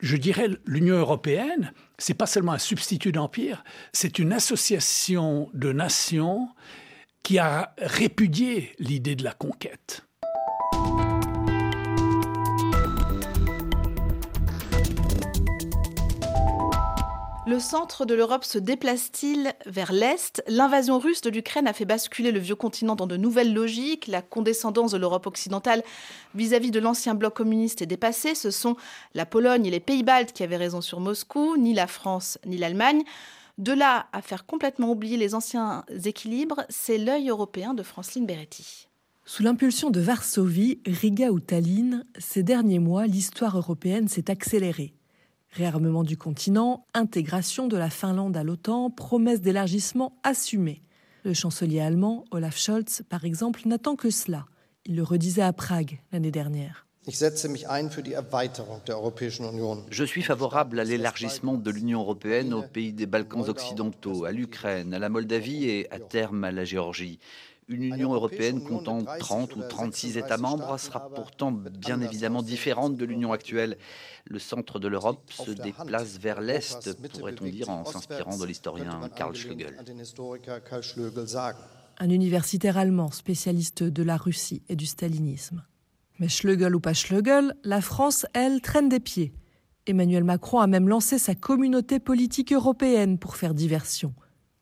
je 0.05 0.18
dirais, 0.18 0.48
l'Union 0.66 0.96
européenne, 0.96 1.72
c'est 1.96 2.14
pas 2.14 2.26
seulement 2.26 2.52
un 2.52 2.59
substitut 2.59 3.11
d'empire, 3.11 3.64
c'est 3.94 4.18
une 4.18 4.34
association 4.34 5.48
de 5.55 5.72
nations 5.72 6.50
qui 7.22 7.38
a 7.38 7.74
répudié 7.78 8.72
l'idée 8.78 9.16
de 9.16 9.24
la 9.24 9.32
conquête. 9.32 10.05
Le 17.47 17.61
centre 17.61 18.07
de 18.07 18.14
l'Europe 18.14 18.42
se 18.42 18.57
déplace-t-il 18.57 19.53
vers 19.66 19.92
l'Est? 19.92 20.42
L'invasion 20.49 20.99
russe 20.99 21.20
de 21.20 21.28
l'Ukraine 21.28 21.66
a 21.66 21.74
fait 21.74 21.84
basculer 21.84 22.32
le 22.32 22.38
vieux 22.40 22.55
continent 22.55 22.97
dans 22.97 23.07
de 23.07 23.18
nouvelles 23.18 23.53
logiques. 23.53 24.07
La 24.07 24.22
condescendance 24.22 24.92
de 24.92 24.97
l'Europe 24.97 25.26
occidentale 25.26 25.82
vis-à-vis 26.34 26.70
de 26.70 26.80
l'ancien 26.80 27.14
bloc 27.14 27.34
communiste 27.34 27.82
est 27.82 27.86
dépassée. 27.86 28.34
Ce 28.34 28.51
sont 28.51 28.76
la 29.12 29.26
Pologne 29.26 29.66
et 29.66 29.70
les 29.70 29.78
Pays-Baltes 29.78 30.32
qui 30.32 30.42
avaient 30.42 30.57
raison 30.57 30.80
sur 30.80 31.01
Moscou, 31.01 31.59
ni 31.59 31.74
la 31.74 31.86
France 31.86 32.38
ni 32.47 32.57
l'Allemagne. 32.57 33.03
De 33.59 33.72
là 33.72 34.07
à 34.14 34.22
faire 34.22 34.47
complètement 34.47 34.90
oublier 34.90 35.18
les 35.18 35.34
anciens 35.34 35.84
équilibres, 36.07 36.64
c'est 36.70 36.97
l'œil 36.97 37.28
européen 37.28 37.74
de 37.74 37.82
Franceline 37.82 38.24
Beretti. 38.24 38.88
Sous 39.26 39.42
l'impulsion 39.42 39.90
de 39.90 40.01
Varsovie, 40.01 40.80
Riga 40.86 41.30
ou 41.30 41.40
Tallinn, 41.40 42.07
ces 42.18 42.42
derniers 42.42 42.78
mois, 42.78 43.07
l'histoire 43.07 43.59
européenne 43.59 44.09
s'est 44.09 44.30
accélérée. 44.30 44.95
Réarmement 45.55 46.02
du 46.02 46.16
continent, 46.16 46.84
intégration 46.94 47.68
de 47.68 47.76
la 47.76 47.88
Finlande 47.88 48.36
à 48.36 48.42
l'OTAN, 48.42 48.90
promesse 48.90 49.40
d'élargissement 49.40 50.18
assumée. 50.24 50.82
Le 51.24 51.32
chancelier 51.32 51.78
allemand, 51.78 52.24
Olaf 52.32 52.59
Scholz, 52.59 53.02
par 53.09 53.24
exemple, 53.24 53.62
n'attend 53.66 53.94
que 53.94 54.11
cela. 54.11 54.46
Il 54.84 54.96
le 54.96 55.05
redisait 55.05 55.42
à 55.42 55.52
Prague 55.52 56.00
l'année 56.11 56.32
dernière. 56.32 56.88
Je 57.09 57.24
suis 60.05 60.22
favorable 60.22 60.80
à 60.80 60.84
l'élargissement 60.84 61.55
de 61.55 61.70
l'Union 61.70 62.00
européenne 62.00 62.52
aux 62.52 62.62
pays 62.62 62.92
des 62.92 63.07
Balkans 63.07 63.48
occidentaux, 63.48 64.24
à 64.24 64.32
l'Ukraine, 64.32 64.92
à 64.92 64.98
la 64.98 65.09
Moldavie 65.09 65.68
et 65.68 65.88
à 65.92 66.00
terme 66.00 66.42
à 66.42 66.50
la 66.50 66.64
Géorgie. 66.64 67.20
Une 67.68 67.82
Union 67.82 68.12
européenne 68.12 68.62
comptant 68.62 69.02
30 69.18 69.56
ou 69.56 69.62
36 69.68 70.18
États 70.18 70.36
membres 70.36 70.78
sera 70.78 71.08
pourtant 71.08 71.50
bien 71.50 72.00
évidemment 72.00 72.42
différente 72.42 72.96
de 72.96 73.04
l'Union 73.04 73.32
actuelle. 73.32 73.78
Le 74.26 74.38
centre 74.38 74.78
de 74.78 74.88
l'Europe 74.88 75.32
se 75.32 75.50
déplace 75.50 76.18
vers 76.18 76.40
l'Est, 76.42 76.94
pourrait-on 77.08 77.46
dire, 77.46 77.70
en 77.70 77.84
s'inspirant 77.84 78.36
de 78.36 78.44
l'historien 78.44 79.08
Karl 79.16 79.34
Schlögel. 79.34 79.78
Un 81.98 82.10
universitaire 82.10 82.76
allemand 82.76 83.10
spécialiste 83.10 83.82
de 83.82 84.02
la 84.02 84.16
Russie 84.16 84.62
et 84.68 84.76
du 84.76 84.86
stalinisme. 84.86 85.64
Mais 86.18 86.28
Schlögel 86.28 86.74
ou 86.74 86.80
pas 86.80 86.92
Schlögel, 86.92 87.54
la 87.64 87.80
France, 87.80 88.26
elle, 88.34 88.60
traîne 88.60 88.88
des 88.88 89.00
pieds. 89.00 89.32
Emmanuel 89.86 90.24
Macron 90.24 90.60
a 90.60 90.66
même 90.66 90.88
lancé 90.88 91.18
sa 91.18 91.34
communauté 91.34 91.98
politique 91.98 92.52
européenne 92.52 93.18
pour 93.18 93.36
faire 93.36 93.54
diversion. 93.54 94.14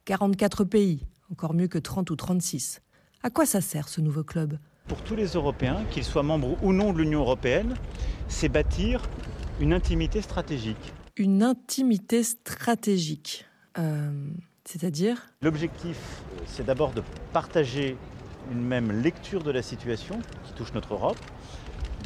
44 0.05 0.65
pays, 0.65 1.07
encore 1.31 1.55
mieux 1.55 1.69
que 1.69 1.79
30 1.79 2.11
ou 2.11 2.17
36. 2.17 2.81
À 3.25 3.31
quoi 3.31 3.47
ça 3.47 3.61
sert 3.61 3.89
ce 3.89 4.01
nouveau 4.01 4.25
club? 4.25 4.59
Pour 4.89 5.01
tous 5.03 5.15
les 5.15 5.27
Européens, 5.27 5.85
qu'ils 5.93 6.03
soient 6.03 6.25
membres 6.25 6.57
ou 6.61 6.73
non 6.73 6.93
de 6.93 6.99
l'Union 6.99 7.21
européenne, 7.21 7.75
c'est 8.27 8.49
bâtir 8.49 9.01
une 9.61 9.73
intimité 9.73 10.21
stratégique. 10.23 10.93
Une 11.17 11.45
intimité 11.45 12.25
stratégique. 12.25 13.45
Euh, 13.79 14.11
c'est-à-dire? 14.65 15.23
L'objectif, 15.41 15.99
c'est 16.47 16.67
d'abord 16.67 16.93
de 16.95 17.05
partager 17.33 17.97
une 18.51 18.61
même 18.61 18.91
lecture 18.91 19.45
de 19.45 19.53
la 19.53 19.63
situation 19.63 20.19
qui 20.45 20.53
touche 20.55 20.73
notre 20.73 20.95
Europe, 20.95 21.21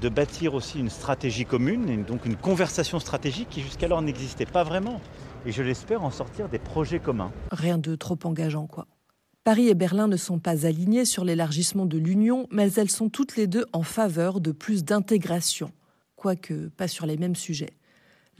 de 0.02 0.10
bâtir 0.10 0.52
aussi 0.52 0.78
une 0.80 0.90
stratégie 0.90 1.46
commune, 1.46 1.88
et 1.88 1.96
donc 1.96 2.26
une 2.26 2.36
conversation 2.36 3.00
stratégique 3.00 3.48
qui 3.48 3.62
jusqu'alors 3.62 4.02
n'existait 4.02 4.44
pas 4.44 4.64
vraiment. 4.64 5.00
Et 5.46 5.52
je 5.52 5.62
l'espère 5.62 6.04
en 6.04 6.10
sortir 6.10 6.50
des 6.50 6.58
projets 6.58 6.98
communs. 6.98 7.32
Rien 7.52 7.78
de 7.78 7.94
trop 7.94 8.18
engageant, 8.24 8.66
quoi. 8.66 8.86
Paris 9.46 9.68
et 9.68 9.74
Berlin 9.74 10.08
ne 10.08 10.16
sont 10.16 10.40
pas 10.40 10.66
alignés 10.66 11.04
sur 11.04 11.24
l'élargissement 11.24 11.86
de 11.86 11.98
l'Union, 11.98 12.48
mais 12.50 12.72
elles 12.72 12.90
sont 12.90 13.08
toutes 13.08 13.36
les 13.36 13.46
deux 13.46 13.64
en 13.72 13.84
faveur 13.84 14.40
de 14.40 14.50
plus 14.50 14.82
d'intégration, 14.82 15.70
quoique 16.16 16.66
pas 16.70 16.88
sur 16.88 17.06
les 17.06 17.16
mêmes 17.16 17.36
sujets. 17.36 17.76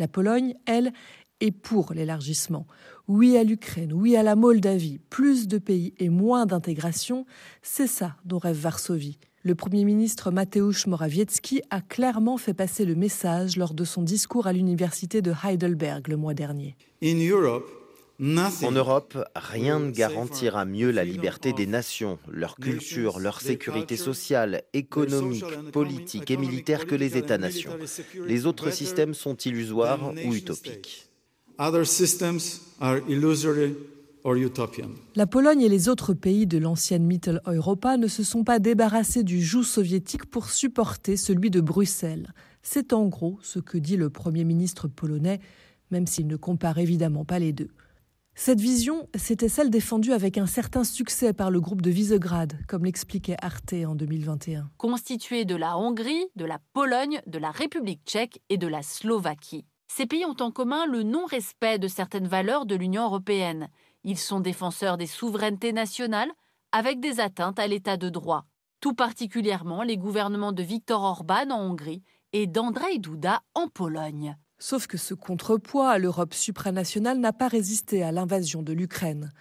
La 0.01 0.09
Pologne, 0.09 0.57
elle, 0.67 0.93
est 1.39 1.53
pour 1.53 1.93
l'élargissement. 1.93 2.67
Oui 3.07 3.37
à 3.37 3.45
l'Ukraine, 3.45 3.93
oui 3.93 4.17
à 4.17 4.25
la 4.25 4.35
Moldavie, 4.35 4.99
plus 5.09 5.47
de 5.47 5.59
pays 5.59 5.95
et 6.01 6.09
moins 6.09 6.45
d'intégration, 6.45 7.25
c'est 7.63 7.87
ça 7.87 8.17
dont 8.25 8.39
rêve 8.39 8.59
Varsovie. 8.59 9.21
Le 9.45 9.55
Premier 9.55 9.85
ministre 9.85 10.33
Mateusz 10.33 10.89
Morawiecki 10.89 11.63
a 11.71 11.83
clairement 11.83 12.37
fait 12.37 12.53
passer 12.53 12.85
le 12.85 12.97
message 12.97 13.57
lors 13.57 13.75
de 13.75 13.85
son 13.85 14.03
discours 14.03 14.49
à 14.49 14.53
l'université 14.53 15.23
de 15.23 15.33
Heidelberg 15.45 16.09
le 16.09 16.17
mois 16.17 16.35
dernier. 16.35 16.77
En 18.21 18.73
Europe, 18.73 19.19
rien 19.35 19.79
ne 19.79 19.91
garantira 19.91 20.65
mieux 20.65 20.91
la 20.91 21.05
liberté 21.05 21.53
des 21.53 21.67
nations, 21.67 22.19
leur 22.31 22.57
culture, 22.57 23.19
leur 23.19 23.41
sécurité 23.41 23.97
sociale, 23.97 24.63
économique, 24.73 25.45
politique 25.73 26.31
et 26.31 26.37
militaire 26.37 26.87
que 26.87 26.95
les 26.95 27.17
États-nations. 27.17 27.73
Les 28.25 28.47
autres 28.47 28.71
systèmes 28.71 29.15
sont 29.15 29.37
illusoires 29.37 30.13
ou 30.25 30.35
utopiques. 30.35 31.09
La 35.15 35.27
Pologne 35.27 35.63
et 35.63 35.69
les 35.69 35.89
autres 35.89 36.15
pays 36.15 36.47
de 36.47 36.59
l'ancienne 36.59 37.05
Mitteleuropa 37.05 37.97
ne 37.97 38.09
se 38.09 38.25
sont 38.25 38.45
pas 38.45 38.59
débarrassés 38.59 39.23
du 39.23 39.41
joug 39.43 39.63
soviétique 39.63 40.27
pour 40.27 40.51
supporter 40.51 41.17
celui 41.17 41.51
de 41.51 41.61
Bruxelles. 41.61 42.33
C'est 42.63 42.93
en 42.93 43.07
gros 43.07 43.39
ce 43.43 43.61
que 43.61 43.79
dit 43.79 43.97
le 43.97 44.11
Premier 44.11 44.45
ministre 44.45 44.89
polonais, 44.89 45.39
même 45.91 46.07
s'il 46.07 46.27
ne 46.27 46.37
compare 46.37 46.79
évidemment 46.79 47.25
pas 47.25 47.39
les 47.39 47.53
deux. 47.53 47.71
Cette 48.39 48.61
vision, 48.61 49.09
c'était 49.15 49.49
celle 49.49 49.71
défendue 49.71 50.13
avec 50.13 50.37
un 50.37 50.45
certain 50.45 50.85
succès 50.85 51.33
par 51.33 51.51
le 51.51 51.59
groupe 51.59 51.81
de 51.81 51.89
Visegrad, 51.89 52.53
comme 52.69 52.85
l'expliquait 52.85 53.39
Arte 53.41 53.73
en 53.73 53.95
2021. 53.95 54.71
Constitué 54.77 55.47
de 55.47 55.57
la 55.57 55.79
Hongrie, 55.79 56.27
de 56.37 56.45
la 56.45 56.59
Pologne, 56.75 57.23
de 57.27 57.39
la 57.39 57.51
République 57.51 58.03
tchèque 58.05 58.43
et 58.51 58.59
de 58.59 58.67
la 58.67 58.83
Slovaquie. 58.83 59.65
Ces 59.89 60.05
pays 60.05 60.27
ont 60.27 60.37
en 60.41 60.51
commun 60.51 60.85
le 60.85 61.03
non-respect 61.03 61.79
de 61.79 61.89
certaines 61.89 62.29
valeurs 62.29 62.67
de 62.67 62.75
l'Union 62.75 63.05
européenne. 63.05 63.71
Ils 64.05 64.19
sont 64.19 64.41
défenseurs 64.41 64.99
des 64.99 65.07
souverainetés 65.07 65.73
nationales 65.73 66.31
avec 66.73 67.01
des 67.01 67.21
atteintes 67.21 67.59
à 67.59 67.67
l'état 67.67 67.97
de 67.97 68.11
droit, 68.11 68.45
tout 68.83 68.93
particulièrement 68.93 69.83
les 69.83 69.97
gouvernements 69.97 70.53
de 70.53 70.63
Viktor 70.63 71.03
Orban 71.03 71.51
en 71.51 71.71
Hongrie 71.71 72.03
et 72.35 72.47
d'Andrzej 72.47 72.99
Duda 72.99 73.41
en 73.55 73.69
Pologne. 73.69 74.37
Sauf 74.59 74.87
que 74.87 74.97
ce 74.97 75.13
contrepoids 75.13 75.91
à 75.91 75.99
l'Europe 75.99 76.33
supranationale 76.33 77.19
n'a 77.19 77.33
pas 77.33 77.49
résisté 77.49 78.03
à 78.03 78.13
l'invasion 78.13 78.63
de 78.63 78.73
l'Ukraine. 78.73 79.33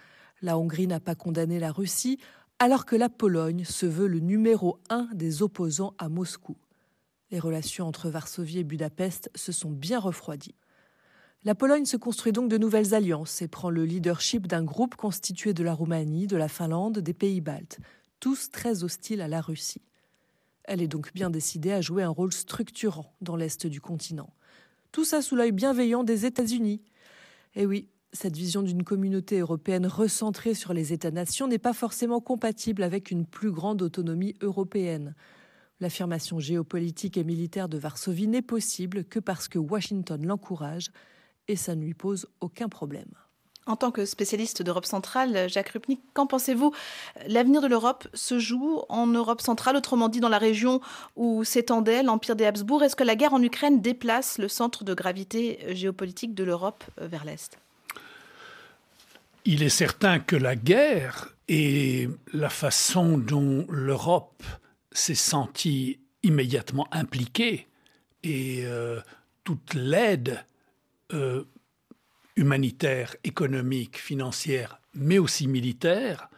La 0.42 0.58
Hongrie 0.58 0.86
n'a 0.86 1.00
pas 1.00 1.14
condamné 1.14 1.58
la 1.58 1.72
Russie, 1.72 2.18
alors 2.58 2.84
que 2.84 2.96
la 2.96 3.08
Pologne 3.08 3.64
se 3.64 3.86
veut 3.86 4.08
le 4.08 4.20
numéro 4.20 4.78
un 4.90 5.08
des 5.14 5.42
opposants 5.42 5.94
à 5.98 6.08
Moscou. 6.08 6.56
Les 7.30 7.38
relations 7.38 7.86
entre 7.86 8.08
Varsovie 8.08 8.58
et 8.58 8.64
Budapest 8.64 9.30
se 9.34 9.52
sont 9.52 9.70
bien 9.70 9.98
refroidies. 9.98 10.54
La 11.44 11.54
Pologne 11.54 11.84
se 11.84 11.96
construit 11.96 12.32
donc 12.32 12.50
de 12.50 12.58
nouvelles 12.58 12.94
alliances 12.94 13.40
et 13.40 13.48
prend 13.48 13.70
le 13.70 13.84
leadership 13.84 14.46
d'un 14.46 14.64
groupe 14.64 14.96
constitué 14.96 15.54
de 15.54 15.62
la 15.62 15.74
Roumanie, 15.74 16.26
de 16.26 16.36
la 16.36 16.48
Finlande, 16.48 16.98
des 16.98 17.14
pays 17.14 17.40
baltes, 17.40 17.78
tous 18.20 18.50
très 18.50 18.84
hostiles 18.84 19.20
à 19.20 19.28
la 19.28 19.40
Russie. 19.40 19.82
Elle 20.64 20.82
est 20.82 20.88
donc 20.88 21.12
bien 21.14 21.30
décidée 21.30 21.72
à 21.72 21.80
jouer 21.80 22.02
un 22.02 22.10
rôle 22.10 22.32
structurant 22.32 23.14
dans 23.20 23.36
l'est 23.36 23.66
du 23.66 23.80
continent. 23.80 24.30
Tout 24.92 25.04
ça 25.04 25.22
sous 25.22 25.36
l'œil 25.36 25.52
bienveillant 25.52 26.04
des 26.04 26.26
États-Unis. 26.26 26.82
Et 27.54 27.66
oui, 27.66 27.88
cette 28.12 28.36
vision 28.36 28.62
d'une 28.62 28.82
communauté 28.82 29.40
européenne 29.40 29.86
recentrée 29.86 30.54
sur 30.54 30.72
les 30.72 30.92
États-nations 30.92 31.48
n'est 31.48 31.58
pas 31.58 31.72
forcément 31.72 32.20
compatible 32.20 32.82
avec 32.82 33.10
une 33.10 33.26
plus 33.26 33.50
grande 33.50 33.82
autonomie 33.82 34.34
européenne. 34.40 35.14
L'affirmation 35.80 36.40
géopolitique 36.40 37.18
et 37.18 37.24
militaire 37.24 37.68
de 37.68 37.78
Varsovie 37.78 38.28
n'est 38.28 38.42
possible 38.42 39.04
que 39.04 39.18
parce 39.18 39.48
que 39.48 39.58
Washington 39.58 40.24
l'encourage, 40.26 40.90
et 41.48 41.56
ça 41.56 41.74
ne 41.74 41.82
lui 41.82 41.94
pose 41.94 42.26
aucun 42.40 42.68
problème. 42.68 43.12
En 43.66 43.74
tant 43.74 43.90
que 43.90 44.04
spécialiste 44.04 44.62
d'Europe 44.62 44.86
centrale, 44.86 45.48
Jacques 45.48 45.70
Rupnik, 45.70 46.00
qu'en 46.14 46.28
pensez-vous? 46.28 46.72
L'avenir 47.26 47.60
de 47.60 47.66
l'Europe 47.66 48.06
se 48.14 48.38
joue 48.38 48.82
en 48.88 49.08
Europe 49.08 49.40
centrale, 49.40 49.76
autrement 49.76 50.08
dit 50.08 50.20
dans 50.20 50.28
la 50.28 50.38
région 50.38 50.80
où 51.16 51.42
s'étendait 51.42 52.04
l'Empire 52.04 52.36
des 52.36 52.44
Habsbourg? 52.44 52.84
Est-ce 52.84 52.94
que 52.94 53.02
la 53.02 53.16
guerre 53.16 53.34
en 53.34 53.42
Ukraine 53.42 53.80
déplace 53.80 54.38
le 54.38 54.46
centre 54.46 54.84
de 54.84 54.94
gravité 54.94 55.58
géopolitique 55.74 56.34
de 56.34 56.44
l'Europe 56.44 56.84
vers 56.98 57.24
l'Est? 57.24 57.58
Il 59.44 59.64
est 59.64 59.68
certain 59.68 60.20
que 60.20 60.36
la 60.36 60.54
guerre 60.54 61.34
et 61.48 62.08
la 62.32 62.50
façon 62.50 63.18
dont 63.18 63.66
l'Europe 63.68 64.42
s'est 64.92 65.14
sentie 65.14 66.00
immédiatement 66.22 66.88
impliquée 66.90 67.68
et 68.22 68.62
euh, 68.64 69.00
toute 69.44 69.74
l'aide 69.74 70.44
euh, 71.12 71.44
humanitaire, 72.36 73.16
économique, 73.24 73.98
financière, 73.98 74.80
mais 74.94 75.18
aussi 75.18 75.46
militaire, 75.48 76.28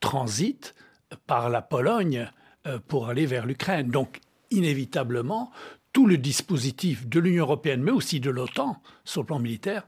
transite 0.00 0.74
par 1.26 1.50
la 1.50 1.62
Pologne 1.62 2.30
euh, 2.66 2.78
pour 2.86 3.08
aller 3.08 3.26
vers 3.26 3.46
l'Ukraine. 3.46 3.90
Donc, 3.90 4.20
inévitablement, 4.50 5.50
tout 5.92 6.06
le 6.06 6.18
dispositif 6.18 7.08
de 7.08 7.20
l'Union 7.20 7.44
européenne, 7.44 7.82
mais 7.82 7.90
aussi 7.90 8.20
de 8.20 8.30
l'OTAN, 8.30 8.80
sur 9.04 9.22
le 9.22 9.26
plan 9.26 9.38
militaire, 9.38 9.86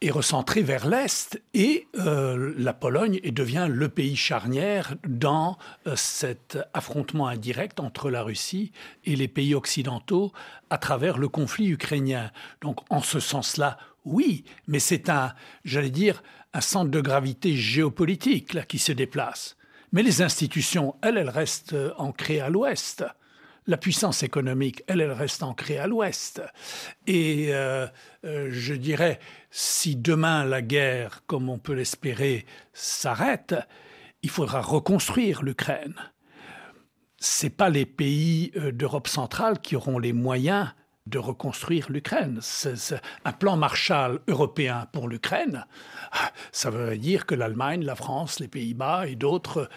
est 0.00 0.10
recentré 0.10 0.62
vers 0.62 0.86
l'Est 0.86 1.40
et 1.54 1.86
euh, 1.96 2.52
la 2.58 2.74
Pologne 2.74 3.20
devient 3.20 3.68
le 3.70 3.88
pays 3.88 4.16
charnière 4.16 4.94
dans 5.06 5.56
euh, 5.86 5.96
cet 5.96 6.58
affrontement 6.74 7.28
indirect 7.28 7.80
entre 7.80 8.10
la 8.10 8.22
Russie 8.22 8.72
et 9.04 9.16
les 9.16 9.28
pays 9.28 9.54
occidentaux 9.54 10.32
à 10.68 10.78
travers 10.78 11.16
le 11.16 11.28
conflit 11.28 11.68
ukrainien. 11.68 12.30
Donc 12.60 12.80
en 12.90 13.00
ce 13.00 13.20
sens-là, 13.20 13.78
oui, 14.04 14.44
mais 14.66 14.78
c'est 14.78 15.08
un, 15.08 15.34
j'allais 15.64 15.90
dire, 15.90 16.22
un 16.52 16.60
centre 16.60 16.90
de 16.90 17.00
gravité 17.00 17.56
géopolitique 17.56 18.54
là, 18.54 18.62
qui 18.64 18.78
se 18.78 18.92
déplace. 18.92 19.56
Mais 19.92 20.02
les 20.02 20.22
institutions, 20.22 20.96
elles, 21.02 21.18
elles 21.18 21.30
restent 21.30 21.74
euh, 21.74 21.92
ancrées 21.98 22.40
à 22.40 22.50
l'Ouest 22.50 23.04
la 23.66 23.78
puissance 23.78 24.22
économique, 24.22 24.82
elle, 24.88 25.00
elle 25.00 25.12
reste 25.12 25.42
ancrée 25.42 25.78
à 25.78 25.86
l'Ouest. 25.86 26.42
Et 27.06 27.54
euh, 27.54 27.86
euh, 28.24 28.48
je 28.50 28.74
dirais, 28.74 29.18
si 29.50 29.96
demain 29.96 30.44
la 30.44 30.60
guerre, 30.60 31.22
comme 31.26 31.48
on 31.48 31.58
peut 31.58 31.72
l'espérer, 31.72 32.44
s'arrête, 32.74 33.54
il 34.22 34.30
faudra 34.30 34.60
reconstruire 34.60 35.42
l'Ukraine. 35.42 35.94
Ce 37.18 37.46
pas 37.46 37.70
les 37.70 37.86
pays 37.86 38.52
d'Europe 38.72 39.08
centrale 39.08 39.58
qui 39.60 39.76
auront 39.76 39.98
les 39.98 40.12
moyens 40.12 40.68
de 41.06 41.18
reconstruire 41.18 41.90
l'Ukraine. 41.90 42.38
C'est 42.40 43.00
un 43.24 43.32
plan 43.32 43.56
Marshall 43.56 44.20
européen 44.26 44.88
pour 44.92 45.06
l'Ukraine. 45.06 45.66
Ça 46.50 46.70
veut 46.70 46.96
dire 46.96 47.26
que 47.26 47.34
l'Allemagne, 47.34 47.84
la 47.84 47.94
France, 47.94 48.40
les 48.40 48.48
Pays-Bas 48.48 49.06
et 49.06 49.14
d'autres, 49.14 49.68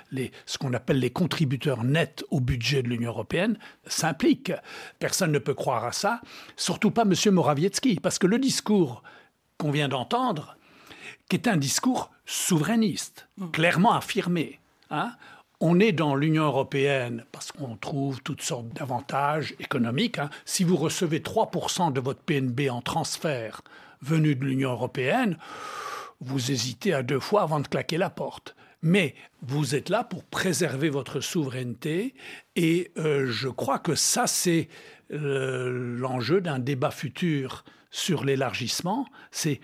ce 0.45 0.57
qu'on 0.57 0.73
appelle 0.73 0.99
les 0.99 1.09
contributeurs 1.09 1.83
nets 1.83 2.23
au 2.29 2.39
budget 2.39 2.81
de 2.81 2.87
l'Union 2.87 3.09
européenne, 3.09 3.59
s'impliquent. 3.85 4.53
Personne 4.99 5.33
ne 5.33 5.39
peut 5.39 5.53
croire 5.53 5.83
à 5.83 5.91
ça, 5.91 6.21
surtout 6.55 6.91
pas 6.91 7.03
M. 7.03 7.13
Morawiecki, 7.33 7.99
parce 7.99 8.19
que 8.19 8.27
le 8.27 8.39
discours 8.39 9.03
qu'on 9.57 9.71
vient 9.71 9.89
d'entendre, 9.89 10.55
qui 11.29 11.35
est 11.35 11.47
un 11.49 11.57
discours 11.57 12.11
souverainiste, 12.25 13.27
mmh. 13.37 13.51
clairement 13.51 13.93
affirmé, 13.93 14.61
hein, 14.91 15.11
on 15.59 15.79
est 15.79 15.91
dans 15.91 16.15
l'Union 16.15 16.43
européenne 16.43 17.25
parce 17.31 17.51
qu'on 17.51 17.75
trouve 17.75 18.21
toutes 18.21 18.41
sortes 18.41 18.69
d'avantages 18.69 19.55
économiques. 19.59 20.19
Hein. 20.19 20.29
Si 20.45 20.63
vous 20.63 20.75
recevez 20.75 21.19
3% 21.19 21.91
de 21.91 21.99
votre 21.99 22.21
PNB 22.21 22.69
en 22.69 22.81
transfert 22.81 23.61
venu 24.01 24.35
de 24.35 24.45
l'Union 24.45 24.71
européenne, 24.71 25.37
vous 26.21 26.51
hésitez 26.51 26.93
à 26.93 27.03
deux 27.03 27.19
fois 27.19 27.41
avant 27.41 27.59
de 27.59 27.67
claquer 27.67 27.97
la 27.97 28.09
porte. 28.09 28.55
Mais 28.83 29.15
vous 29.41 29.73
êtes 29.73 29.89
là 29.89 30.03
pour 30.03 30.23
préserver 30.23 30.89
votre 30.89 31.19
souveraineté 31.19 32.13
et 32.55 32.91
euh, 32.97 33.25
je 33.27 33.47
crois 33.47 33.79
que 33.79 33.95
ça, 33.95 34.27
c'est 34.27 34.69
euh, 35.11 35.97
l'enjeu 35.97 36.41
d'un 36.41 36.59
débat 36.59 36.91
futur 36.91 37.65
sur 37.89 38.23
l'élargissement. 38.23 39.07
C'est 39.31 39.59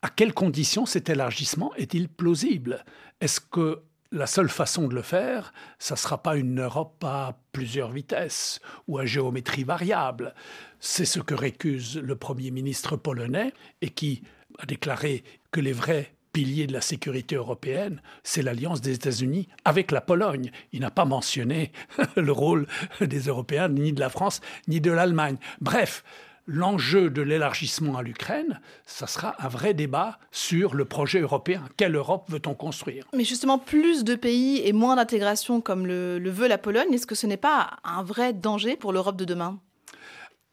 à 0.00 0.08
quelles 0.08 0.32
conditions 0.32 0.86
cet 0.86 1.10
élargissement 1.10 1.74
est-il 1.74 2.08
plausible? 2.08 2.84
Est-ce 3.20 3.40
que 3.40 3.82
la 4.12 4.26
seule 4.26 4.48
façon 4.48 4.88
de 4.88 4.94
le 4.94 5.02
faire, 5.02 5.52
ça 5.78 5.94
ne 5.94 5.98
sera 5.98 6.22
pas 6.22 6.36
une 6.36 6.60
Europe 6.60 7.02
à 7.04 7.38
plusieurs 7.52 7.90
vitesses 7.90 8.60
ou 8.88 8.98
à 8.98 9.06
géométrie 9.06 9.64
variable. 9.64 10.34
C'est 10.80 11.04
ce 11.04 11.20
que 11.20 11.34
récuse 11.34 11.98
le 11.98 12.16
Premier 12.16 12.50
ministre 12.50 12.96
polonais 12.96 13.52
et 13.80 13.90
qui 13.90 14.22
a 14.58 14.66
déclaré 14.66 15.24
que 15.50 15.60
les 15.60 15.72
vrais 15.72 16.16
piliers 16.36 16.66
de 16.66 16.74
la 16.74 16.82
sécurité 16.82 17.34
européenne, 17.34 18.02
c'est 18.22 18.42
l'alliance 18.42 18.82
des 18.82 18.92
États-Unis 18.92 19.48
avec 19.64 19.90
la 19.90 20.02
Pologne. 20.02 20.50
Il 20.72 20.80
n'a 20.80 20.90
pas 20.90 21.06
mentionné 21.06 21.72
le 22.16 22.30
rôle 22.30 22.66
des 23.00 23.20
Européens, 23.20 23.68
ni 23.68 23.94
de 23.94 24.00
la 24.00 24.10
France, 24.10 24.42
ni 24.68 24.82
de 24.82 24.90
l'Allemagne. 24.90 25.38
Bref, 25.62 26.04
l'enjeu 26.46 27.10
de 27.10 27.22
l'élargissement 27.22 27.96
à 27.96 28.02
l'Ukraine, 28.02 28.60
ça 28.84 29.06
sera 29.06 29.34
un 29.44 29.48
vrai 29.48 29.74
débat 29.74 30.18
sur 30.30 30.74
le 30.74 30.84
projet 30.84 31.20
européen. 31.20 31.64
Quelle 31.76 31.96
Europe 31.96 32.26
veut-on 32.28 32.54
construire? 32.54 33.06
Mais 33.14 33.24
justement, 33.24 33.58
plus 33.58 34.04
de 34.04 34.14
pays 34.14 34.60
et 34.64 34.72
moins 34.72 34.96
d'intégration 34.96 35.60
comme 35.60 35.86
le, 35.86 36.18
veut 36.30 36.48
la 36.48 36.58
Pologne, 36.58 36.92
est-ce 36.92 37.06
que 37.06 37.14
ce 37.14 37.26
n'est 37.26 37.36
pas 37.36 37.78
un 37.84 38.02
vrai 38.02 38.32
danger 38.32 38.76
pour 38.76 38.92
l'Europe 38.92 39.16
de 39.16 39.24
demain? 39.24 39.58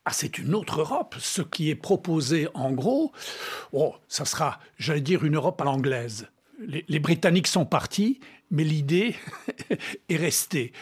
Ah, 0.05 0.11
c'est 0.11 0.37
une 0.37 0.53
autre 0.53 0.81
Europe. 0.81 1.15
Ce 1.19 1.41
qui 1.41 1.69
est 1.69 1.75
proposé, 1.75 2.47
en 2.53 2.71
gros, 2.71 3.13
oh, 3.71 3.95
ça 4.07 4.25
sera, 4.25 4.59
j'allais 4.77 5.01
dire, 5.01 5.23
une 5.23 5.35
Europe 5.35 5.61
à 5.61 5.65
l'anglaise. 5.65 6.27
les 6.59 6.99
Britanniques 6.99 7.47
sont 7.47 7.65
partis, 7.65 8.19
mais 8.51 8.63
l'idée 8.63 9.15
est 10.09 10.17
restée. 10.17 10.73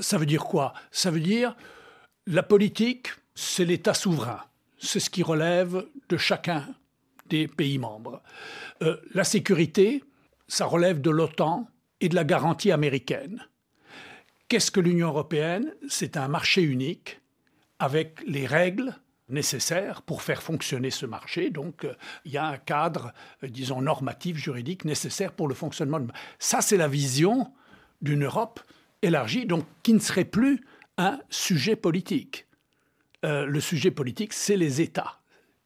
Ça 0.00 0.18
veut 0.18 0.26
dire 0.26 0.44
quoi? 0.44 0.74
Ça 0.90 1.10
veut 1.10 1.20
dire 1.20 1.56
la 2.26 2.42
politique, 2.42 3.08
c'est 3.38 3.64
l'État 3.64 3.94
souverain. 3.94 4.42
C'est 4.78 4.98
ce 4.98 5.10
qui 5.10 5.22
relève 5.22 5.86
de 6.08 6.16
chacun 6.16 6.74
des 7.26 7.46
pays 7.46 7.78
membres. 7.78 8.20
Euh, 8.82 8.96
la 9.14 9.22
sécurité, 9.22 10.02
ça 10.48 10.66
relève 10.66 11.00
de 11.00 11.10
l'OTAN 11.10 11.68
et 12.00 12.08
de 12.08 12.16
la 12.16 12.24
garantie 12.24 12.72
américaine. 12.72 13.46
Qu'est-ce 14.48 14.72
que 14.72 14.80
l'Union 14.80 15.08
européenne? 15.08 15.72
C'est 15.88 16.16
un 16.16 16.26
marché 16.26 16.62
unique 16.62 17.20
avec 17.78 18.20
les 18.26 18.44
règles 18.44 18.92
nécessaires 19.28 20.02
pour 20.02 20.22
faire 20.22 20.42
fonctionner 20.42 20.90
ce 20.90 21.06
marché. 21.06 21.50
Donc, 21.50 21.84
euh, 21.84 21.94
il 22.24 22.32
y 22.32 22.38
a 22.38 22.46
un 22.46 22.56
cadre, 22.56 23.12
euh, 23.44 23.48
disons, 23.48 23.80
normatif, 23.80 24.36
juridique 24.36 24.84
nécessaire 24.84 25.30
pour 25.30 25.46
le 25.46 25.54
fonctionnement. 25.54 26.00
De... 26.00 26.10
Ça, 26.40 26.60
c'est 26.60 26.76
la 26.76 26.88
vision 26.88 27.52
d'une 28.02 28.24
Europe 28.24 28.58
élargie, 29.00 29.46
donc 29.46 29.64
qui 29.84 29.92
ne 29.92 30.00
serait 30.00 30.24
plus 30.24 30.64
un 30.96 31.20
sujet 31.30 31.76
politique. 31.76 32.47
Euh, 33.24 33.46
le 33.46 33.60
sujet 33.60 33.90
politique, 33.90 34.32
c'est 34.32 34.56
les 34.56 34.80
États. 34.80 35.18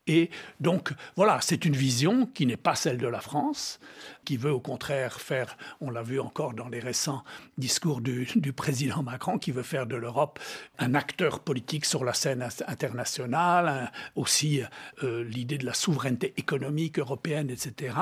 Et 0.09 0.31
donc, 0.59 0.93
voilà, 1.15 1.39
c'est 1.41 1.65
une 1.65 1.77
vision 1.77 2.27
qui 2.27 2.45
n'est 2.45 2.57
pas 2.57 2.75
celle 2.75 2.99
de 2.99 3.07
la 3.07 3.21
France, 3.21 3.79
qui 4.25 4.37
veut 4.37 4.51
au 4.51 4.59
contraire 4.59 5.21
faire, 5.21 5.57
on 5.81 5.91
l'a 5.91 6.03
vu 6.03 6.19
encore 6.19 6.55
dans 6.55 6.69
les 6.69 6.81
récents 6.81 7.23
discours 7.57 8.01
du, 8.01 8.27
président 8.53 9.05
Macron, 9.05 9.39
qui 9.39 9.53
veut 9.53 9.63
faire 9.63 9.87
de 9.87 9.95
l'Europe 9.95 10.41
un 10.81 10.97
acteur 10.97 11.39
politique 11.39 11.85
sur 11.85 12.05
la 12.05 12.15
scène 12.15 12.49
internationale, 12.67 13.93
aussi 14.17 14.63
euh, 15.05 15.23
l'idée 15.23 15.59
de 15.59 15.67
la 15.67 15.75
souveraineté 15.75 16.35
économique 16.37 16.99
européenne, 16.99 17.49
etc. 17.49 17.95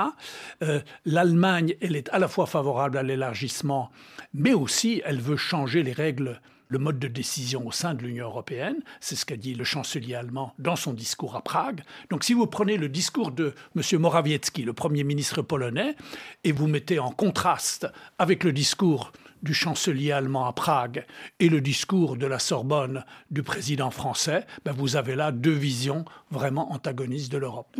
Euh, 0.63 0.81
L'Allemagne, 1.05 1.75
elle 1.83 1.97
est 1.97 2.09
à 2.11 2.19
la 2.19 2.29
fois 2.29 2.47
favorable 2.47 2.97
à 2.97 3.03
l'élargissement, 3.03 3.91
mais 4.33 4.55
aussi 4.55 5.03
elle 5.05 5.21
veut 5.21 5.37
changer 5.37 5.83
les 5.83 5.93
règles 5.93 6.41
le 6.71 6.79
mode 6.79 6.99
de 6.99 7.09
décision 7.09 7.67
au 7.67 7.73
sein 7.73 7.93
de 7.93 8.03
l'Union 8.03 8.27
européenne. 8.27 8.77
C'est 9.01 9.17
ce 9.17 9.27
qu'a 9.27 9.37
dit 9.37 9.55
le 9.55 9.65
chancelier 9.65 10.15
allemand 10.15 10.55
dans 10.59 10.77
son 10.77 10.95
discours 10.95 11.37
à 11.37 11.43
Prague. 11.43 11.83
Donc 12.09 12.25
si 12.25 12.33
vous 12.33 12.47
prenez 12.47 12.79
le 12.79 12.89
discours 12.89 13.33
de 13.33 13.55
M. 13.77 14.01
Morawiecki, 14.01 14.63
le 14.63 14.73
Premier 14.73 15.05
ministre 15.05 15.43
polonais, 15.43 15.97
et 16.45 16.53
vous 16.53 16.69
mettez 16.69 16.99
en 16.99 17.11
contraste 17.11 17.87
avec 18.19 18.45
le 18.45 18.53
discours 18.53 19.13
du 19.43 19.55
chancelier 19.55 20.13
allemand 20.13 20.47
à 20.47 20.53
Prague 20.53 21.07
et 21.41 21.49
le 21.49 21.61
discours 21.61 22.17
de 22.17 22.27
la 22.27 22.39
Sorbonne 22.39 23.05
du 23.31 23.43
président 23.43 23.91
français, 23.91 24.47
ben 24.65 24.73
vous 24.73 24.97
avez 24.97 25.17
là 25.17 25.33
deux 25.33 25.51
visions 25.51 26.05
vraiment 26.31 26.73
antagonistes 26.73 27.33
de 27.33 27.39
l'Europe. 27.39 27.75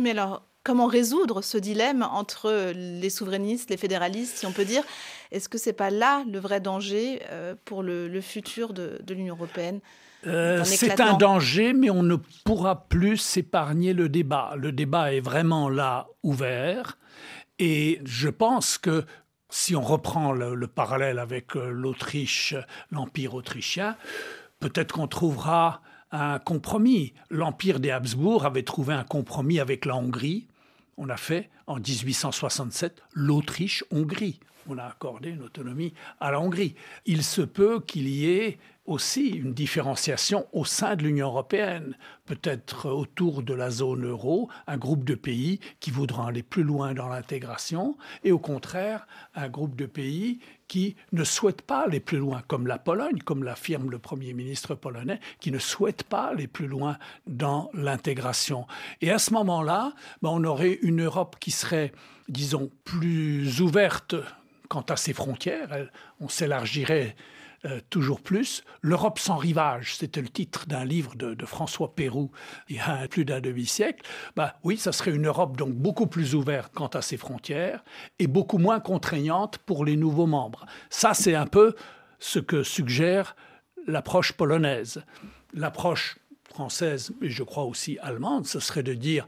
Comment 0.63 0.85
résoudre 0.85 1.41
ce 1.41 1.57
dilemme 1.57 2.03
entre 2.03 2.71
les 2.75 3.09
souverainistes, 3.09 3.71
les 3.71 3.77
fédéralistes, 3.77 4.37
si 4.37 4.45
on 4.45 4.51
peut 4.51 4.65
dire? 4.65 4.83
Est-ce 5.31 5.49
que 5.49 5.57
c'est 5.57 5.73
pas 5.73 5.89
là 5.89 6.23
le 6.31 6.37
vrai 6.37 6.59
danger 6.59 7.19
euh, 7.31 7.55
pour 7.65 7.81
le, 7.81 8.21
futur 8.21 8.73
de, 8.73 9.01
l'Union 9.09 9.35
européenne? 9.35 9.79
Euh, 10.27 10.63
c'est 10.63 11.01
un 11.01 11.17
danger, 11.17 11.73
mais 11.73 11.89
on 11.89 12.03
ne 12.03 12.15
pourra 12.45 12.87
plus 12.87 13.17
s'épargner 13.17 13.93
le 13.93 14.07
débat. 14.07 14.53
Le 14.55 14.71
débat 14.71 15.13
est 15.13 15.19
vraiment 15.19 15.67
là 15.67 16.09
ouvert. 16.21 16.99
Et 17.57 17.99
je 18.05 18.29
pense 18.29 18.77
que 18.77 19.03
si 19.49 19.75
on 19.75 19.81
reprend 19.81 20.31
le 20.31 20.67
parallèle 20.67 21.17
avec 21.17 21.55
euh, 21.55 21.71
l'Autriche, 21.71 22.53
l'Empire 22.91 23.33
autrichien, 23.33 23.97
peut-être 24.59 24.93
qu'on 24.93 25.07
trouvera 25.07 25.81
un 26.11 26.39
compromis. 26.39 27.13
L'Empire 27.29 27.79
des 27.79 27.89
Habsbourg 27.89 28.45
avait 28.45 28.63
trouvé 28.63 28.93
un 28.93 29.03
compromis 29.03 29.59
avec 29.59 29.85
la 29.85 29.95
Hongrie 29.95 30.47
on 30.97 31.09
a 31.09 31.17
fait 31.17 31.49
en 31.67 31.77
1867 31.77 33.01
l'Autriche-Hongrie. 33.13 34.39
On 34.67 34.77
a 34.77 34.85
accordé 34.85 35.29
une 35.29 35.41
autonomie 35.41 35.93
à 36.19 36.31
la 36.31 36.39
Hongrie. 36.39 36.75
Il 37.05 37.23
se 37.23 37.41
peut 37.41 37.79
qu'il 37.79 38.07
y 38.07 38.29
ait 38.29 38.59
aussi 38.91 39.29
une 39.29 39.53
différenciation 39.53 40.47
au 40.53 40.65
sein 40.65 40.95
de 40.95 41.03
l'Union 41.03 41.27
européenne, 41.27 41.95
peut-être 42.25 42.89
autour 42.89 43.41
de 43.41 43.53
la 43.53 43.69
zone 43.69 44.05
euro, 44.05 44.49
un 44.67 44.77
groupe 44.77 45.03
de 45.03 45.15
pays 45.15 45.59
qui 45.79 45.91
voudront 45.91 46.25
aller 46.27 46.43
plus 46.43 46.63
loin 46.63 46.93
dans 46.93 47.07
l'intégration, 47.07 47.97
et 48.23 48.31
au 48.31 48.39
contraire, 48.39 49.07
un 49.35 49.49
groupe 49.49 49.75
de 49.75 49.85
pays 49.85 50.39
qui 50.67 50.95
ne 51.11 51.23
souhaitent 51.23 51.63
pas 51.63 51.85
aller 51.85 51.99
plus 51.99 52.17
loin, 52.17 52.43
comme 52.47 52.67
la 52.67 52.77
Pologne, 52.77 53.19
comme 53.19 53.43
l'affirme 53.43 53.89
le 53.89 53.99
Premier 53.99 54.33
ministre 54.33 54.75
polonais, 54.75 55.19
qui 55.39 55.51
ne 55.51 55.59
souhaite 55.59 56.03
pas 56.03 56.27
aller 56.27 56.47
plus 56.47 56.67
loin 56.67 56.97
dans 57.27 57.69
l'intégration. 57.73 58.67
Et 59.01 59.11
à 59.11 59.19
ce 59.19 59.33
moment-là, 59.33 59.93
ben, 60.21 60.29
on 60.29 60.43
aurait 60.43 60.79
une 60.81 61.03
Europe 61.03 61.37
qui 61.39 61.51
serait, 61.51 61.91
disons, 62.29 62.69
plus 62.85 63.61
ouverte 63.61 64.15
quant 64.71 64.85
à 64.87 64.95
ses 64.95 65.11
frontières, 65.11 65.89
on 66.21 66.29
s'élargirait 66.29 67.17
euh, 67.63 67.79
toujours 67.91 68.21
plus. 68.21 68.63
L'Europe 68.81 69.19
sans 69.19 69.37
rivage, 69.37 69.95
c'était 69.95 70.21
le 70.21 70.29
titre 70.29 70.65
d'un 70.65 70.83
livre 70.83 71.13
de, 71.15 71.45
François 71.45 71.93
Pérou 71.93 72.31
il 72.69 72.77
y 72.77 72.79
a 72.79 73.07
plus 73.07 73.23
d'un 73.23 73.39
demi-siècle. 73.39 74.03
Bah, 74.35 74.55
oui, 74.63 74.77
ça 74.77 74.91
serait 74.91 75.11
une 75.11 75.27
Europe 75.27 75.57
donc 75.57 75.73
beaucoup 75.73 76.07
plus 76.07 76.33
ouverte 76.33 76.71
quant 76.73 76.87
à 76.87 77.03
ses 77.03 77.17
frontières 77.17 77.83
et 78.17 78.25
beaucoup 78.25 78.57
moins 78.57 78.79
contraignante 78.79 79.59
pour 79.59 79.85
les 79.85 79.95
nouveaux 79.95 80.25
membres. 80.25 80.65
Ça, 80.89 81.13
c'est 81.13 81.35
un 81.35 81.45
peu 81.45 81.75
ce 82.17 82.39
que 82.39 82.63
suggère 82.63 83.35
l'approche 83.85 84.31
polonaise. 84.31 85.03
L'approche 85.53 86.17
française, 86.49 87.13
et 87.21 87.29
je 87.29 87.43
crois 87.43 87.65
aussi 87.65 87.99
allemande, 88.01 88.47
ce 88.47 88.59
serait 88.59 88.81
de 88.81 88.95
dire 88.95 89.27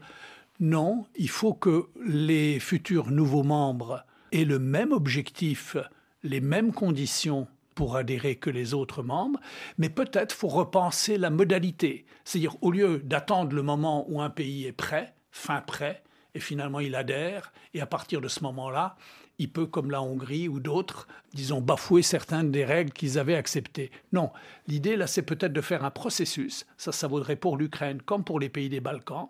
non, 0.58 1.06
il 1.14 1.30
faut 1.30 1.54
que 1.54 1.86
les 2.04 2.58
futurs 2.58 3.12
nouveaux 3.12 3.44
membres 3.44 4.04
aient 4.32 4.44
le 4.44 4.58
même 4.58 4.90
objectif, 4.90 5.76
les 6.24 6.40
mêmes 6.40 6.72
conditions 6.72 7.46
pour 7.74 7.96
adhérer 7.96 8.36
que 8.36 8.50
les 8.50 8.74
autres 8.74 9.02
membres, 9.02 9.40
mais 9.78 9.88
peut-être 9.88 10.32
faut 10.32 10.48
repenser 10.48 11.18
la 11.18 11.30
modalité. 11.30 12.06
C'est-à-dire, 12.24 12.56
au 12.62 12.70
lieu 12.70 12.98
d'attendre 12.98 13.54
le 13.54 13.62
moment 13.62 14.04
où 14.08 14.20
un 14.20 14.30
pays 14.30 14.66
est 14.66 14.72
prêt, 14.72 15.14
fin 15.30 15.60
prêt, 15.60 16.02
et 16.34 16.40
finalement 16.40 16.80
il 16.80 16.94
adhère, 16.94 17.52
et 17.74 17.80
à 17.80 17.86
partir 17.86 18.20
de 18.20 18.28
ce 18.28 18.42
moment-là, 18.42 18.96
il 19.38 19.50
peut, 19.50 19.66
comme 19.66 19.90
la 19.90 20.02
Hongrie 20.02 20.48
ou 20.48 20.60
d'autres, 20.60 21.08
disons, 21.32 21.60
bafouer 21.60 22.02
certaines 22.02 22.50
des 22.50 22.64
règles 22.64 22.92
qu'ils 22.92 23.18
avaient 23.18 23.34
acceptées. 23.34 23.90
Non, 24.12 24.30
l'idée 24.68 24.96
là, 24.96 25.06
c'est 25.06 25.22
peut-être 25.22 25.52
de 25.52 25.60
faire 25.60 25.84
un 25.84 25.90
processus, 25.90 26.66
ça, 26.76 26.92
ça 26.92 27.08
vaudrait 27.08 27.36
pour 27.36 27.56
l'Ukraine 27.56 28.00
comme 28.02 28.24
pour 28.24 28.38
les 28.38 28.48
pays 28.48 28.68
des 28.68 28.80
Balkans. 28.80 29.28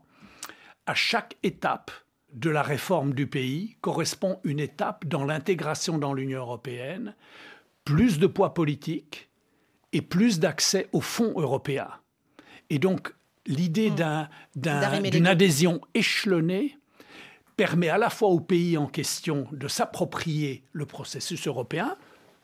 À 0.86 0.94
chaque 0.94 1.36
étape 1.42 1.90
de 2.34 2.50
la 2.50 2.62
réforme 2.62 3.14
du 3.14 3.26
pays 3.26 3.76
correspond 3.80 4.40
une 4.44 4.60
étape 4.60 5.06
dans 5.06 5.24
l'intégration 5.24 5.98
dans 5.98 6.12
l'Union 6.12 6.40
européenne 6.40 7.14
plus 7.84 8.18
de 8.18 8.26
poids 8.26 8.54
politique 8.54 9.28
et 9.92 10.02
plus 10.02 10.40
d'accès 10.40 10.88
aux 10.92 11.00
fonds 11.00 11.34
européens. 11.36 11.90
Et 12.70 12.78
donc, 12.78 13.14
l'idée 13.46 13.90
hmm. 13.90 14.28
d'une 15.10 15.26
adhésion 15.26 15.80
échelonnée 15.94 16.78
permet 17.56 17.88
à 17.88 17.98
la 17.98 18.10
fois 18.10 18.28
au 18.28 18.40
pays 18.40 18.76
en 18.76 18.86
question 18.86 19.46
de 19.52 19.68
s'approprier 19.68 20.64
le 20.72 20.86
processus 20.86 21.46
européen. 21.46 21.96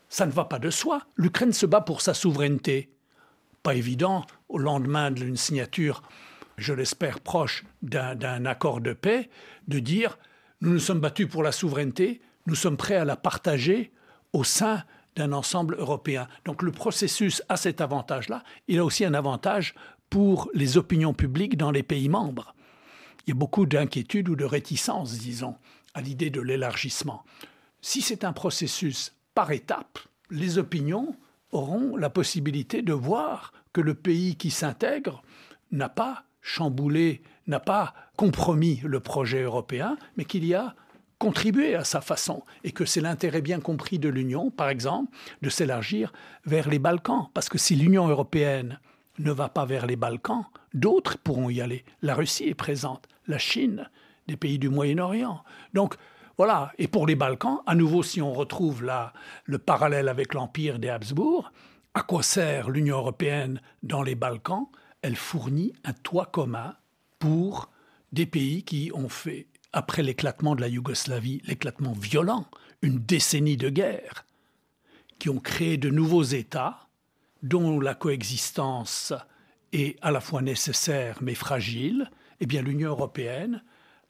Ça 0.09 0.27
ne 0.27 0.31
va 0.31 0.45
pas 0.45 0.59
de 0.59 0.71
soi. 0.71 1.03
L'Ukraine 1.17 1.53
se 1.53 1.67
bat 1.67 1.81
pour 1.81 2.01
sa 2.01 2.15
souveraineté. 2.15 2.93
Pas 3.63 3.75
évident, 3.75 4.25
au 4.49 4.59
lendemain 4.59 5.11
d'une 5.11 5.37
signature, 5.37 6.03
je 6.57 6.73
l'espère 6.73 7.21
proche 7.21 7.65
d'un 7.83 8.45
accord 8.45 8.81
de 8.81 8.93
paix, 8.93 9.31
de 9.69 9.79
dire 9.79 10.19
nous 10.61 10.71
nous 10.71 10.79
sommes 10.79 11.01
battus 11.01 11.27
pour 11.27 11.43
la 11.43 11.53
souveraineté, 11.53 12.21
nous 12.47 12.55
sommes 12.55 12.77
prêts 12.77 12.97
à 12.97 13.05
la 13.05 13.17
partager 13.17 13.93
au 14.33 14.45
sein 14.45 14.85
d'un 15.17 15.33
ensemble 15.33 15.75
européen. 15.79 16.29
Donc 16.45 16.63
le 16.63 16.73
processus 16.73 17.43
a 17.49 17.57
cet 17.57 17.81
avantage-là. 17.81 18.43
Il 18.69 18.79
a 18.79 18.85
aussi 18.85 19.05
un 19.05 19.15
avantage 19.15 19.75
pour 20.09 20.51
les 20.55 20.77
opinions 20.77 21.15
publiques 21.15 21.57
dans 21.57 21.71
les 21.71 21.83
pays 21.83 22.09
membres. 22.09 22.55
Il 23.27 23.31
y 23.31 23.33
a 23.33 23.39
beaucoup 23.39 23.67
d'inquiétude 23.67 24.29
ou 24.29 24.37
de 24.37 24.45
réticence, 24.45 25.19
disons, 25.19 25.57
à 25.95 26.01
l'idée 26.01 26.31
de 26.31 26.41
l'élargissement. 26.41 27.25
Si 27.81 28.03
c'est 28.03 28.25
un 28.25 28.33
processus 28.33 29.15
par 29.35 29.53
étapes, 29.53 29.99
les 30.31 30.59
opinions 30.59 31.17
auront 31.53 31.97
la 31.97 32.11
possibilité 32.11 32.83
de 32.83 32.93
voir 32.93 33.53
que 33.73 33.81
le 33.81 33.95
pays 33.95 34.37
qui 34.37 34.51
s'intègre 34.51 35.23
n'a 35.71 35.89
pas 35.89 36.25
chamboulé, 36.41 37.23
n'a 37.47 37.61
pas 37.61 37.95
compromis 38.17 38.81
le 38.85 39.01
projet 39.01 39.43
européen, 39.43 39.97
mais 40.17 40.25
qu'il 40.25 40.45
y 40.45 40.55
a 40.55 40.75
contribuer 41.21 41.75
à 41.75 41.85
sa 41.85 42.01
façon 42.01 42.43
et 42.65 42.73
que 42.73 42.87
c'est 42.87 43.03
l'intérêt 43.03 43.43
bien 43.43 43.61
compris 43.61 43.99
de 43.99 44.09
l'Union, 44.09 44.51
par 44.51 44.71
exemple, 44.71 45.13
de 45.43 45.51
s'élargir 45.51 46.13
vers 46.47 46.69
les 46.69 46.79
Balkans. 46.79 47.29
Parce 47.35 47.51
que 47.51 47.59
si 47.59 47.77
l'Union 47.77 48.09
européenne 48.09 48.81
ne 49.19 49.31
va 49.31 49.51
pas 49.51 49.67
vers 49.67 49.87
les 49.87 49.97
Balkans, 49.97 50.47
d'autres 50.73 51.19
pourront 51.19 51.51
y 51.51 51.61
aller. 51.61 51.85
La 52.01 52.15
Russie 52.15 52.49
est 52.49 52.55
présente, 52.55 53.07
la 53.27 53.37
Chine, 53.37 53.89
des 54.29 54.37
pays 54.39 54.59
du 54.59 54.71
Moyen-Orient. 54.71 55.45
Donc 55.75 55.95
voilà, 56.39 56.73
et 56.79 56.89
pour 56.89 57.07
les 57.07 57.17
Balkans, 57.17 57.61
à 57.67 57.75
nouveau, 57.75 58.03
si 58.03 58.23
on 58.23 58.33
retrouve 58.33 58.83
là 58.83 59.13
le 59.45 59.59
parallèle 59.59 60.09
avec 60.09 60.33
l'empire 60.33 60.79
des 60.79 60.89
Habsbourg, 60.89 61.53
à 61.93 62.03
quoi 62.03 62.23
sert 62.23 62.71
l'Union 62.71 62.97
européenne 62.97 63.61
dans 63.83 64.03
les 64.03 64.15
Balkans? 64.15 64.69
Elle 65.03 65.17
fournit 65.17 65.75
un 65.85 65.93
toit 65.93 66.27
commun 66.33 66.77
pour 67.19 67.71
des 68.13 68.25
pays 68.25 68.63
qui 68.63 68.91
ont 68.95 69.11
fait 69.11 69.49
après 69.73 70.03
l'éclatement 70.03 70.55
de 70.55 70.61
la 70.61 70.69
Yougoslavie, 70.69 71.43
l'éclatement 71.47 71.93
violent, 71.93 72.47
une 72.83 72.99
décennie 72.99 73.57
de 73.57 73.69
guerre, 73.69 74.25
qui 75.19 75.29
ont 75.29 75.39
créé 75.39 75.77
de 75.77 75.91
nouveaux 75.91 76.23
États 76.23 76.89
dont 77.43 77.81
la 77.81 77.95
coexistence 77.95 79.13
est 79.73 79.99
à 80.03 80.11
la 80.11 80.21
fois 80.21 80.43
nécessaire 80.43 81.19
mais 81.23 81.35
fragile, 81.35 82.11
eh 82.41 82.47
bien 82.47 82.63
l'Union 82.63 82.91
européenne, 82.91 83.63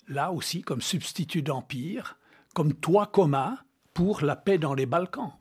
là 0.08 0.32
aussi 0.32 0.62
comme 0.62 0.80
substitut 0.80 1.42
d'empire, 1.42 2.18
comme 2.54 2.74
toit 2.74 3.06
commun 3.06 3.58
pour 3.92 4.22
la 4.22 4.36
paix 4.36 4.58
dans 4.58 4.74
les 4.74 4.86
Balkans. 4.86 5.32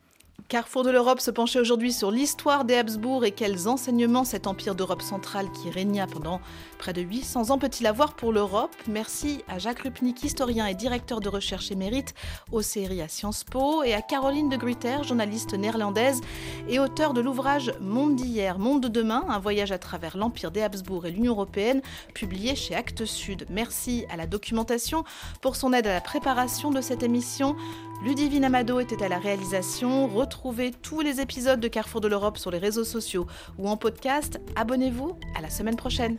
Carrefour 0.49 0.83
de 0.83 0.89
l'Europe 0.89 1.19
se 1.19 1.29
penchait 1.29 1.59
aujourd'hui 1.59 1.93
sur 1.93 2.09
l'histoire 2.09 2.65
des 2.65 2.73
Habsbourg 2.73 3.23
et 3.23 3.29
quels 3.29 3.67
enseignements 3.67 4.23
cet 4.23 4.47
empire 4.47 4.73
d'Europe 4.73 5.03
centrale 5.03 5.51
qui 5.51 5.69
régna 5.69 6.07
pendant 6.07 6.41
près 6.79 6.91
de 6.91 7.01
800 7.01 7.51
ans 7.51 7.59
peut-il 7.59 7.85
avoir 7.85 8.15
pour 8.15 8.33
l'Europe? 8.33 8.75
Merci 8.87 9.43
à 9.47 9.59
Jacques 9.59 9.81
Rupnik, 9.81 10.23
historien 10.23 10.65
et 10.65 10.73
directeur 10.73 11.19
de 11.19 11.29
recherche 11.29 11.69
émérite 11.69 12.15
aux 12.51 12.63
séries 12.63 13.03
à 13.03 13.07
Sciences 13.07 13.43
Po, 13.43 13.83
et 13.83 13.93
à 13.93 14.01
Caroline 14.01 14.49
de 14.49 14.57
Gruyter, 14.57 15.03
journaliste 15.03 15.53
néerlandaise 15.53 16.19
et 16.67 16.79
auteur 16.79 17.13
de 17.13 17.21
l'ouvrage 17.21 17.71
Monde 17.79 18.15
d'hier, 18.15 18.57
Monde 18.57 18.81
de 18.81 18.87
demain, 18.87 19.25
un 19.29 19.37
voyage 19.37 19.71
à 19.71 19.77
travers 19.77 20.17
l'empire 20.17 20.49
des 20.49 20.63
Habsbourg 20.63 21.05
et 21.05 21.11
l'Union 21.11 21.33
européenne, 21.33 21.83
publié 22.15 22.55
chez 22.55 22.73
Actes 22.73 23.05
Sud. 23.05 23.45
Merci 23.51 24.07
à 24.09 24.17
la 24.17 24.25
documentation 24.25 25.03
pour 25.41 25.55
son 25.55 25.73
aide 25.73 25.85
à 25.85 25.93
la 25.93 26.01
préparation 26.01 26.71
de 26.71 26.81
cette 26.81 27.03
émission. 27.03 27.55
Ludivine 28.01 28.45
Amado 28.45 28.79
était 28.79 29.03
à 29.03 29.09
la 29.09 29.19
réalisation. 29.19 30.07
Retrouvez 30.07 30.71
tous 30.71 31.01
les 31.01 31.19
épisodes 31.19 31.59
de 31.59 31.67
Carrefour 31.67 31.99
de 31.99 32.07
l'Europe 32.07 32.37
sur 32.37 32.49
les 32.49 32.57
réseaux 32.57 32.85
sociaux 32.85 33.27
ou 33.57 33.67
en 33.67 33.75
podcast. 33.75 34.39
Abonnez-vous 34.55 35.17
à 35.35 35.41
la 35.41 35.49
semaine 35.49 35.75
prochaine. 35.75 36.17